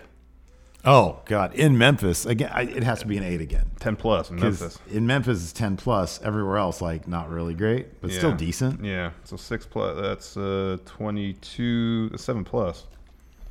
Oh 0.86 1.22
God, 1.26 1.54
in 1.56 1.78
Memphis 1.78 2.26
again, 2.26 2.52
I, 2.54 2.64
it 2.64 2.84
has 2.84 3.00
to 3.00 3.08
be 3.08 3.18
an 3.18 3.24
eight 3.24 3.40
again. 3.40 3.72
ten 3.80 3.96
plus 3.96 4.30
in 4.30 4.36
Memphis. 4.38 4.78
In 4.92 5.08
Memphis, 5.08 5.42
it's 5.42 5.54
ten 5.54 5.78
plus. 5.78 6.22
Everywhere 6.22 6.58
else, 6.58 6.82
like 6.82 7.08
not 7.08 7.30
really 7.30 7.54
great, 7.54 8.02
but 8.02 8.12
still 8.12 8.34
decent. 8.34 8.84
Yeah. 8.84 9.12
So 9.24 9.38
six 9.38 9.66
plus. 9.66 10.00
That's 10.00 10.36
uh, 10.36 10.78
twenty-two. 10.86 12.18
Seven 12.18 12.44
plus. 12.44 12.86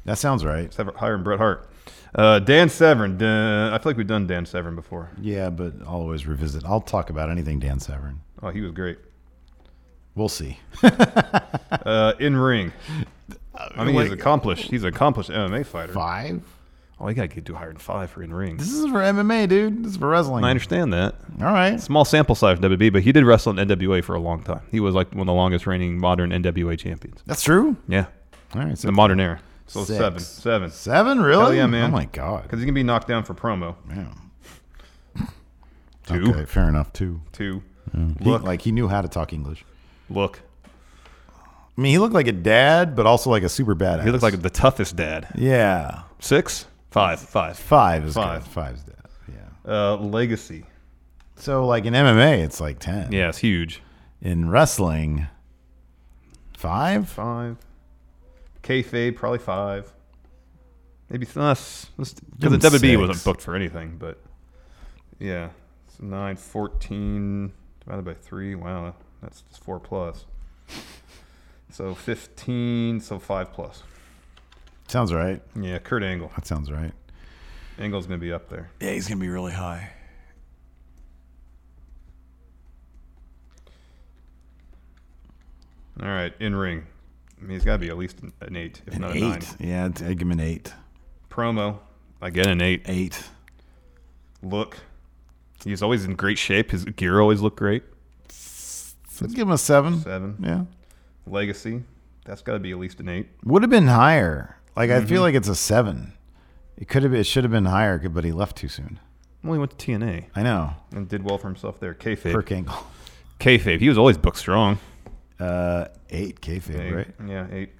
That 0.05 0.19
sounds 0.19 0.45
right. 0.45 0.73
Seven, 0.75 0.95
higher 0.95 1.13
than 1.13 1.23
Bret 1.23 1.39
Hart. 1.39 1.71
Uh, 2.15 2.39
Dan 2.39 2.69
Severn. 2.69 3.17
Dan, 3.17 3.73
I 3.73 3.79
feel 3.79 3.91
like 3.91 3.97
we've 3.97 4.07
done 4.07 4.27
Dan 4.27 4.45
Severn 4.45 4.75
before. 4.75 5.11
Yeah, 5.21 5.49
but 5.49 5.73
I'll 5.87 6.01
always 6.01 6.27
revisit. 6.27 6.65
I'll 6.67 6.81
talk 6.81 7.09
about 7.09 7.31
anything 7.31 7.59
Dan 7.59 7.81
Severn. 7.81 8.21
Oh, 8.43 8.51
he 8.51 8.61
was 8.61 8.73
great. 8.73 8.99
We'll 10.15 10.29
see. 10.29 10.59
Uh, 11.87 12.13
in 12.21 12.37
ring. 12.37 12.71
I 13.57 13.85
mean, 13.85 13.99
he's 13.99 14.13
accomplished. 14.13 14.71
He's 14.71 14.83
an 14.83 14.91
accomplished 14.91 15.31
MMA 15.31 15.65
fighter. 15.67 15.93
Five. 15.93 16.45
Oh, 17.05 17.09
you 17.09 17.15
gotta 17.17 17.27
get 17.27 17.45
than 17.45 17.77
five 17.79 18.13
for 18.13 18.23
in 18.23 18.33
ring. 18.33 18.59
This 18.59 18.73
is 18.73 18.87
for 18.87 19.01
MMA, 19.01 19.49
dude. 19.49 19.83
This 19.83 19.91
is 19.93 19.97
for 19.99 20.09
wrestling. 20.09 20.45
I 20.45 20.51
understand 20.51 20.93
that. 20.93 21.17
All 21.41 21.47
right. 21.53 21.81
Small 21.81 22.05
sample 22.05 22.37
size 22.37 22.61
WB, 22.61 22.93
but 22.93 23.03
he 23.03 23.11
did 23.11 23.25
wrestle 23.25 23.59
in 23.59 23.69
NWA 23.69 24.05
for 24.05 24.15
a 24.15 24.21
long 24.21 24.45
time. 24.45 24.61
He 24.71 24.79
was 24.79 24.95
like 24.95 25.11
one 25.11 25.23
of 25.23 25.27
the 25.27 25.33
longest 25.33 25.67
reigning 25.67 25.99
modern 25.99 26.31
NWA 26.31 26.79
champions. 26.79 27.21
That's 27.27 27.43
true. 27.43 27.77
Yeah. 27.89 28.07
All 28.55 28.63
right. 28.63 28.79
So, 28.79 28.87
the 28.87 28.93
modern 28.93 29.19
era. 29.19 29.41
So 29.67 29.83
Six. 29.83 29.99
seven. 29.99 30.21
Seven. 30.21 30.71
Seven, 30.71 31.21
really? 31.21 31.43
Hell 31.43 31.55
yeah, 31.55 31.67
man. 31.67 31.91
Oh 31.91 31.93
my 31.93 32.05
god. 32.05 32.45
Because 32.45 32.61
he 32.61 32.67
can 32.67 32.75
be 32.75 32.85
knocked 32.85 33.09
down 33.09 33.25
for 33.25 33.35
promo. 33.35 33.75
Man. 33.85 34.15
Two. 36.07 36.31
Okay, 36.31 36.45
fair 36.45 36.69
enough. 36.69 36.93
Two. 36.93 37.21
Two. 37.33 37.63
Yeah. 37.93 38.07
He- 38.21 38.25
Look. 38.31 38.43
like 38.45 38.63
he 38.63 38.71
knew 38.71 38.87
how 38.87 39.03
to 39.03 39.09
talk 39.09 39.33
English. 39.33 39.65
Look. 40.09 40.41
I 40.65 41.81
mean, 41.81 41.91
he 41.91 41.99
looked 41.99 42.15
like 42.15 42.29
a 42.29 42.33
dad, 42.33 42.95
but 42.95 43.07
also 43.07 43.29
like 43.31 43.43
a 43.43 43.49
super 43.49 43.75
badass. 43.75 44.05
He 44.05 44.11
looked 44.11 44.23
like 44.23 44.41
the 44.41 44.51
toughest 44.51 44.95
dad. 44.95 45.29
Yeah. 45.35 46.03
Six? 46.21 46.67
Five. 46.93 47.21
Five. 47.21 47.59
Five 47.59 48.05
is 48.05 48.15
Five. 48.15 48.45
good. 48.45 48.53
Five's 48.53 48.83
dad. 48.83 48.95
Yeah. 49.29 49.73
Uh, 49.73 49.97
legacy. 49.97 50.65
So 51.37 51.67
like 51.67 51.85
in 51.85 51.95
MMA, 51.95 52.45
it's 52.45 52.61
like 52.61 52.79
ten. 52.79 53.11
Yeah, 53.11 53.29
it's 53.29 53.39
huge. 53.39 53.83
In 54.21 54.51
wrestling, 54.51 55.27
Five? 56.63 57.09
Five. 57.09 57.57
Kayfabe, 58.63 59.17
probably 59.17 59.41
five. 59.41 59.93
Maybe 61.11 61.27
less. 61.35 61.87
Because 61.97 62.15
Give 62.39 62.53
the 62.53 62.69
him 62.69 62.75
WB 62.75 63.01
wasn't 63.01 63.25
booked 63.25 63.41
for 63.43 63.57
anything, 63.57 63.97
but 63.99 64.23
yeah. 65.19 65.49
So 65.89 66.05
9, 66.05 66.37
14 66.37 67.53
divided 67.81 68.05
by 68.05 68.15
3. 68.15 68.55
Wow, 68.55 68.95
that's 69.21 69.43
just 69.43 69.65
4 69.65 69.81
plus. 69.81 70.25
So 71.71 71.95
15, 71.97 73.01
so 73.01 73.19
5 73.19 73.53
plus. 73.53 73.83
Sounds 74.93 75.11
right. 75.11 75.41
Yeah, 75.59 75.79
Kurt 75.79 76.03
Angle. 76.03 76.31
That 76.35 76.45
sounds 76.45 76.71
right. 76.71 76.93
Angle's 77.79 78.07
going 78.07 78.21
to 78.21 78.23
be 78.23 78.31
up 78.31 78.51
there. 78.51 78.69
Yeah, 78.79 78.91
he's 78.91 79.09
gonna 79.09 79.23
be 79.23 79.31
really 79.31 79.53
high. 79.53 79.91
All 85.99 86.09
right, 86.09 86.35
in 86.41 86.55
ring. 86.55 86.87
I 87.39 87.43
mean, 87.43 87.53
he's 87.53 87.65
got 87.65 87.73
to 87.73 87.79
be 87.79 87.89
at 87.89 87.97
least 87.97 88.21
an, 88.21 88.35
an 88.43 88.55
8, 88.55 88.83
if 88.87 88.95
An 88.95 89.01
not 89.01 89.13
a 89.13 89.17
eight. 89.17 89.23
9. 89.23 89.43
Yeah, 89.61 89.85
I'd, 89.87 90.03
I'd 90.03 90.19
give 90.19 90.29
him 90.29 90.33
an 90.33 90.41
eight. 90.41 90.75
Promo, 91.31 91.79
again, 92.21 92.51
an 92.51 92.61
8. 92.61 92.83
Eight. 92.85 93.25
Look. 94.43 94.77
He's 95.65 95.83
always 95.83 96.05
in 96.05 96.17
great 96.17 96.37
shape. 96.37 96.71
His 96.71 96.85
gear 96.85 97.19
always 97.19 97.41
looked 97.41 97.59
great. 97.59 97.83
I'd 99.23 99.31
give 99.31 99.49
him 99.49 99.53
a 99.53 99.59
seven. 99.59 100.01
Seven. 100.01 100.37
Yeah. 100.39 100.65
Legacy. 101.27 101.83
That's 102.27 102.43
got 102.43 102.53
to 102.53 102.59
be 102.59 102.73
at 102.73 102.79
least 102.79 103.01
an 103.01 103.09
8. 103.09 103.27
Would 103.45 103.63
have 103.63 103.71
been 103.71 103.87
higher. 103.87 104.59
Like 104.77 104.91
I 104.91 105.05
feel 105.05 105.21
Mhm. 105.21 105.25
like 105.25 105.35
it's 105.35 105.49
a 105.49 105.55
seven. 105.55 106.13
It 106.77 106.89
could 106.89 107.03
have. 107.03 107.13
It 107.15 107.25
should 107.25 107.45
have 107.45 107.51
been 107.51 107.67
higher, 107.67 107.99
but 108.09 108.25
he 108.25 108.33
left 108.33 108.57
too 108.57 108.69
soon. 108.69 108.99
Well, 109.45 109.55
he 109.55 109.59
went 109.59 109.73
to 109.73 109.77
TNA. 109.77 110.27
I 110.35 110.43
know. 110.43 110.75
And 110.93 111.09
did 111.09 111.25
well 111.25 111.37
for 111.39 111.49
himself 111.49 111.79
there. 111.81 111.95
Kayfabe. 111.95 112.33
Kurt 112.33 112.51
Angle. 112.53 112.87
Kayfabe. 113.41 113.81
He 113.81 113.89
was 113.89 113.99
always 113.99 114.17
booked 114.17 114.39
strong. 114.39 114.79
Uh, 115.41 115.87
eight 116.11 116.41
kayfabe, 116.41 116.79
Eight. 116.81 116.93
right? 116.95 117.09
Yeah, 117.27 117.47
eight. 117.51 117.73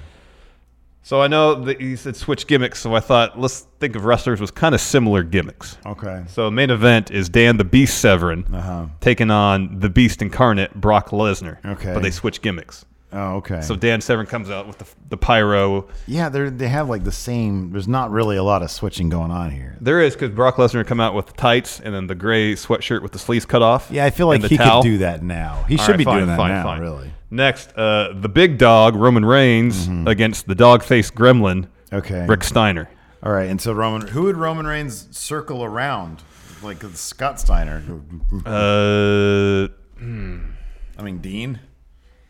So 1.03 1.23
I 1.23 1.27
know 1.27 1.55
that 1.65 1.81
you 1.81 1.97
said 1.97 2.17
switch 2.17 2.47
gimmicks, 2.47 2.81
so 2.81 2.95
I 2.95 3.01
thought 3.01 3.39
let's 3.41 3.67
think 3.81 3.97
of 3.97 4.05
wrestlers 4.05 4.41
with 4.43 4.55
kind 4.55 4.75
of 4.75 4.81
similar 4.81 5.23
gimmicks. 5.23 5.79
Okay. 5.87 6.25
So 6.29 6.51
main 6.51 6.69
event 6.71 7.11
is 7.11 7.29
Dan 7.31 7.57
the 7.57 7.65
Beast 7.65 7.99
Severn 7.99 8.45
Uh-huh. 8.53 8.87
taking 9.01 9.31
on 9.31 9.79
the 9.81 9.89
Beast 9.89 10.21
incarnate 10.21 10.75
Brock 10.75 11.09
Lesnar. 11.11 11.65
Okay. 11.65 11.95
But 11.95 12.03
they 12.03 12.11
switch 12.11 12.43
gimmicks. 12.43 12.85
Oh, 13.11 13.37
okay. 13.37 13.63
So 13.63 13.75
Dan 13.75 14.03
Severn 14.03 14.27
comes 14.27 14.51
out 14.51 14.67
with 14.67 14.77
the, 14.77 14.85
the 15.09 15.17
pyro. 15.17 15.89
Yeah, 16.07 16.29
they 16.29 16.51
they 16.51 16.69
have 16.69 16.91
like 16.91 17.05
the 17.05 17.13
same. 17.13 17.71
There's 17.73 17.89
not 17.89 18.11
really 18.11 18.37
a 18.37 18.43
lot 18.43 18.63
of 18.63 18.71
switching 18.71 19.09
going 19.09 19.31
on 19.31 19.51
here. 19.51 19.79
There 19.81 20.03
is 20.03 20.13
because 20.13 20.29
Brock 20.29 20.57
Lesnar 20.57 20.87
come 20.87 21.01
out 21.01 21.15
with 21.15 21.25
the 21.25 21.33
tights 21.33 21.81
and 21.81 21.95
then 21.95 22.07
the 22.07 22.15
gray 22.15 22.53
sweatshirt 22.53 23.01
with 23.01 23.13
the 23.13 23.19
sleeves 23.19 23.47
cut 23.47 23.63
off. 23.63 23.89
Yeah, 23.91 24.05
I 24.05 24.11
feel 24.11 24.27
like 24.27 24.43
the 24.43 24.49
he 24.49 24.59
towel. 24.59 24.83
could 24.83 24.89
do 24.91 24.99
that 24.99 25.23
now. 25.23 25.65
He 25.69 25.79
All 25.79 25.85
should 25.87 25.93
right, 25.93 25.97
be 25.99 26.05
fine, 26.05 26.17
doing 26.17 26.27
that 26.27 26.37
fine, 26.37 26.51
now. 26.51 26.63
fine. 26.65 26.81
Really. 26.83 27.11
Next, 27.31 27.77
uh, 27.77 28.15
the 28.15 28.29
big 28.29 28.59
dog 28.59 28.97
Roman 28.97 29.25
Reigns 29.25 29.89
against 30.07 30.47
the 30.47 30.55
dog 30.55 30.83
faced 30.83 31.15
gremlin. 31.15 31.67
Mm-hmm. 31.67 31.97
Okay. 31.97 32.27
Rick 32.27 32.45
Steiner. 32.45 32.89
All 33.23 33.33
right, 33.33 33.49
and 33.51 33.61
so 33.61 33.73
Roman, 33.73 34.09
who 34.09 34.23
would 34.25 34.37
Roman 34.37 34.67
Reigns 34.67 35.09
circle 35.17 35.65
around, 35.65 36.23
like 36.63 36.83
Scott 36.95 37.41
Steiner? 37.41 37.83
Uh. 38.47 39.69
I 40.01 41.03
mean 41.03 41.19
Dean. 41.19 41.61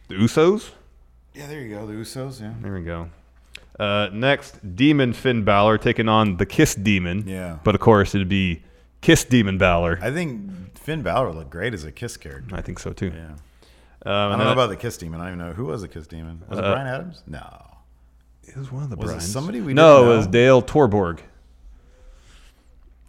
The 0.08 0.14
Usos. 0.14 0.70
Yeah, 1.34 1.46
there 1.46 1.60
you 1.60 1.74
go. 1.74 1.86
The 1.86 1.92
Usos. 1.92 2.40
Yeah. 2.40 2.54
There 2.62 2.72
we 2.72 2.82
go. 2.82 3.10
Uh, 3.78 4.08
next, 4.12 4.74
Demon 4.74 5.12
Finn 5.12 5.44
Balor 5.44 5.78
taking 5.78 6.08
on 6.08 6.36
the 6.38 6.46
Kiss 6.46 6.74
Demon. 6.74 7.24
Yeah. 7.26 7.58
But 7.62 7.74
of 7.74 7.80
course, 7.80 8.14
it'd 8.14 8.28
be 8.28 8.62
Kiss 9.02 9.24
Demon 9.24 9.58
Balor. 9.58 9.98
I 10.02 10.10
think 10.10 10.76
Finn 10.78 11.02
Balor 11.02 11.32
looked 11.32 11.50
great 11.50 11.74
as 11.74 11.84
a 11.84 11.92
Kiss 11.92 12.16
character. 12.16 12.56
I 12.56 12.60
think 12.62 12.78
so 12.78 12.92
too. 12.92 13.12
Yeah. 13.14 13.36
Um, 14.06 14.12
I 14.12 14.28
don't 14.30 14.38
then 14.38 14.46
know 14.46 14.52
about 14.52 14.68
the 14.68 14.76
Kiss 14.76 14.96
Demon. 14.96 15.20
I 15.20 15.24
don't 15.28 15.34
even 15.34 15.46
know 15.48 15.52
who 15.54 15.66
was 15.66 15.82
the 15.82 15.88
Kiss 15.88 16.06
Demon. 16.06 16.42
Was 16.48 16.58
it 16.58 16.64
Uh, 16.64 16.72
Brian 16.72 16.86
Adams? 16.86 17.22
No. 17.26 17.64
It 18.46 18.56
was 18.56 18.70
one 18.72 18.82
of 18.84 18.90
the 18.90 18.96
Was 18.96 19.10
it 19.12 19.20
somebody 19.20 19.60
we 19.60 19.74
no, 19.74 19.98
didn't 20.00 20.12
it 20.12 20.16
was? 20.16 20.26
Dale 20.28 20.62
Torborg. 20.62 21.20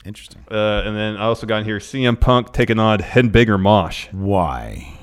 Interesting. 0.05 0.43
Uh, 0.49 0.83
and 0.85 0.95
then 0.95 1.17
I 1.17 1.25
also 1.25 1.45
got 1.45 1.59
in 1.59 1.65
here 1.65 1.77
CM 1.79 2.19
Punk 2.19 2.53
taking 2.53 2.79
on 2.79 2.99
Headbanger 2.99 3.59
Mosh. 3.59 4.07
Why? 4.11 4.93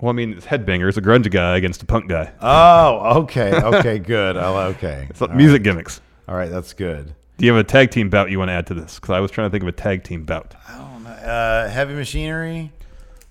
Well, 0.00 0.10
I 0.10 0.12
mean, 0.12 0.32
it's 0.34 0.46
Headbanger. 0.46 0.88
It's 0.88 0.98
a 0.98 1.02
grunge 1.02 1.30
guy 1.30 1.56
against 1.56 1.82
a 1.82 1.86
punk 1.86 2.08
guy. 2.08 2.30
Oh, 2.40 3.20
okay, 3.22 3.54
okay, 3.54 3.98
good. 3.98 4.36
I'll, 4.36 4.56
okay. 4.72 5.06
It's 5.10 5.20
like 5.20 5.34
music 5.34 5.62
gimmicks. 5.62 6.00
All 6.28 6.36
right, 6.36 6.50
that's 6.50 6.74
good. 6.74 7.14
Do 7.38 7.46
you 7.46 7.52
have 7.52 7.60
a 7.60 7.64
tag 7.68 7.90
team 7.90 8.10
bout 8.10 8.30
you 8.30 8.38
want 8.38 8.48
to 8.48 8.52
add 8.52 8.66
to 8.68 8.74
this? 8.74 8.96
Because 8.96 9.10
I 9.14 9.20
was 9.20 9.30
trying 9.30 9.46
to 9.46 9.50
think 9.50 9.62
of 9.62 9.68
a 9.68 9.72
tag 9.72 10.02
team 10.04 10.24
bout. 10.24 10.54
I 10.68 10.76
don't 10.78 11.04
know. 11.04 11.10
Uh, 11.10 11.68
heavy 11.68 11.94
Machinery 11.94 12.72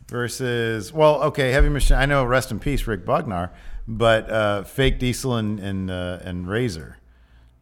versus 0.09 0.93
well, 0.93 1.21
okay, 1.23 1.51
Heavy 1.51 1.69
Machine. 1.69 1.97
I 1.97 2.05
know, 2.05 2.23
rest 2.23 2.51
in 2.51 2.59
peace, 2.59 2.87
Rick 2.87 3.05
Bognar, 3.05 3.51
but 3.87 4.29
uh, 4.29 4.63
Fake 4.63 4.99
Diesel 4.99 5.35
and 5.35 5.59
and, 5.59 5.91
uh, 5.91 6.19
and 6.21 6.47
Razor, 6.47 6.97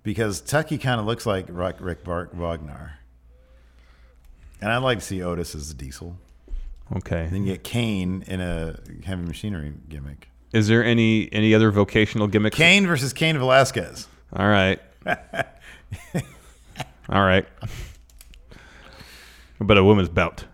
because 0.04 0.42
Tucker 0.42 0.78
kind 0.78 1.00
of 1.00 1.06
looks 1.06 1.26
like 1.26 1.46
Rick, 1.50 1.78
Rick 1.80 2.04
Bognar, 2.04 2.94
and 4.62 4.72
I'd 4.72 4.78
like 4.78 5.00
to 5.00 5.06
see 5.06 5.22
Otis 5.22 5.56
as 5.56 5.74
Diesel. 5.74 6.18
Okay. 6.96 7.28
Then 7.32 7.46
you 7.46 7.54
get 7.54 7.64
Kane 7.64 8.24
in 8.28 8.42
a 8.42 8.80
Heavy 9.06 9.24
Machinery 9.24 9.74
gimmick. 9.90 10.30
Is 10.52 10.68
there 10.68 10.84
any 10.84 11.32
any 11.32 11.56
other 11.56 11.72
vocational 11.72 12.28
gimmick? 12.28 12.54
Kane 12.54 12.86
versus 12.86 13.14
Cain 13.14 13.38
Velasquez. 13.38 14.08
All 14.36 14.48
right. 14.48 14.80
All 17.10 17.24
right. 17.24 17.46
But 19.60 19.78
a 19.78 19.84
woman's 19.84 20.10
bout. 20.10 20.46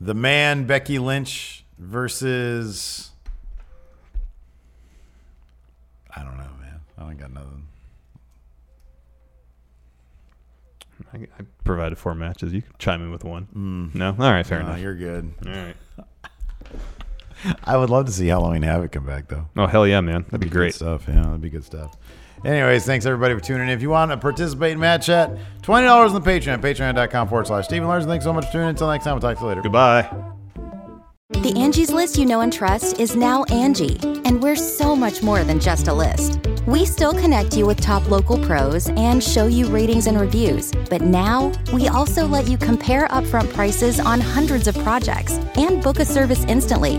The 0.00 0.14
man 0.14 0.64
Becky 0.66 0.98
Lynch 0.98 1.64
versus 1.78 3.10
I 6.16 6.22
don't 6.22 6.36
know, 6.38 6.48
man. 6.60 6.80
I 6.98 7.02
don't 7.02 7.16
got 7.18 7.32
nothing. 7.32 7.66
I, 11.12 11.16
I 11.18 11.44
provided 11.64 11.98
four 11.98 12.14
matches. 12.14 12.52
You 12.52 12.62
can 12.62 12.72
chime 12.78 13.02
in 13.02 13.10
with 13.10 13.24
one. 13.24 13.48
Mm. 13.54 13.94
No? 13.94 14.08
All 14.10 14.30
right, 14.32 14.46
fair 14.46 14.60
No, 14.62 14.68
enough. 14.68 14.80
You're 14.80 14.94
good. 14.96 15.32
All 15.46 15.52
right. 15.52 15.76
I 17.64 17.76
would 17.76 17.88
love 17.90 18.04
to 18.06 18.12
see 18.12 18.26
Halloween 18.26 18.62
Havoc 18.62 18.92
come 18.92 19.06
back 19.06 19.28
though. 19.28 19.48
Oh, 19.56 19.66
hell 19.66 19.86
yeah, 19.86 20.00
man. 20.02 20.22
That'd 20.24 20.40
be 20.40 20.46
Good 20.46 20.52
great. 20.52 20.74
stuff. 20.74 21.04
Yeah, 21.08 21.22
that'd 21.22 21.40
be 21.40 21.48
good 21.50 21.64
stuff. 21.64 21.96
Anyways, 22.44 22.86
thanks 22.86 23.04
everybody 23.04 23.34
for 23.34 23.40
tuning 23.40 23.68
in. 23.68 23.68
If 23.68 23.82
you 23.82 23.90
want 23.90 24.10
to 24.12 24.16
participate 24.16 24.72
in 24.72 24.80
Matt 24.80 25.02
Chat, 25.02 25.36
twenty 25.62 25.86
dollars 25.86 26.12
on 26.12 26.22
the 26.22 26.30
Patreon, 26.30 26.60
patreon.com 26.60 27.28
forward 27.28 27.46
slash 27.46 27.66
Stephen 27.66 27.86
Larson. 27.86 28.08
Thanks 28.08 28.24
so 28.24 28.32
much 28.32 28.46
for 28.46 28.52
tuning 28.52 28.68
in. 28.68 28.70
Until 28.70 28.88
next 28.88 29.04
time, 29.04 29.14
we'll 29.14 29.20
talk 29.20 29.36
to 29.36 29.42
you 29.42 29.48
later. 29.48 29.62
Goodbye. 29.62 30.08
The 31.30 31.52
Angie's 31.56 31.92
list 31.92 32.18
you 32.18 32.26
know 32.26 32.40
and 32.40 32.52
trust 32.52 32.98
is 32.98 33.14
now 33.14 33.44
Angie, 33.44 33.98
and 34.24 34.42
we're 34.42 34.56
so 34.56 34.96
much 34.96 35.22
more 35.22 35.44
than 35.44 35.60
just 35.60 35.86
a 35.86 35.94
list. 35.94 36.40
We 36.66 36.84
still 36.84 37.12
connect 37.12 37.56
you 37.56 37.66
with 37.66 37.80
top 37.80 38.10
local 38.10 38.36
pros 38.44 38.88
and 38.90 39.22
show 39.22 39.46
you 39.46 39.66
ratings 39.68 40.06
and 40.06 40.20
reviews, 40.20 40.72
but 40.90 41.02
now 41.02 41.52
we 41.72 41.88
also 41.88 42.26
let 42.26 42.48
you 42.48 42.58
compare 42.58 43.06
upfront 43.08 43.52
prices 43.54 44.00
on 44.00 44.20
hundreds 44.20 44.66
of 44.66 44.76
projects 44.78 45.34
and 45.54 45.82
book 45.82 46.00
a 46.00 46.04
service 46.04 46.44
instantly. 46.44 46.98